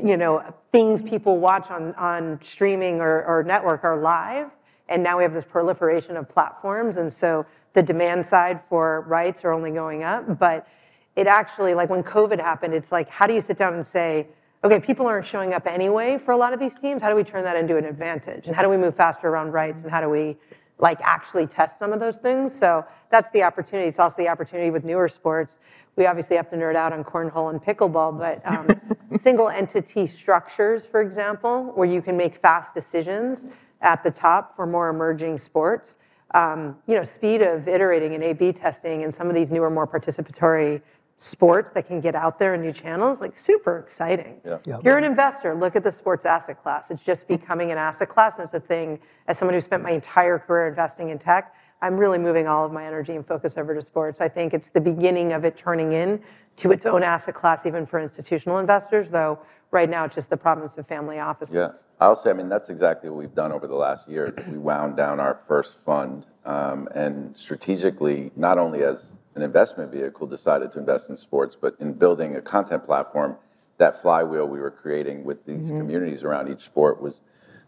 you 0.04 0.17
know, 0.17 0.54
things 0.71 1.02
people 1.02 1.38
watch 1.38 1.71
on, 1.71 1.93
on 1.95 2.39
streaming 2.41 3.00
or, 3.00 3.23
or 3.23 3.43
network 3.43 3.84
are 3.84 3.97
live. 3.97 4.52
And 4.89 5.04
now 5.04 5.17
we 5.17 5.23
have 5.23 5.34
this 5.34 5.45
proliferation 5.45 6.17
of 6.17 6.30
platforms. 6.30 6.97
And 6.97 7.12
so 7.12 7.45
the 7.73 7.84
demand 7.84 8.26
side 8.26 8.62
for 8.62 9.02
rights 9.02 9.43
are 9.43 9.52
only 9.52 9.71
going 9.71 10.04
up. 10.04 10.39
But 10.39 10.67
it 11.15 11.28
actually, 11.28 11.73
like 11.73 11.89
when 11.89 12.04
COVID 12.04 12.39
happened, 12.39 12.73
it's 12.73 12.91
like, 12.91 13.10
how 13.10 13.28
do 13.28 13.34
you 13.34 13.41
sit 13.41 13.58
down 13.58 13.73
and 13.73 13.86
say, 13.86 14.28
okay, 14.63 14.80
people 14.80 15.06
aren't 15.06 15.26
showing 15.26 15.54
up 15.54 15.67
anyway 15.67 16.17
for 16.17 16.32
a 16.32 16.38
lot 16.38 16.54
of 16.54 16.60
these 16.60 16.76
teams. 16.76 17.02
How 17.02 17.10
do 17.10 17.15
we 17.15 17.23
turn 17.23 17.43
that 17.43 17.56
into 17.56 17.78
an 17.78 17.86
advantage? 17.86 18.47
And 18.47 18.56
how 18.56 18.62
do 18.62 18.69
we 18.69 18.78
move 18.78 18.95
faster 18.95 19.28
around 19.28 19.52
rights? 19.52 19.82
And 19.82 19.91
how 19.91 20.02
do 20.02 20.10
we 20.10 20.38
like 20.80 21.00
actually 21.02 21.48
test 21.48 21.80
some 21.80 21.94
of 21.94 22.00
those 22.00 22.18
things? 22.18 22.54
So 22.54 22.86
that's 23.10 23.30
the 23.32 23.44
opportunity. 23.44 23.88
It's 23.88 24.00
also 24.00 24.18
the 24.18 24.30
opportunity 24.30 24.70
with 24.70 24.84
newer 24.84 25.08
sports. 25.08 25.60
We 25.96 26.06
obviously 26.06 26.36
have 26.36 26.50
to 26.50 26.56
nerd 26.56 26.76
out 26.76 26.94
on 26.94 27.04
cornhole 27.04 27.50
and 27.50 27.62
pickleball, 27.62 28.20
but 28.20 28.42
um, 28.46 28.98
single 29.18 29.50
entity 29.50 30.06
structures, 30.06 30.86
for 30.86 31.02
example, 31.02 31.72
where 31.76 31.88
you 31.88 32.02
can 32.02 32.16
make 32.16 32.36
fast 32.36 32.74
decisions 32.74 33.48
at 33.82 34.04
the 34.04 34.12
top 34.12 34.56
for 34.56 34.66
more 34.66 34.90
emerging 34.90 35.38
sports. 35.38 35.98
Um, 36.32 36.78
you 36.88 36.96
know, 36.96 37.04
speed 37.04 37.42
of 37.42 37.68
iterating 37.68 38.13
and 38.13 38.24
A/B 38.24 38.52
testing 38.52 39.04
and 39.04 39.13
some 39.13 39.30
of 39.30 39.36
these 39.36 39.52
newer, 39.52 39.70
more 39.70 39.88
participatory 39.88 40.82
sports 41.18 41.72
that 41.72 41.88
can 41.88 42.00
get 42.00 42.14
out 42.16 42.38
there 42.38 42.54
in 42.54 42.62
new 42.62 42.72
channels, 42.72 43.22
like 43.22 43.36
super 43.36 43.80
exciting. 43.80 44.40
Yeah. 44.46 44.60
Yeah. 44.66 44.78
You're 44.84 44.98
an 44.98 45.04
investor, 45.04 45.56
look 45.56 45.76
at 45.76 45.84
the 45.84 45.92
sports 45.92 46.26
asset 46.26 46.62
class. 46.62 46.92
It's 46.92 47.02
just 47.02 47.28
becoming 47.28 47.72
an 47.72 47.78
asset 47.78 48.08
class, 48.08 48.38
and 48.38 48.44
it's 48.44 48.54
a 48.54 48.60
thing. 48.60 49.00
As 49.28 49.38
someone 49.38 49.56
who 49.56 49.60
spent 49.60 49.82
my 49.82 49.92
entire 49.92 50.38
career 50.38 50.68
investing 50.68 51.10
in 51.10 51.18
tech, 51.18 51.56
I'm 51.82 51.98
really 51.98 52.18
moving 52.18 52.48
all 52.48 52.66
of 52.66 52.72
my 52.72 52.86
energy 52.86 53.16
and 53.16 53.26
focus 53.26 53.58
over 53.58 53.74
to 53.74 53.82
sports. 53.82 54.22
I 54.22 54.28
think 54.28 54.54
it's 54.54 54.70
the 54.70 54.82
beginning 54.82 55.34
of 55.34 55.44
it 55.44 55.58
turning 55.58 55.92
in 55.92 56.22
to 56.58 56.72
its 56.72 56.86
own 56.86 57.04
asset 57.04 57.36
class, 57.36 57.66
even 57.66 57.86
for 57.86 58.00
institutional 58.00 58.60
investors, 58.60 59.10
though 59.12 59.40
right 59.72 59.90
now 59.90 60.06
it's 60.06 60.16
just 60.16 60.30
the 60.30 60.38
province 60.38 60.78
of 60.78 60.88
family 60.88 61.20
offices. 61.20 61.56
Yeah, 61.56 61.72
I'll 62.00 62.16
say, 62.16 62.30
I 62.30 62.34
mean, 62.34 62.50
that's 62.50 62.70
exactly 62.70 63.10
what 63.10 63.20
we've 63.20 63.36
done 63.36 63.52
over 63.52 63.68
the 63.68 63.76
last 63.76 64.08
year. 64.08 64.34
We 64.50 64.58
wound 64.58 64.98
down 64.98 65.20
our 65.20 65.36
first 65.36 65.78
fund 65.78 66.26
um, 66.46 66.88
and 66.96 67.36
strategically, 67.38 68.32
not 68.36 68.58
only 68.58 68.84
as 68.84 69.12
an 69.38 69.43
investment 69.43 69.91
vehicle 69.91 70.28
decided 70.28 70.71
to 70.73 70.80
invest 70.80 71.10
in 71.10 71.15
sports, 71.15 71.56
but 71.60 71.76
in 71.80 71.93
building 71.93 72.36
a 72.36 72.41
content 72.41 72.84
platform, 72.84 73.38
that 73.78 74.02
flywheel 74.02 74.47
we 74.47 74.60
were 74.60 74.71
creating 74.71 75.23
with 75.23 75.45
these 75.45 75.67
mm-hmm. 75.67 75.78
communities 75.78 76.23
around 76.23 76.52
each 76.52 76.62
sport 76.62 77.00
was 77.00 77.21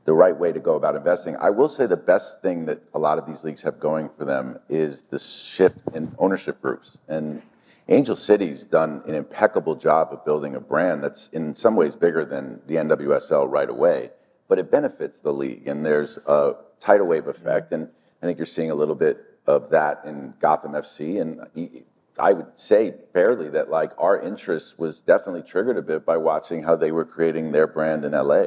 the 0.06 0.14
right 0.14 0.36
way 0.36 0.52
to 0.52 0.60
go 0.60 0.76
about 0.76 0.96
investing. 0.96 1.38
I 1.38 1.52
will 1.52 1.70
say 1.70 1.86
the 1.86 1.96
best 1.96 2.42
thing 2.42 2.66
that 2.66 2.82
a 2.96 3.00
lot 3.00 3.20
of 3.20 3.28
these 3.28 3.44
leagues 3.44 3.62
have 3.62 3.80
going 3.80 4.10
for 4.18 4.26
them 4.26 4.58
is 4.68 5.04
the 5.04 5.20
shift 5.20 5.78
in 5.94 6.16
ownership 6.18 6.60
groups. 6.62 6.98
And 7.08 7.44
Angel 7.88 8.16
City's 8.16 8.64
done 8.64 9.04
an 9.06 9.14
impeccable 9.14 9.76
job 9.76 10.10
of 10.12 10.26
building 10.26 10.56
a 10.56 10.60
brand 10.60 11.04
that's 11.04 11.28
in 11.30 11.54
some 11.54 11.76
ways 11.76 11.96
bigger 11.96 12.26
than 12.26 12.62
the 12.66 12.76
NWSL 12.76 13.50
right 13.50 13.70
away, 13.70 14.10
but 14.48 14.58
it 14.58 14.72
benefits 14.72 15.20
the 15.20 15.32
league. 15.32 15.68
And 15.68 15.86
there's 15.86 16.18
a 16.26 16.56
tidal 16.80 17.06
wave 17.06 17.28
effect. 17.28 17.72
And 17.72 17.90
I 18.24 18.26
think 18.26 18.40
you're 18.40 18.48
seeing 18.48 18.72
a 18.72 18.76
little 18.76 18.96
bit 18.96 19.29
of 19.50 19.72
that 19.72 20.02
in 20.06 20.36
Gotham 20.40 20.74
FC. 20.74 21.20
And 21.20 21.84
I 22.20 22.34
would 22.34 22.58
say 22.58 22.94
fairly 23.14 23.50
that 23.50 23.70
like 23.70 23.92
our 23.98 24.22
interest 24.22 24.78
was 24.78 25.00
definitely 25.00 25.42
triggered 25.42 25.78
a 25.78 25.82
bit 25.82 26.06
by 26.06 26.18
watching 26.18 26.64
how 26.64 26.76
they 26.76 26.92
were 26.92 27.04
creating 27.04 27.52
their 27.52 27.66
brand 27.66 28.06
in 28.06 28.12
LA. 28.12 28.46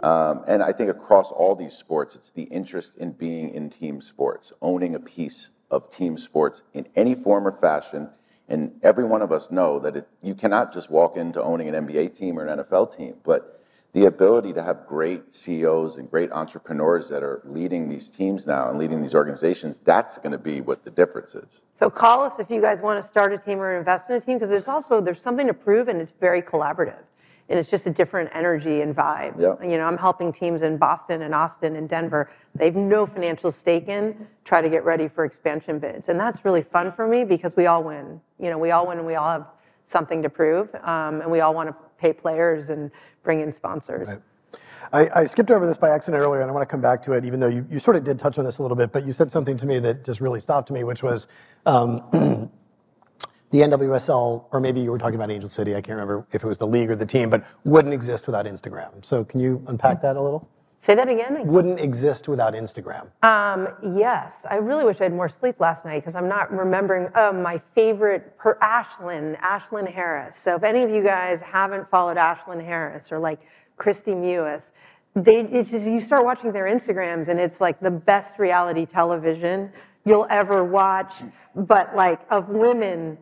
Um, 0.00 0.42
and 0.48 0.60
I 0.64 0.72
think 0.72 0.90
across 0.90 1.30
all 1.30 1.54
these 1.54 1.74
sports, 1.74 2.16
it's 2.16 2.32
the 2.32 2.44
interest 2.44 2.96
in 2.96 3.12
being 3.12 3.50
in 3.50 3.70
team 3.70 4.02
sports, 4.02 4.52
owning 4.60 4.96
a 4.96 5.00
piece 5.00 5.50
of 5.70 5.88
team 5.90 6.18
sports 6.18 6.64
in 6.74 6.88
any 6.96 7.14
form 7.14 7.46
or 7.46 7.52
fashion. 7.52 8.10
And 8.48 8.80
every 8.82 9.04
one 9.04 9.22
of 9.22 9.30
us 9.30 9.52
know 9.52 9.78
that 9.78 9.96
it, 9.96 10.08
you 10.20 10.34
cannot 10.34 10.72
just 10.72 10.90
walk 10.90 11.16
into 11.16 11.40
owning 11.40 11.68
an 11.68 11.86
NBA 11.86 12.18
team 12.18 12.36
or 12.36 12.46
an 12.46 12.58
NFL 12.58 12.96
team, 12.96 13.14
but 13.22 13.61
the 13.92 14.06
ability 14.06 14.54
to 14.54 14.62
have 14.62 14.86
great 14.86 15.34
CEOs 15.34 15.96
and 15.96 16.10
great 16.10 16.32
entrepreneurs 16.32 17.08
that 17.08 17.22
are 17.22 17.42
leading 17.44 17.90
these 17.90 18.10
teams 18.10 18.46
now 18.46 18.70
and 18.70 18.78
leading 18.78 19.02
these 19.02 19.14
organizations, 19.14 19.78
that's 19.84 20.16
going 20.16 20.32
to 20.32 20.38
be 20.38 20.62
what 20.62 20.82
the 20.82 20.90
difference 20.90 21.34
is. 21.34 21.64
So 21.74 21.90
call 21.90 22.22
us 22.22 22.38
if 22.38 22.48
you 22.48 22.62
guys 22.62 22.80
want 22.80 23.02
to 23.02 23.06
start 23.06 23.34
a 23.34 23.38
team 23.38 23.60
or 23.60 23.76
invest 23.76 24.08
in 24.08 24.16
a 24.16 24.20
team 24.20 24.38
because 24.38 24.50
it's 24.50 24.68
also 24.68 25.02
there's 25.02 25.20
something 25.20 25.46
to 25.46 25.52
prove 25.54 25.88
and 25.88 26.00
it's 26.00 26.10
very 26.10 26.40
collaborative. 26.40 27.02
And 27.48 27.58
it's 27.58 27.68
just 27.68 27.86
a 27.86 27.90
different 27.90 28.30
energy 28.32 28.80
and 28.80 28.96
vibe. 28.96 29.38
Yeah. 29.38 29.68
You 29.68 29.76
know, 29.76 29.84
I'm 29.84 29.98
helping 29.98 30.32
teams 30.32 30.62
in 30.62 30.78
Boston 30.78 31.20
and 31.20 31.34
Austin 31.34 31.76
and 31.76 31.86
Denver. 31.86 32.30
They 32.54 32.64
have 32.66 32.76
no 32.76 33.04
financial 33.04 33.50
stake 33.50 33.88
in, 33.88 34.26
try 34.44 34.62
to 34.62 34.70
get 34.70 34.84
ready 34.84 35.06
for 35.06 35.26
expansion 35.26 35.78
bids. 35.78 36.08
And 36.08 36.18
that's 36.18 36.46
really 36.46 36.62
fun 36.62 36.92
for 36.92 37.06
me 37.06 37.24
because 37.24 37.54
we 37.54 37.66
all 37.66 37.82
win. 37.82 38.22
You 38.38 38.48
know, 38.48 38.56
we 38.56 38.70
all 38.70 38.86
win 38.86 38.96
and 38.96 39.06
we 39.06 39.16
all 39.16 39.28
have 39.28 39.46
something 39.84 40.22
to 40.22 40.30
prove. 40.30 40.74
Um, 40.76 41.20
and 41.20 41.30
we 41.30 41.40
all 41.40 41.52
want 41.52 41.68
to 41.68 41.76
pay 42.02 42.12
players 42.12 42.70
and 42.70 42.90
bring 43.22 43.40
in 43.40 43.52
sponsors. 43.52 44.08
Right. 44.08 44.20
I, 44.92 45.20
I, 45.20 45.24
skipped 45.26 45.50
over 45.50 45.66
this 45.66 45.78
by 45.78 45.88
accident 45.88 46.20
earlier, 46.20 46.42
and 46.42 46.50
I 46.50 46.52
want 46.52 46.68
to 46.68 46.70
come 46.70 46.82
back 46.82 47.02
to 47.04 47.12
it, 47.12 47.24
even 47.24 47.40
though 47.40 47.48
you, 47.48 47.64
you 47.70 47.78
sort 47.78 47.96
of 47.96 48.04
did 48.04 48.18
touch 48.18 48.38
on 48.38 48.44
this 48.44 48.58
a 48.58 48.62
little 48.62 48.76
bit, 48.76 48.92
but 48.92 49.06
you 49.06 49.12
said 49.12 49.30
something 49.32 49.56
to 49.56 49.66
me 49.66 49.78
that 49.78 50.04
just 50.04 50.20
really 50.20 50.40
stopped 50.40 50.70
me, 50.70 50.84
which 50.84 51.02
was 51.02 51.28
um, 51.64 52.02
the 53.52 53.58
NWSL, 53.58 54.46
or 54.50 54.60
maybe 54.60 54.80
you 54.80 54.90
were 54.90 54.98
talking 54.98 55.14
about 55.14 55.30
Angel 55.30 55.48
City, 55.48 55.72
I 55.76 55.80
can't 55.80 55.96
remember 55.96 56.26
if 56.32 56.42
it 56.42 56.46
was 56.46 56.58
the 56.58 56.66
league 56.66 56.90
or 56.90 56.96
the 56.96 57.06
team, 57.06 57.30
but 57.30 57.46
wouldn't 57.64 57.94
exist 57.94 58.26
without 58.26 58.44
Instagram. 58.44 59.02
So 59.04 59.24
can 59.24 59.40
you 59.40 59.62
unpack 59.68 60.02
that 60.02 60.16
a 60.16 60.20
little? 60.20 60.48
Say 60.82 60.96
that 60.96 61.08
again. 61.08 61.46
Wouldn't 61.46 61.78
exist 61.78 62.26
without 62.26 62.54
Instagram. 62.54 63.06
Um, 63.22 63.68
yes, 63.94 64.44
I 64.50 64.56
really 64.56 64.84
wish 64.84 65.00
I 65.00 65.04
had 65.04 65.14
more 65.14 65.28
sleep 65.28 65.60
last 65.60 65.84
night 65.84 66.00
because 66.00 66.16
I'm 66.16 66.28
not 66.28 66.50
remembering 66.52 67.08
uh, 67.14 67.32
my 67.32 67.58
favorite 67.58 68.36
per 68.36 68.58
Ashlyn, 68.58 69.38
Ashlyn 69.38 69.88
Harris. 69.88 70.36
So 70.36 70.56
if 70.56 70.64
any 70.64 70.82
of 70.82 70.90
you 70.90 71.04
guys 71.04 71.40
haven't 71.40 71.86
followed 71.86 72.16
Ashlyn 72.16 72.64
Harris 72.64 73.12
or 73.12 73.20
like 73.20 73.38
Kristie 73.78 74.16
Mewis, 74.16 74.72
they 75.14 75.42
it's 75.42 75.70
just 75.70 75.86
you 75.86 76.00
start 76.00 76.24
watching 76.24 76.50
their 76.50 76.64
Instagrams 76.64 77.28
and 77.28 77.38
it's 77.38 77.60
like 77.60 77.78
the 77.78 77.90
best 77.92 78.40
reality 78.40 78.84
television 78.84 79.70
you'll 80.04 80.26
ever 80.30 80.64
watch, 80.64 81.22
but 81.54 81.94
like 81.94 82.20
of 82.28 82.48
women 82.48 83.18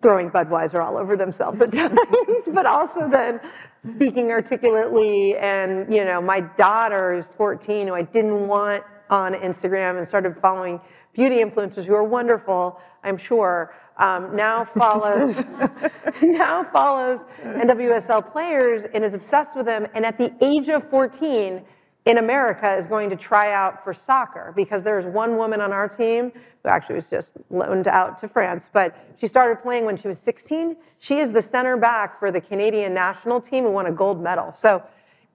throwing 0.00 0.30
Budweiser 0.30 0.84
all 0.84 0.96
over 0.96 1.16
themselves 1.16 1.60
at 1.60 1.72
times, 1.72 2.48
but 2.52 2.66
also 2.66 3.08
then 3.08 3.40
speaking 3.80 4.30
articulately. 4.30 5.36
And, 5.36 5.92
you 5.92 6.04
know, 6.04 6.20
my 6.20 6.40
daughter 6.40 7.14
is 7.14 7.26
14, 7.36 7.88
who 7.88 7.94
I 7.94 8.02
didn't 8.02 8.46
want 8.46 8.84
on 9.10 9.34
Instagram 9.34 9.98
and 9.98 10.06
started 10.06 10.36
following 10.36 10.80
beauty 11.12 11.36
influencers 11.36 11.84
who 11.84 11.94
are 11.94 12.04
wonderful, 12.04 12.80
I'm 13.02 13.16
sure, 13.16 13.74
um, 13.96 14.36
now 14.36 14.64
follows 14.64 15.42
now 16.22 16.62
follows 16.62 17.24
NWSL 17.42 18.30
players 18.30 18.84
and 18.84 19.04
is 19.04 19.14
obsessed 19.14 19.56
with 19.56 19.66
them. 19.66 19.86
And 19.94 20.06
at 20.06 20.16
the 20.18 20.32
age 20.40 20.68
of 20.68 20.88
14, 20.88 21.64
in 22.08 22.16
America 22.16 22.72
is 22.72 22.86
going 22.86 23.10
to 23.10 23.16
try 23.16 23.52
out 23.52 23.84
for 23.84 23.92
soccer 23.92 24.54
because 24.56 24.82
there's 24.82 25.04
one 25.04 25.36
woman 25.36 25.60
on 25.60 25.74
our 25.74 25.86
team 25.86 26.32
who 26.62 26.68
actually 26.70 26.94
was 26.94 27.10
just 27.10 27.32
loaned 27.50 27.86
out 27.86 28.16
to 28.16 28.26
France, 28.26 28.70
but 28.72 28.96
she 29.18 29.26
started 29.26 29.62
playing 29.62 29.84
when 29.84 29.94
she 29.94 30.08
was 30.08 30.18
16. 30.18 30.74
She 31.00 31.18
is 31.18 31.30
the 31.32 31.42
center 31.42 31.76
back 31.76 32.18
for 32.18 32.30
the 32.30 32.40
Canadian 32.40 32.94
national 32.94 33.42
team 33.42 33.66
and 33.66 33.74
won 33.74 33.84
a 33.84 33.92
gold 33.92 34.22
medal. 34.22 34.54
So 34.54 34.82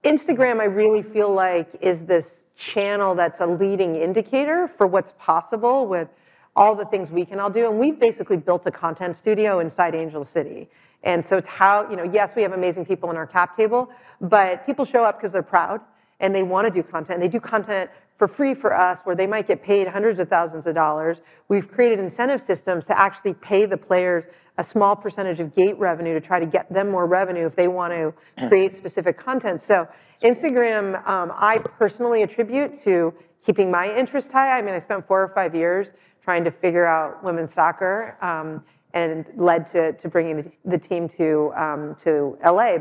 Instagram, 0.02 0.60
I 0.60 0.64
really 0.64 1.00
feel 1.00 1.32
like, 1.32 1.68
is 1.80 2.06
this 2.06 2.46
channel 2.56 3.14
that's 3.14 3.38
a 3.38 3.46
leading 3.46 3.94
indicator 3.94 4.66
for 4.66 4.88
what's 4.88 5.12
possible 5.12 5.86
with 5.86 6.08
all 6.56 6.74
the 6.74 6.86
things 6.86 7.12
we 7.12 7.24
can 7.24 7.38
all 7.38 7.50
do. 7.50 7.68
And 7.68 7.78
we've 7.78 8.00
basically 8.00 8.36
built 8.36 8.66
a 8.66 8.72
content 8.72 9.14
studio 9.14 9.60
inside 9.60 9.94
Angel 9.94 10.24
City. 10.24 10.68
And 11.04 11.24
so 11.24 11.36
it's 11.36 11.48
how, 11.48 11.88
you 11.88 11.94
know, 11.94 12.04
yes, 12.04 12.34
we 12.34 12.42
have 12.42 12.52
amazing 12.52 12.84
people 12.84 13.10
in 13.10 13.16
our 13.16 13.26
cap 13.28 13.56
table, 13.56 13.90
but 14.20 14.66
people 14.66 14.84
show 14.84 15.04
up 15.04 15.18
because 15.18 15.32
they're 15.32 15.42
proud 15.42 15.80
and 16.20 16.34
they 16.34 16.42
want 16.42 16.66
to 16.66 16.70
do 16.70 16.82
content. 16.82 17.20
They 17.20 17.28
do 17.28 17.40
content 17.40 17.90
for 18.16 18.28
free 18.28 18.54
for 18.54 18.72
us 18.72 19.02
where 19.02 19.16
they 19.16 19.26
might 19.26 19.48
get 19.48 19.62
paid 19.62 19.88
hundreds 19.88 20.20
of 20.20 20.28
thousands 20.28 20.66
of 20.66 20.74
dollars. 20.74 21.20
We've 21.48 21.68
created 21.68 21.98
incentive 21.98 22.40
systems 22.40 22.86
to 22.86 22.98
actually 22.98 23.34
pay 23.34 23.66
the 23.66 23.76
players 23.76 24.26
a 24.56 24.62
small 24.62 24.94
percentage 24.94 25.40
of 25.40 25.52
gate 25.54 25.76
revenue 25.78 26.14
to 26.14 26.20
try 26.20 26.38
to 26.38 26.46
get 26.46 26.72
them 26.72 26.88
more 26.88 27.06
revenue 27.06 27.44
if 27.44 27.56
they 27.56 27.66
want 27.66 27.92
to 27.92 28.14
create 28.48 28.72
specific 28.72 29.18
content. 29.18 29.60
So 29.60 29.88
Instagram, 30.22 31.06
um, 31.08 31.32
I 31.34 31.58
personally 31.58 32.22
attribute 32.22 32.80
to 32.84 33.12
keeping 33.44 33.70
my 33.70 33.92
interest 33.92 34.30
high. 34.30 34.56
I 34.56 34.62
mean, 34.62 34.74
I 34.74 34.78
spent 34.78 35.06
four 35.06 35.20
or 35.20 35.28
five 35.28 35.54
years 35.54 35.92
trying 36.22 36.44
to 36.44 36.50
figure 36.50 36.86
out 36.86 37.22
women's 37.22 37.52
soccer 37.52 38.16
um, 38.22 38.64
and 38.94 39.26
led 39.34 39.66
to, 39.66 39.92
to 39.94 40.08
bringing 40.08 40.36
the, 40.36 40.56
the 40.64 40.78
team 40.78 41.08
to, 41.08 41.52
um, 41.56 41.96
to 41.96 42.38
LA. 42.44 42.78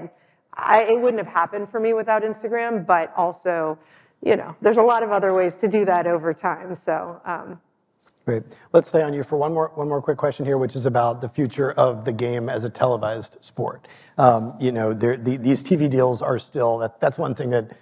I, 0.55 0.83
it 0.83 0.99
wouldn't 0.99 1.23
have 1.23 1.33
happened 1.33 1.69
for 1.69 1.79
me 1.79 1.93
without 1.93 2.23
Instagram, 2.23 2.85
but 2.85 3.11
also, 3.15 3.77
you 4.21 4.35
know, 4.35 4.55
there's 4.61 4.77
a 4.77 4.83
lot 4.83 5.03
of 5.03 5.11
other 5.11 5.33
ways 5.33 5.55
to 5.57 5.67
do 5.67 5.85
that 5.85 6.07
over 6.07 6.33
time. 6.33 6.75
So. 6.75 7.21
Um, 7.25 7.59
Great. 8.25 8.43
Let's 8.71 8.87
stay 8.87 9.01
on 9.01 9.13
you 9.13 9.21
for 9.21 9.35
one 9.37 9.53
more 9.53 9.71
one 9.75 9.89
more 9.89 10.01
quick 10.01 10.17
question 10.17 10.45
here, 10.45 10.57
which 10.57 10.77
is 10.77 10.85
about 10.85 11.19
the 11.19 11.27
future 11.27 11.73
of 11.73 12.05
the 12.05 12.13
game 12.13 12.47
as 12.47 12.63
a 12.63 12.69
televised 12.69 13.35
sport. 13.41 13.85
Um, 14.17 14.55
you 14.61 14.71
know, 14.71 14.93
the, 14.93 15.17
these 15.17 15.61
TV 15.61 15.89
deals 15.89 16.21
are 16.21 16.39
still 16.39 16.77
that, 16.77 17.01
that's 17.01 17.17
one 17.17 17.35
thing 17.35 17.49
that 17.49 17.75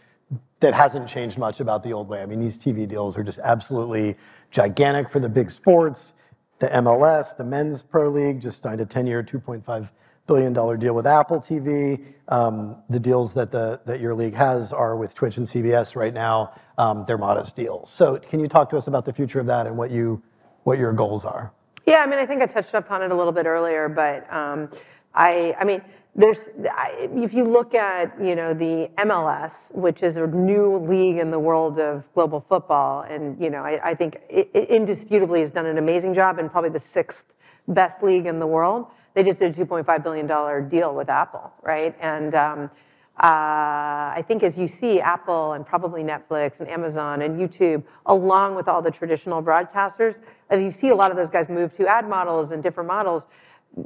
that 0.59 0.73
hasn't 0.73 1.07
changed 1.07 1.37
much 1.37 1.59
about 1.59 1.83
the 1.83 1.93
old 1.93 2.07
way. 2.07 2.23
I 2.23 2.25
mean, 2.25 2.39
these 2.39 2.57
TV 2.57 2.87
deals 2.87 3.19
are 3.19 3.23
just 3.23 3.37
absolutely 3.43 4.15
gigantic 4.49 5.09
for 5.09 5.19
the 5.19 5.29
big 5.29 5.51
sports 5.51 6.15
the 6.61 6.67
MLS, 6.67 7.35
the 7.35 7.43
Men's 7.43 7.81
Pro 7.81 8.07
League 8.07 8.39
just 8.39 8.61
signed 8.61 8.79
a 8.79 8.85
10-year, 8.85 9.23
$2.5 9.23 9.89
billion 10.31 10.79
deal 10.79 10.95
with 10.95 11.05
Apple 11.05 11.41
TV. 11.41 12.01
Um, 12.29 12.77
the 12.89 12.99
deals 12.99 13.33
that 13.33 13.97
your 13.99 14.15
league 14.15 14.33
has 14.35 14.71
are 14.71 14.95
with 14.95 15.13
Twitch 15.13 15.35
and 15.35 15.45
CBS 15.45 15.97
right 15.97 16.13
now. 16.13 16.53
Um, 16.77 17.03
they're 17.05 17.17
modest 17.17 17.57
deals. 17.57 17.91
So 17.91 18.17
can 18.17 18.39
you 18.39 18.47
talk 18.47 18.69
to 18.69 18.77
us 18.77 18.87
about 18.87 19.03
the 19.03 19.11
future 19.11 19.41
of 19.41 19.47
that 19.47 19.67
and 19.67 19.75
what 19.77 19.91
your 19.91 20.93
goals 20.93 21.25
are? 21.25 21.51
Yeah, 21.85 21.97
I 21.97 22.05
mean, 22.05 22.19
I 22.19 22.25
think 22.25 22.41
I 22.41 22.45
touched 22.45 22.73
upon 22.73 23.01
it 23.01 23.11
a 23.11 23.15
little 23.15 23.33
bit 23.33 23.45
earlier, 23.45 23.89
but 23.89 24.31
um, 24.31 24.69
I 25.13 25.53
mean, 25.65 25.81
there's 26.15 26.49
if 26.55 27.33
you 27.33 27.43
look 27.43 27.73
at 27.73 28.13
you 28.21 28.35
know 28.35 28.53
the 28.53 28.89
MLS, 28.97 29.73
which 29.73 30.03
is 30.03 30.17
a 30.17 30.27
new 30.27 30.77
league 30.77 31.17
in 31.17 31.31
the 31.31 31.39
world 31.39 31.79
of 31.79 32.13
global 32.13 32.39
football, 32.39 33.01
and 33.01 33.41
you 33.41 33.49
know 33.49 33.63
I 33.63 33.93
think 33.93 34.21
it 34.29 34.49
indisputably 34.69 35.39
has 35.39 35.51
done 35.51 35.65
an 35.65 35.77
amazing 35.77 36.13
job 36.13 36.37
and 36.37 36.51
probably 36.51 36.69
the 36.69 36.79
sixth 36.79 37.33
best 37.67 38.03
league 38.03 38.25
in 38.25 38.39
the 38.39 38.47
world, 38.47 38.87
they 39.13 39.23
just 39.23 39.39
did 39.39 39.57
a 39.57 39.65
$2.5 39.65 40.03
billion 40.03 40.69
deal 40.69 40.95
with 40.95 41.09
Apple, 41.09 41.51
right? 41.61 41.95
And 41.99 42.33
um, 42.33 42.71
uh, 43.17 44.15
I 44.15 44.23
think 44.25 44.41
as 44.41 44.57
you 44.57 44.67
see 44.67 44.99
Apple 44.99 45.53
and 45.53 45.65
probably 45.65 46.01
Netflix 46.01 46.59
and 46.59 46.69
Amazon 46.69 47.21
and 47.21 47.39
YouTube, 47.39 47.83
along 48.05 48.55
with 48.55 48.67
all 48.67 48.81
the 48.81 48.91
traditional 48.91 49.43
broadcasters, 49.43 50.21
as 50.49 50.63
you 50.63 50.71
see 50.71 50.89
a 50.89 50.95
lot 50.95 51.11
of 51.11 51.17
those 51.17 51.29
guys 51.29 51.49
move 51.49 51.73
to 51.73 51.87
ad 51.87 52.07
models 52.07 52.51
and 52.51 52.63
different 52.63 52.87
models, 52.87 53.27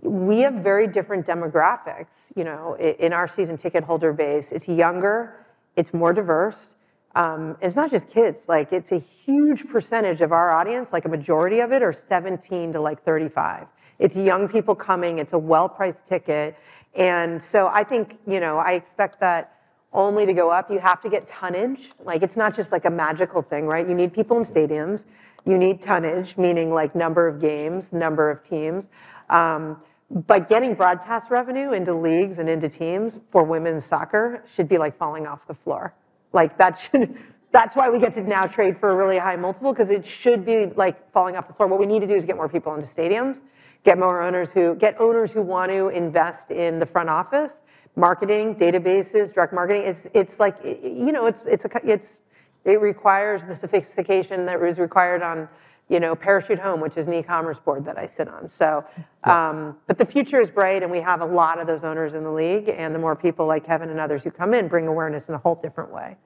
we 0.01 0.39
have 0.39 0.53
very 0.55 0.88
different 0.88 1.26
demographics 1.26 2.32
you 2.36 2.43
know, 2.43 2.76
in 2.78 3.13
our 3.13 3.28
season 3.28 3.57
ticket 3.57 3.84
holder 3.84 4.13
base. 4.13 4.51
It's 4.51 4.67
younger, 4.67 5.45
it's 5.76 5.93
more 5.93 6.13
diverse. 6.13 6.76
Um, 7.15 7.55
it's 7.61 7.76
not 7.76 7.91
just 7.91 8.09
kids. 8.09 8.49
Like 8.49 8.73
it's 8.73 8.91
a 8.91 8.99
huge 8.99 9.67
percentage 9.67 10.21
of 10.21 10.32
our 10.32 10.51
audience, 10.51 10.91
like 10.93 11.05
a 11.05 11.09
majority 11.09 11.59
of 11.59 11.71
it 11.71 11.82
are 11.82 11.93
17 11.93 12.73
to 12.73 12.80
like 12.80 13.03
35. 13.03 13.67
It's 14.00 14.16
young 14.16 14.48
people 14.48 14.76
coming. 14.76 15.20
It's 15.20 15.34
a 15.34 15.39
well-priced 15.39 16.06
ticket. 16.06 16.58
And 16.96 17.41
so 17.41 17.68
I 17.68 17.84
think 17.84 18.20
you 18.28 18.39
know, 18.39 18.58
I 18.58 18.74
expect 18.74 19.20
that 19.20 19.52
only 19.93 20.26
to 20.26 20.34
go 20.34 20.52
up. 20.52 20.70
You 20.70 20.80
have 20.80 21.02
to 21.02 21.10
get 21.10 21.28
tonnage. 21.28 21.89
Like 22.04 22.22
it's 22.22 22.38
not 22.38 22.56
just 22.56 22.72
like 22.72 22.86
a 22.86 22.89
magical 22.89 23.41
thing, 23.41 23.66
right? 23.66 23.88
You 23.88 23.96
need 23.96 24.14
people 24.14 24.38
in 24.38 24.43
stadiums. 24.43 25.06
You 25.46 25.58
need 25.58 25.82
tonnage, 25.82 26.38
meaning 26.38 26.74
like 26.74 26.96
number 26.96 27.28
of 27.28 27.39
games, 27.39 27.93
number 27.93 28.30
of 28.30 28.41
teams. 28.41 28.89
Um, 29.30 29.82
but 30.10 30.48
getting 30.48 30.76
broadcast 30.76 31.32
revenue 31.32 31.72
into 31.72 31.93
leagues 31.93 32.38
and 32.38 32.48
into 32.50 32.70
teams 32.70 33.20
for 33.28 33.43
women's 33.43 33.86
soccer 33.86 34.43
should 34.48 34.68
be 34.68 34.78
like 34.78 34.96
falling 34.96 35.26
off 35.26 35.48
the 35.48 35.54
floor. 35.54 35.93
Like 36.34 36.58
that 36.58 36.78
should. 36.78 37.18
That's 37.52 37.74
why 37.74 37.89
we 37.89 38.00
get 38.00 38.14
to 38.16 38.22
now 38.22 38.48
trade 38.48 38.76
for 38.76 38.89
a 38.89 38.96
really 38.96 39.18
high 39.18 39.38
multiple 39.38 39.72
because 39.72 39.89
it 39.89 40.06
should 40.06 40.46
be 40.46 40.66
like 40.66 41.10
falling 41.12 41.38
off 41.38 41.48
the 41.48 41.54
floor. 41.54 41.70
What 41.70 41.80
we 41.80 41.86
need 41.86 42.02
to 42.02 42.08
do 42.08 42.14
is 42.14 42.26
get 42.26 42.36
more 42.36 42.50
people 42.50 42.76
into 42.76 42.86
stadiums, 42.86 43.39
get 43.86 43.99
more 43.99 44.21
owners 44.21 44.51
who 44.51 44.75
get 44.75 44.99
owners 44.99 45.31
who 45.31 45.41
want 45.41 45.71
to 45.71 45.88
invest 45.89 46.51
in 46.51 46.79
the 46.79 46.86
front 46.86 47.07
office, 47.07 47.61
marketing, 47.95 48.55
databases, 48.55 49.33
direct 49.33 49.53
marketing. 49.53 49.83
It's 49.86 50.07
it's 50.13 50.39
like 50.39 50.57
you 50.63 51.11
know 51.11 51.27
it's 51.27 51.45
it's 51.45 51.65
it's 51.83 52.19
it 52.65 52.81
requires 52.81 53.45
the 53.45 53.55
sophistication 53.55 54.45
that 54.47 54.61
is 54.61 54.79
required 54.79 55.21
on 55.21 55.47
you 55.88 55.99
know 55.99 56.15
Parachute 56.15 56.59
Home, 56.59 56.81
which 56.81 56.97
is 56.97 57.05
an 57.07 57.13
e-commerce 57.13 57.59
board 57.59 57.86
that 57.86 57.97
I 57.97 58.07
sit 58.07 58.27
on. 58.27 58.47
So, 58.47 58.83
um, 59.23 59.77
but 59.86 59.99
the 59.99 60.05
future 60.05 60.41
is 60.41 60.49
bright, 60.49 60.81
and 60.81 60.91
we 60.91 60.99
have 60.99 61.21
a 61.21 61.25
lot 61.25 61.59
of 61.59 61.67
those 61.67 61.83
owners 61.83 62.15
in 62.15 62.23
the 62.23 62.31
league. 62.31 62.69
And 62.69 62.93
the 62.93 62.99
more 62.99 63.15
people 63.15 63.45
like 63.45 63.65
Kevin 63.65 63.89
and 63.89 63.99
others 63.99 64.23
who 64.23 64.31
come 64.31 64.55
in 64.55 64.67
bring 64.67 64.88
awareness 64.88 65.29
in 65.29 65.36
a 65.36 65.38
whole 65.38 65.55
different 65.55 65.91
way. 65.91 66.17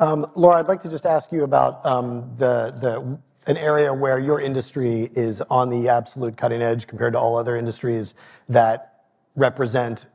Um, 0.00 0.30
Laura, 0.34 0.58
I'd 0.58 0.66
like 0.66 0.80
to 0.80 0.88
just 0.88 1.06
ask 1.06 1.30
you 1.30 1.44
about 1.44 1.84
um, 1.86 2.34
an 3.46 3.56
area 3.56 3.92
where 3.92 4.18
your 4.18 4.40
industry 4.40 5.10
is 5.14 5.40
on 5.50 5.70
the 5.70 5.88
absolute 5.88 6.36
cutting 6.36 6.62
edge 6.62 6.86
compared 6.86 7.14
to 7.14 7.18
all 7.18 7.36
other 7.36 7.56
industries 7.56 8.14
that 8.48 9.04
represent 9.34 10.06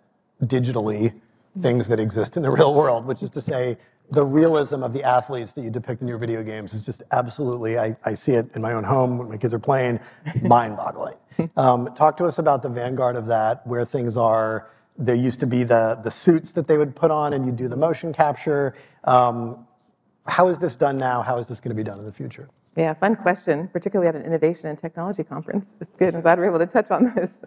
digitally 0.44 1.14
things 1.62 1.88
that 1.88 2.00
exist 2.00 2.38
in 2.38 2.44
the 2.44 2.52
real 2.60 2.74
world, 2.74 3.06
which 3.06 3.24
is 3.24 3.30
to 3.32 3.42
say 3.42 3.78
the 4.12 4.24
realism 4.24 4.84
of 4.84 4.94
the 4.94 5.04
athletes 5.04 5.54
that 5.54 5.62
you 5.62 5.70
depict 5.70 6.02
in 6.02 6.08
your 6.08 6.18
video 6.18 6.44
games 6.44 6.74
is 6.74 6.82
just 6.82 7.02
absolutely, 7.12 7.78
I 7.80 8.16
see 8.16 8.34
it 8.34 8.48
in 8.54 8.62
my 8.62 8.74
own 8.74 8.84
home 8.84 9.18
when 9.18 9.30
my 9.30 9.38
kids 9.38 9.54
are 9.54 9.60
playing, 9.60 10.00
mind-boggling. 10.44 11.16
Um, 11.58 11.94
talk 11.96 12.18
to 12.18 12.26
us 12.26 12.38
about 12.38 12.62
the 12.62 12.70
vanguard 12.70 13.16
of 13.16 13.26
that, 13.28 13.66
where 13.66 13.86
things 13.86 14.18
are. 14.18 14.70
There 14.98 15.16
used 15.16 15.42
to 15.42 15.48
be 15.48 15.64
the 15.64 16.00
the 16.02 16.12
suits 16.12 16.54
that 16.54 16.68
they 16.68 16.78
would 16.78 16.96
put 16.96 17.12
on, 17.12 17.34
and 17.34 17.46
you'd 17.46 17.58
do 17.58 17.68
the 17.68 17.76
motion 17.76 18.14
capture. 18.14 18.76
Um, 19.04 19.68
how 20.26 20.48
is 20.48 20.60
this 20.60 20.76
done 20.78 20.98
now? 20.98 21.22
How 21.22 21.38
is 21.38 21.48
this 21.48 21.60
going 21.60 21.70
to 21.70 21.76
be 21.76 21.84
done 21.84 22.00
in 22.00 22.06
the 22.06 22.14
future? 22.14 22.48
Yeah, 22.76 22.94
fun 22.94 23.16
question, 23.16 23.70
particularly 23.70 24.10
at 24.10 24.16
an 24.16 24.24
innovation 24.24 24.68
and 24.68 24.78
technology 24.78 25.24
conference. 25.24 25.66
It's 25.80 25.94
good. 25.94 26.14
I'm 26.14 26.22
glad 26.22 26.38
we're 26.38 26.48
able 26.48 26.60
to 26.60 26.66
touch 26.66 26.92
on 26.92 27.14
this. 27.16 27.34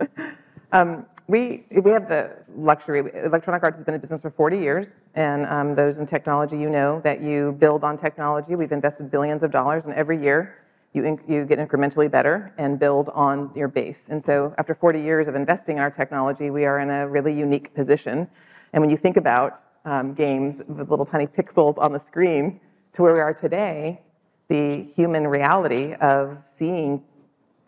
Um, 0.71 1.07
we 1.29 1.65
we 1.83 1.91
have 1.93 2.09
the 2.09 2.37
luxury. 2.55 3.01
Electronic 3.25 3.63
Arts 3.63 3.79
has 3.79 3.85
been 3.87 3.95
in 3.95 4.03
business 4.03 4.21
for 4.21 4.31
40 4.31 4.59
years. 4.59 4.99
And 5.15 5.47
um, 5.47 5.73
those 5.73 5.99
in 5.99 6.05
technology, 6.05 6.59
you 6.59 6.69
know 6.69 7.01
that 7.05 7.23
you 7.23 7.53
build 7.59 7.85
on 7.85 7.97
technology. 7.97 8.55
We've 8.55 8.71
invested 8.71 9.11
billions 9.11 9.43
of 9.43 9.51
dollars, 9.51 9.87
and 9.87 9.95
every 9.95 10.21
year 10.21 10.59
you 10.93 11.03
get 11.47 11.59
incrementally 11.59 12.11
better 12.11 12.53
and 12.59 12.79
build 12.79 13.09
on 13.15 13.51
your 13.55 13.69
base. 13.69 14.09
And 14.09 14.23
so 14.23 14.55
after 14.59 14.75
40 14.75 15.01
years 15.01 15.29
of 15.29 15.35
investing 15.35 15.77
in 15.77 15.83
our 15.83 15.91
technology, 15.91 16.51
we 16.51 16.65
are 16.65 16.81
in 16.81 16.91
a 16.91 17.09
really 17.09 17.33
unique 17.33 17.73
position. 17.75 18.29
And 18.73 18.83
when 18.83 18.91
you 18.91 18.97
think 18.97 19.17
about 19.17 19.61
um, 19.85 20.13
games 20.15 20.61
with 20.67 20.91
little 20.91 21.07
tiny 21.07 21.27
pixels 21.27 21.79
on 21.79 21.93
the 21.93 21.99
screen 21.99 22.61
to 22.95 23.03
where 23.03 23.15
we 23.15 23.21
are 23.21 23.33
today, 23.35 24.03
the 24.49 24.83
human 24.83 25.27
reality 25.27 25.95
of 25.95 26.39
seeing 26.47 27.03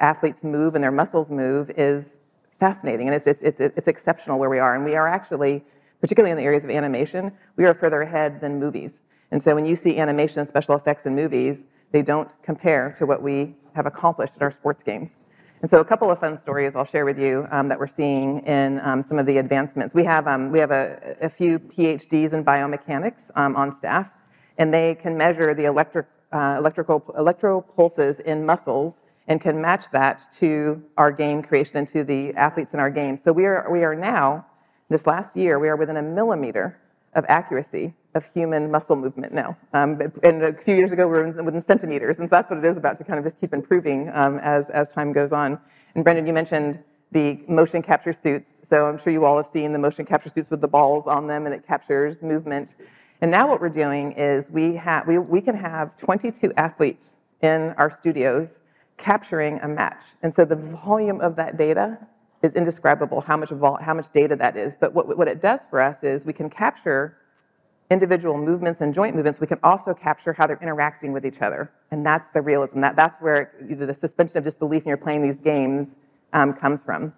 athletes 0.00 0.42
move 0.42 0.74
and 0.74 0.82
their 0.82 0.90
muscles 0.90 1.30
move 1.30 1.70
is 1.76 2.18
fascinating. 2.58 3.06
And 3.08 3.14
it's 3.14 3.26
it's 3.26 3.60
it's 3.60 3.88
exceptional 3.88 4.38
where 4.38 4.50
we 4.50 4.58
are. 4.58 4.74
And 4.74 4.84
we 4.84 4.94
are 4.94 5.08
actually, 5.08 5.64
particularly 6.00 6.30
in 6.30 6.36
the 6.36 6.44
areas 6.44 6.64
of 6.64 6.70
animation, 6.70 7.32
we 7.56 7.64
are 7.64 7.74
further 7.74 8.02
ahead 8.02 8.40
than 8.40 8.58
movies. 8.58 9.02
And 9.30 9.40
so 9.40 9.54
when 9.54 9.64
you 9.64 9.76
see 9.76 9.98
animation 9.98 10.40
and 10.40 10.48
special 10.48 10.74
effects 10.74 11.06
in 11.06 11.14
movies, 11.14 11.66
they 11.92 12.02
don't 12.02 12.34
compare 12.42 12.94
to 12.98 13.06
what 13.06 13.22
we 13.22 13.54
have 13.74 13.86
accomplished 13.86 14.36
in 14.36 14.42
our 14.42 14.50
sports 14.50 14.82
games. 14.82 15.20
And 15.60 15.68
so 15.68 15.80
a 15.80 15.84
couple 15.84 16.10
of 16.10 16.18
fun 16.18 16.36
stories 16.36 16.74
I'll 16.74 16.86
share 16.86 17.04
with 17.04 17.18
you 17.18 17.46
um, 17.50 17.68
that 17.68 17.78
we're 17.78 17.86
seeing 17.86 18.38
in 18.40 18.80
um, 18.80 19.02
some 19.02 19.18
of 19.18 19.26
the 19.26 19.36
advancements. 19.36 19.94
We 19.94 20.04
have 20.04 20.26
um, 20.26 20.50
we 20.50 20.58
have 20.58 20.70
a 20.70 21.16
a, 21.20 21.28
few 21.28 21.58
PhDs 21.58 22.32
in 22.32 22.44
biomechanics 22.44 23.30
um, 23.34 23.54
on 23.56 23.70
staff, 23.70 24.14
and 24.56 24.72
they 24.72 24.94
can 24.94 25.18
measure 25.18 25.52
the 25.52 25.66
Uh, 26.32 26.54
electrical 26.58 27.02
electro 27.18 27.60
pulses 27.60 28.20
in 28.20 28.46
muscles 28.46 29.02
and 29.26 29.40
can 29.40 29.60
match 29.60 29.90
that 29.90 30.26
to 30.30 30.80
our 30.96 31.10
game 31.10 31.42
creation 31.42 31.76
and 31.76 31.88
to 31.88 32.04
the 32.04 32.32
athletes 32.34 32.72
in 32.72 32.78
our 32.78 32.90
game. 32.90 33.18
So 33.18 33.32
we 33.32 33.46
are 33.46 33.68
we 33.70 33.82
are 33.82 33.96
now, 33.96 34.46
this 34.88 35.06
last 35.06 35.36
year, 35.36 35.58
we 35.58 35.68
are 35.68 35.76
within 35.76 35.96
a 35.96 36.02
millimeter 36.02 36.78
of 37.14 37.24
accuracy 37.28 37.94
of 38.14 38.24
human 38.24 38.70
muscle 38.70 38.94
movement 38.94 39.32
now. 39.32 39.56
Um, 39.72 40.00
and 40.22 40.42
a 40.42 40.52
few 40.52 40.76
years 40.76 40.92
ago, 40.92 41.08
we 41.08 41.18
were 41.18 41.42
within 41.42 41.60
centimeters. 41.60 42.18
And 42.18 42.26
so 42.28 42.36
that's 42.36 42.48
what 42.48 42.58
it 42.60 42.64
is 42.64 42.76
about 42.76 42.96
to 42.98 43.04
kind 43.04 43.18
of 43.18 43.24
just 43.24 43.40
keep 43.40 43.52
improving 43.52 44.08
um, 44.12 44.38
as 44.38 44.70
as 44.70 44.92
time 44.92 45.12
goes 45.12 45.32
on. 45.32 45.58
And 45.96 46.04
Brendan, 46.04 46.26
you 46.28 46.32
mentioned 46.32 46.78
the 47.12 47.40
motion 47.48 47.82
capture 47.82 48.12
suits. 48.12 48.48
So 48.62 48.86
I'm 48.86 48.98
sure 48.98 49.12
you 49.12 49.24
all 49.24 49.36
have 49.36 49.46
seen 49.46 49.72
the 49.72 49.80
motion 49.80 50.06
capture 50.06 50.28
suits 50.28 50.48
with 50.48 50.60
the 50.60 50.68
balls 50.68 51.08
on 51.08 51.26
them, 51.26 51.46
and 51.46 51.54
it 51.54 51.66
captures 51.66 52.22
movement. 52.22 52.76
And 53.20 53.30
now 53.30 53.48
what 53.48 53.60
we're 53.60 53.68
doing 53.68 54.12
is 54.12 54.50
we 54.50 54.74
have, 54.76 55.06
we, 55.06 55.18
we 55.18 55.40
can 55.40 55.54
have 55.54 55.96
22 55.96 56.52
athletes 56.56 57.16
in 57.42 57.74
our 57.76 57.90
studios 57.90 58.62
capturing 58.96 59.60
a 59.60 59.68
match. 59.68 60.04
And 60.22 60.32
so 60.32 60.44
the 60.44 60.56
volume 60.56 61.20
of 61.20 61.36
that 61.36 61.56
data 61.56 61.98
is 62.42 62.54
indescribable, 62.54 63.20
how 63.20 63.36
much 63.36 63.50
how 63.50 63.94
much 63.94 64.10
data 64.10 64.36
that 64.36 64.56
is. 64.56 64.74
But 64.74 64.94
what 64.94 65.16
what 65.18 65.28
it 65.28 65.42
does 65.42 65.66
for 65.66 65.80
us 65.80 66.02
is 66.02 66.24
we 66.24 66.32
can 66.32 66.48
capture 66.48 67.18
individual 67.90 68.38
movements 68.38 68.80
and 68.80 68.94
joint 68.94 69.14
movements. 69.14 69.40
We 69.40 69.46
can 69.46 69.58
also 69.62 69.92
capture 69.92 70.32
how 70.32 70.46
they're 70.46 70.58
interacting 70.62 71.12
with 71.12 71.26
each 71.26 71.42
other. 71.42 71.70
And 71.90 72.06
that's 72.06 72.28
the 72.32 72.40
realism. 72.40 72.80
That, 72.80 72.96
That's 72.96 73.18
where 73.18 73.52
the 73.60 73.92
suspension 73.92 74.38
of 74.38 74.44
disbelief 74.44 74.84
when 74.84 74.90
you're 74.90 74.96
playing 74.96 75.22
these 75.22 75.40
games 75.40 75.98
um, 76.32 76.52
comes 76.54 76.84
from. 76.84 77.12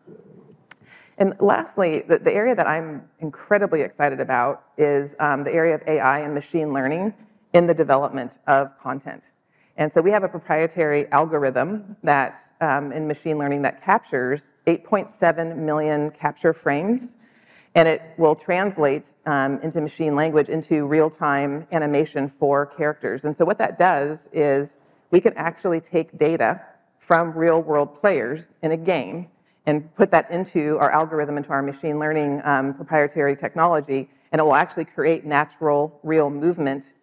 And 1.23 1.37
lastly, 1.39 2.03
the 2.09 2.35
area 2.35 2.53
that 2.57 2.67
I'm 2.67 3.09
incredibly 3.21 3.83
excited 3.83 4.19
about 4.19 4.65
is 4.77 5.15
um, 5.21 5.45
the 5.45 5.55
area 5.55 5.77
of 5.77 5.83
AI 5.87 6.19
and 6.19 6.35
machine 6.35 6.73
learning 6.73 7.15
in 7.53 7.69
the 7.69 7.75
development 7.75 8.41
of 8.49 8.77
content. 8.77 9.31
And 9.77 9.91
so 9.93 10.01
we 10.01 10.11
have 10.11 10.25
a 10.25 10.29
proprietary 10.29 11.07
algorithm 11.13 11.97
that 12.03 12.41
um, 12.61 12.91
in 12.91 13.07
machine 13.07 13.39
learning 13.39 13.63
that 13.63 13.85
captures 13.85 14.53
8.7 14.67 15.59
million 15.59 16.11
capture 16.11 16.53
frames. 16.53 17.17
And 17.77 17.87
it 17.87 18.03
will 18.17 18.35
translate 18.35 19.15
um, 19.25 19.61
into 19.61 19.81
machine 19.81 20.17
language 20.17 20.49
into 20.49 20.87
real-time 20.87 21.69
animation 21.71 22.27
for 22.27 22.67
characters. 22.67 23.27
And 23.27 23.37
so 23.37 23.45
what 23.45 23.59
that 23.59 23.79
does 23.79 24.29
is 24.33 24.81
we 25.13 25.21
can 25.21 25.35
actually 25.35 25.81
take 25.81 26.19
data 26.19 26.63
from 26.99 27.33
real-world 27.33 28.01
players 28.01 28.51
in 28.63 28.73
a 28.73 28.77
game 28.77 29.29
and 29.67 29.95
put 29.95 30.11
that 30.11 30.31
into 30.31 30.79
our 30.79 30.91
algorithm, 30.91 31.37
into 31.37 31.51
our 31.51 31.63
machine 31.63 31.99
learning 31.99 32.41
proprietary 32.77 33.37
technology, 33.37 34.09
and 34.33 34.41
it 34.41 34.45
will 34.45 34.55
actually 34.55 34.85
create 34.85 35.25
natural, 35.25 35.99
real 36.03 36.31
movement 36.31 36.95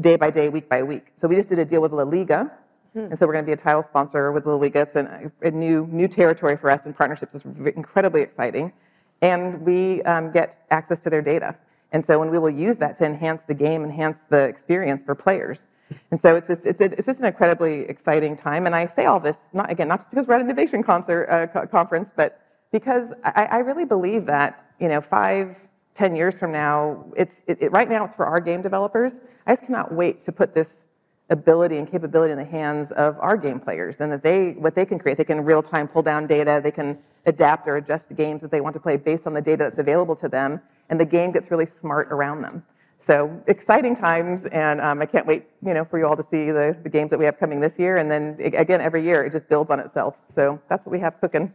day 0.00 0.16
by 0.16 0.30
day, 0.30 0.48
week 0.48 0.68
by 0.68 0.82
week. 0.82 1.12
So 1.16 1.28
we 1.28 1.36
just 1.36 1.48
did 1.48 1.58
a 1.58 1.64
deal 1.64 1.80
with 1.80 1.92
LaLiga 1.92 2.50
And 2.94 3.18
so 3.18 3.26
we're 3.26 3.32
going 3.32 3.44
to 3.44 3.48
be 3.48 3.52
a 3.52 3.56
title 3.56 3.82
sponsor 3.82 4.30
with 4.30 4.46
La 4.46 4.54
Liga. 4.54 4.82
It's 4.82 4.94
an, 4.94 5.32
a 5.42 5.50
new, 5.50 5.88
new 5.90 6.06
territory 6.06 6.56
for 6.56 6.70
us, 6.70 6.86
and 6.86 6.96
partnerships 6.96 7.34
is 7.34 7.44
incredibly 7.44 8.22
exciting. 8.22 8.72
And 9.20 9.62
we 9.62 10.02
um, 10.02 10.30
get 10.30 10.64
access 10.70 11.00
to 11.00 11.10
their 11.10 11.22
data. 11.22 11.56
And 11.90 12.04
so 12.04 12.18
when 12.18 12.30
we 12.30 12.38
will 12.38 12.50
use 12.50 12.78
that 12.78 12.96
to 12.96 13.04
enhance 13.04 13.42
the 13.44 13.54
game, 13.54 13.82
enhance 13.82 14.20
the 14.28 14.42
experience 14.44 15.02
for 15.02 15.14
players. 15.14 15.68
And 16.10 16.18
so 16.18 16.36
it's 16.36 16.48
just, 16.48 16.66
it's, 16.66 16.80
a, 16.80 16.84
it's 16.84 17.06
just 17.06 17.20
an 17.20 17.26
incredibly 17.26 17.80
exciting 17.82 18.36
time. 18.36 18.66
And 18.66 18.74
I 18.74 18.86
say 18.86 19.06
all 19.06 19.20
this, 19.20 19.48
not, 19.52 19.70
again, 19.70 19.88
not 19.88 20.00
just 20.00 20.10
because 20.10 20.26
we're 20.26 20.34
at 20.34 20.40
an 20.40 20.46
innovation 20.48 20.82
concert, 20.82 21.26
uh, 21.28 21.46
co- 21.46 21.66
conference, 21.66 22.12
but 22.14 22.40
because 22.72 23.12
I, 23.24 23.44
I 23.50 23.58
really 23.58 23.84
believe 23.84 24.26
that, 24.26 24.74
you 24.80 24.88
know, 24.88 25.00
five, 25.00 25.56
ten 25.94 26.14
years 26.14 26.38
from 26.38 26.52
now, 26.52 27.04
it's, 27.16 27.42
it, 27.46 27.58
it, 27.62 27.72
right 27.72 27.88
now 27.88 28.04
it's 28.04 28.16
for 28.16 28.26
our 28.26 28.40
game 28.40 28.62
developers. 28.62 29.20
I 29.46 29.52
just 29.52 29.64
cannot 29.64 29.92
wait 29.92 30.20
to 30.22 30.32
put 30.32 30.54
this 30.54 30.86
ability 31.30 31.78
and 31.78 31.90
capability 31.90 32.32
in 32.32 32.38
the 32.38 32.44
hands 32.44 32.92
of 32.92 33.18
our 33.18 33.36
game 33.36 33.58
players 33.58 34.00
and 34.00 34.12
that 34.12 34.22
they 34.22 34.52
what 34.52 34.74
they 34.74 34.84
can 34.84 34.98
create 34.98 35.16
they 35.16 35.24
can 35.24 35.42
real 35.42 35.62
time 35.62 35.88
pull 35.88 36.02
down 36.02 36.26
data 36.26 36.60
they 36.62 36.70
can 36.70 36.98
adapt 37.24 37.66
or 37.66 37.76
adjust 37.76 38.08
the 38.08 38.14
games 38.14 38.42
that 38.42 38.50
they 38.50 38.60
want 38.60 38.74
to 38.74 38.80
play 38.80 38.98
based 38.98 39.26
on 39.26 39.32
the 39.32 39.40
data 39.40 39.64
that's 39.64 39.78
available 39.78 40.14
to 40.14 40.28
them 40.28 40.60
and 40.90 41.00
the 41.00 41.04
game 41.04 41.32
gets 41.32 41.50
really 41.50 41.64
smart 41.64 42.08
around 42.10 42.42
them 42.42 42.62
so 43.04 43.42
exciting 43.48 43.94
times 43.94 44.46
and 44.46 44.80
um, 44.80 45.02
i 45.02 45.06
can't 45.06 45.26
wait 45.26 45.44
you 45.64 45.74
know 45.74 45.84
for 45.84 45.98
you 45.98 46.06
all 46.06 46.16
to 46.16 46.22
see 46.22 46.50
the, 46.50 46.76
the 46.82 46.88
games 46.88 47.10
that 47.10 47.18
we 47.18 47.24
have 47.24 47.38
coming 47.38 47.60
this 47.60 47.78
year 47.78 47.98
and 47.98 48.10
then 48.10 48.36
again 48.40 48.80
every 48.80 49.02
year 49.04 49.24
it 49.24 49.30
just 49.30 49.48
builds 49.48 49.70
on 49.70 49.78
itself 49.78 50.22
so 50.28 50.58
that's 50.68 50.86
what 50.86 50.92
we 50.92 50.98
have 50.98 51.20
cooking 51.20 51.52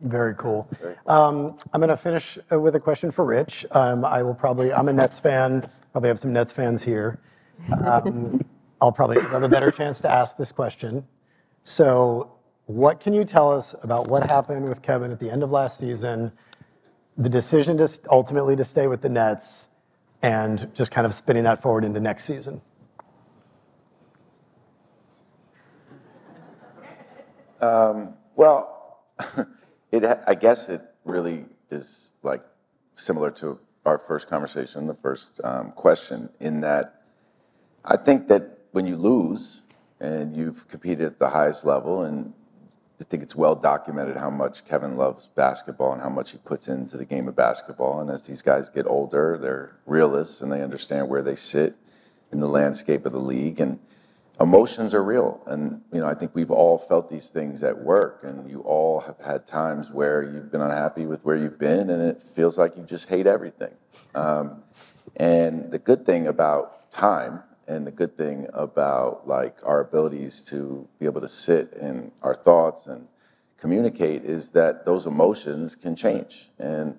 Very 0.00 0.34
cool. 0.36 0.66
Um, 1.06 1.58
I'm 1.72 1.80
going 1.80 1.90
to 1.90 1.96
finish 1.96 2.38
uh, 2.50 2.58
with 2.58 2.74
a 2.74 2.80
question 2.80 3.10
for 3.10 3.24
Rich. 3.24 3.66
Um, 3.72 4.02
I 4.02 4.22
will 4.22 4.34
probably, 4.34 4.72
I'm 4.72 4.88
a 4.88 4.94
Nets 4.94 5.18
fan, 5.18 5.68
probably 5.92 6.08
have 6.08 6.18
some 6.18 6.32
Nets 6.32 6.52
fans 6.52 6.82
here. 6.82 7.18
Um, 7.84 8.40
I'll 8.80 8.92
probably 8.92 9.20
have 9.20 9.42
a 9.42 9.48
better 9.48 9.70
chance 9.70 10.00
to 10.00 10.10
ask 10.10 10.38
this 10.38 10.52
question. 10.52 11.06
So, 11.64 12.32
what 12.64 12.98
can 12.98 13.12
you 13.12 13.24
tell 13.24 13.52
us 13.52 13.74
about 13.82 14.06
what 14.08 14.30
happened 14.30 14.66
with 14.68 14.80
Kevin 14.80 15.10
at 15.10 15.20
the 15.20 15.28
end 15.30 15.42
of 15.42 15.50
last 15.50 15.78
season, 15.78 16.32
the 17.18 17.28
decision 17.28 17.76
to 17.76 17.86
ultimately 18.10 18.56
to 18.56 18.64
stay 18.64 18.86
with 18.86 19.02
the 19.02 19.10
Nets, 19.10 19.68
and 20.22 20.72
just 20.74 20.90
kind 20.90 21.06
of 21.06 21.14
spinning 21.14 21.44
that 21.44 21.62
forward 21.62 21.84
into 21.84 22.00
next 22.00 22.24
season? 22.24 22.60
Well, 28.40 29.04
it, 29.92 30.02
I 30.26 30.34
guess 30.34 30.70
it 30.70 30.80
really 31.04 31.44
is 31.70 32.12
like 32.22 32.42
similar 32.94 33.30
to 33.32 33.60
our 33.84 33.98
first 33.98 34.30
conversation, 34.30 34.86
the 34.86 34.94
first 34.94 35.42
um, 35.44 35.72
question, 35.72 36.30
in 36.40 36.62
that 36.62 37.02
I 37.84 37.98
think 37.98 38.28
that 38.28 38.60
when 38.72 38.86
you 38.86 38.96
lose 38.96 39.60
and 40.00 40.34
you've 40.34 40.66
competed 40.68 41.04
at 41.04 41.18
the 41.18 41.28
highest 41.28 41.66
level, 41.66 42.04
and 42.04 42.32
I 43.00 43.04
think 43.04 43.22
it's 43.22 43.34
well 43.34 43.54
documented 43.54 44.18
how 44.18 44.28
much 44.28 44.66
Kevin 44.66 44.96
loves 44.96 45.26
basketball 45.28 45.92
and 45.92 46.02
how 46.02 46.10
much 46.10 46.32
he 46.32 46.38
puts 46.38 46.68
into 46.68 46.98
the 46.98 47.06
game 47.06 47.28
of 47.28 47.34
basketball. 47.34 48.00
And 48.00 48.10
as 48.10 48.26
these 48.26 48.42
guys 48.42 48.68
get 48.68 48.86
older, 48.86 49.38
they're 49.40 49.76
realists 49.86 50.42
and 50.42 50.52
they 50.52 50.62
understand 50.62 51.08
where 51.08 51.22
they 51.22 51.34
sit 51.34 51.76
in 52.30 52.38
the 52.38 52.48
landscape 52.48 53.06
of 53.06 53.12
the 53.12 53.20
league. 53.20 53.58
And 53.58 53.78
emotions 54.38 54.92
are 54.92 55.02
real. 55.02 55.42
And, 55.46 55.80
you 55.92 56.00
know, 56.00 56.06
I 56.06 56.14
think 56.14 56.34
we've 56.34 56.50
all 56.50 56.76
felt 56.76 57.08
these 57.08 57.30
things 57.30 57.62
at 57.62 57.78
work. 57.78 58.20
And 58.22 58.50
you 58.50 58.60
all 58.60 59.00
have 59.00 59.18
had 59.18 59.46
times 59.46 59.90
where 59.90 60.22
you've 60.22 60.52
been 60.52 60.60
unhappy 60.60 61.06
with 61.06 61.24
where 61.24 61.36
you've 61.36 61.58
been 61.58 61.88
and 61.88 62.02
it 62.02 62.20
feels 62.20 62.58
like 62.58 62.76
you 62.76 62.82
just 62.82 63.08
hate 63.08 63.26
everything. 63.26 63.72
Um, 64.14 64.62
and 65.16 65.70
the 65.70 65.78
good 65.78 66.04
thing 66.04 66.26
about 66.26 66.90
time 66.90 67.44
and 67.70 67.86
the 67.86 67.92
good 67.92 68.16
thing 68.16 68.48
about 68.52 69.28
like 69.28 69.58
our 69.62 69.80
abilities 69.80 70.42
to 70.42 70.88
be 70.98 71.06
able 71.06 71.20
to 71.20 71.28
sit 71.28 71.72
in 71.74 72.10
our 72.20 72.34
thoughts 72.34 72.88
and 72.88 73.06
communicate 73.58 74.24
is 74.24 74.50
that 74.50 74.84
those 74.84 75.06
emotions 75.06 75.76
can 75.76 75.94
change. 75.94 76.50
And 76.58 76.98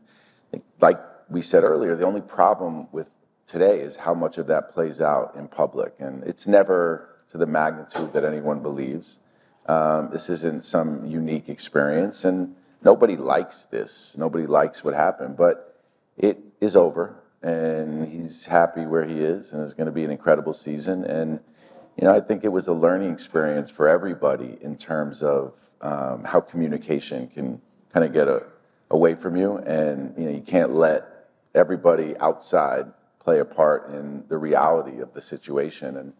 like 0.79 0.99
we 1.29 1.41
said 1.41 1.63
earlier, 1.63 1.95
the 1.95 2.05
only 2.05 2.21
problem 2.21 2.87
with 2.93 3.09
today 3.45 3.79
is 3.79 3.97
how 3.97 4.13
much 4.13 4.37
of 4.37 4.47
that 4.47 4.71
plays 4.71 5.01
out 5.01 5.35
in 5.35 5.49
public. 5.49 5.93
And 5.99 6.23
it's 6.23 6.47
never 6.47 7.17
to 7.27 7.37
the 7.37 7.45
magnitude 7.45 8.13
that 8.13 8.23
anyone 8.23 8.61
believes. 8.61 9.19
Um, 9.65 10.09
this 10.09 10.29
isn't 10.29 10.63
some 10.63 11.05
unique 11.05 11.49
experience, 11.49 12.25
and 12.25 12.55
nobody 12.81 13.17
likes 13.17 13.63
this. 13.63 14.15
Nobody 14.17 14.47
likes 14.47 14.83
what 14.83 14.93
happened, 14.93 15.35
but 15.37 15.81
it 16.17 16.39
is 16.61 16.75
over, 16.75 17.20
and 17.41 18.07
he's 18.07 18.45
happy 18.45 18.85
where 18.85 19.05
he 19.05 19.19
is, 19.19 19.51
and 19.51 19.63
it's 19.63 19.73
going 19.73 19.87
to 19.87 19.91
be 19.91 20.03
an 20.03 20.11
incredible 20.11 20.53
season. 20.53 21.03
And 21.03 21.39
you 21.97 22.05
know, 22.05 22.15
I 22.15 22.19
think 22.19 22.43
it 22.43 22.49
was 22.49 22.67
a 22.67 22.73
learning 22.73 23.11
experience 23.11 23.69
for 23.69 23.87
everybody 23.87 24.57
in 24.61 24.77
terms 24.77 25.21
of 25.21 25.55
um, 25.81 26.23
how 26.23 26.39
communication 26.39 27.27
can 27.27 27.61
kind 27.93 28.05
of 28.05 28.13
get 28.13 28.27
a, 28.27 28.43
away 28.89 29.15
from 29.15 29.35
you, 29.35 29.57
and 29.57 30.13
you 30.17 30.25
know, 30.25 30.31
you 30.31 30.41
can't 30.41 30.71
let 30.71 31.03
everybody 31.53 32.15
outside 32.17 32.85
play 33.19 33.39
a 33.39 33.45
part 33.45 33.89
in 33.89 34.23
the 34.29 34.37
reality 34.37 34.99
of 34.99 35.13
the 35.13 35.21
situation. 35.21 35.97
And 35.97 36.13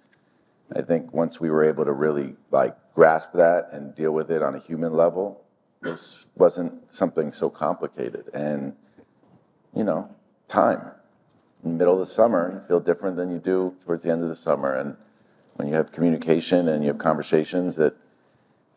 I 0.75 0.81
think 0.81 1.13
once 1.13 1.39
we 1.39 1.49
were 1.49 1.63
able 1.63 1.85
to 1.85 1.93
really 1.93 2.35
like 2.51 2.75
grasp 2.93 3.31
that 3.33 3.69
and 3.71 3.95
deal 3.95 4.11
with 4.11 4.29
it 4.29 4.43
on 4.43 4.55
a 4.55 4.59
human 4.59 4.93
level, 4.93 5.43
this 5.81 6.25
wasn't 6.35 6.91
something 6.93 7.31
so 7.31 7.49
complicated. 7.49 8.29
And 8.33 8.75
you 9.73 9.83
know, 9.83 10.13
time. 10.47 10.91
Middle 11.63 11.93
of 11.93 11.99
the 11.99 12.05
summer, 12.05 12.51
you 12.53 12.67
feel 12.67 12.79
different 12.79 13.15
than 13.17 13.31
you 13.31 13.39
do 13.39 13.75
towards 13.85 14.03
the 14.03 14.11
end 14.11 14.23
of 14.23 14.29
the 14.29 14.35
summer. 14.35 14.73
And 14.75 14.95
when 15.55 15.67
you 15.67 15.75
have 15.75 15.91
communication 15.91 16.69
and 16.69 16.83
you 16.83 16.89
have 16.89 16.97
conversations 16.97 17.75
that 17.75 17.95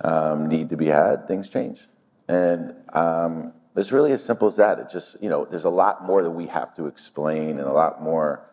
um, 0.03 0.49
need 0.49 0.69
to 0.71 0.77
be 0.77 0.87
had, 0.87 1.27
things 1.27 1.49
change. 1.49 1.89
And 2.29 2.75
um, 2.93 3.53
it's 3.77 3.93
really 3.93 4.13
as 4.13 4.23
simple 4.23 4.49
as 4.49 4.57
that. 4.57 4.79
It 4.79 4.89
just, 4.91 5.23
you 5.23 5.29
know, 5.29 5.45
there's 5.45 5.65
a 5.65 5.71
lot 5.71 6.05
more 6.05 6.23
that 6.23 6.31
we 6.31 6.47
have 6.47 6.75
to 6.77 6.87
explain 6.87 7.59
and 7.59 7.69
a 7.69 7.73
lot 7.73 8.03
more 8.03 8.45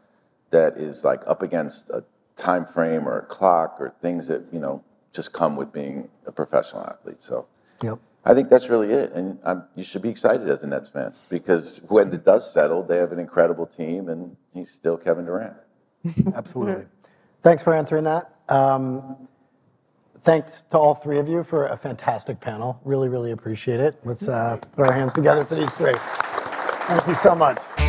that 0.52 0.78
is 0.78 1.04
like 1.04 1.22
up 1.28 1.42
against 1.42 1.90
a 1.90 2.04
time 2.36 2.66
frame 2.66 3.08
or 3.08 3.20
a 3.20 3.26
clock 3.26 3.78
or 3.80 3.94
things 4.02 4.28
that, 4.28 4.44
you 4.52 4.60
know, 4.60 4.84
just 5.14 5.34
come 5.34 5.56
with 5.56 5.72
being 5.72 6.10
a 6.26 6.32
professional 6.32 6.84
athlete. 6.84 7.22
So 7.22 7.48
Yep. 7.84 8.00
I 8.24 8.34
think 8.34 8.49
that's 8.49 8.69
really 8.69 8.91
it. 8.91 9.11
And 9.13 9.39
um, 9.43 9.65
you 9.76 9.84
should 9.84 10.01
be 10.01 10.09
excited 10.09 10.47
as 10.49 10.63
a 10.63 10.67
Nets 10.67 10.89
fan 10.89 11.13
because 11.30 11.82
when 11.89 12.13
it 12.13 12.24
does 12.24 12.51
settle, 12.51 12.84
they 12.84 12.97
have 12.97 13.11
an 13.11 13.19
incredible 13.19 13.65
team 13.65 14.09
and 14.09 14.38
he's 14.53 14.69
still 14.69 14.97
Kevin 14.97 15.26
Durant. 15.26 15.57
Absolutely. 16.36 16.86
Thanks 17.41 17.63
for 17.63 17.74
answering 17.74 18.03
that. 18.03 18.36
Um, 18.49 19.28
thanks 20.24 20.61
to 20.63 20.78
all 20.78 20.93
three 20.93 21.17
of 21.17 21.28
you 21.28 21.43
for 21.43 21.67
a 21.67 21.78
fantastic 21.78 22.39
panel. 22.39 22.80
Really, 22.86 23.09
really 23.09 23.32
appreciate 23.32 23.80
it. 23.80 23.99
Let's 24.03 24.28
uh, 24.28 24.57
put 24.76 24.88
our 24.88 24.93
hands 24.93 25.13
together 25.13 25.43
for 25.43 25.55
these 25.55 25.74
three. 25.74 25.93
Thank 25.95 27.07
you 27.07 27.15
so 27.15 27.34
much. 27.34 27.81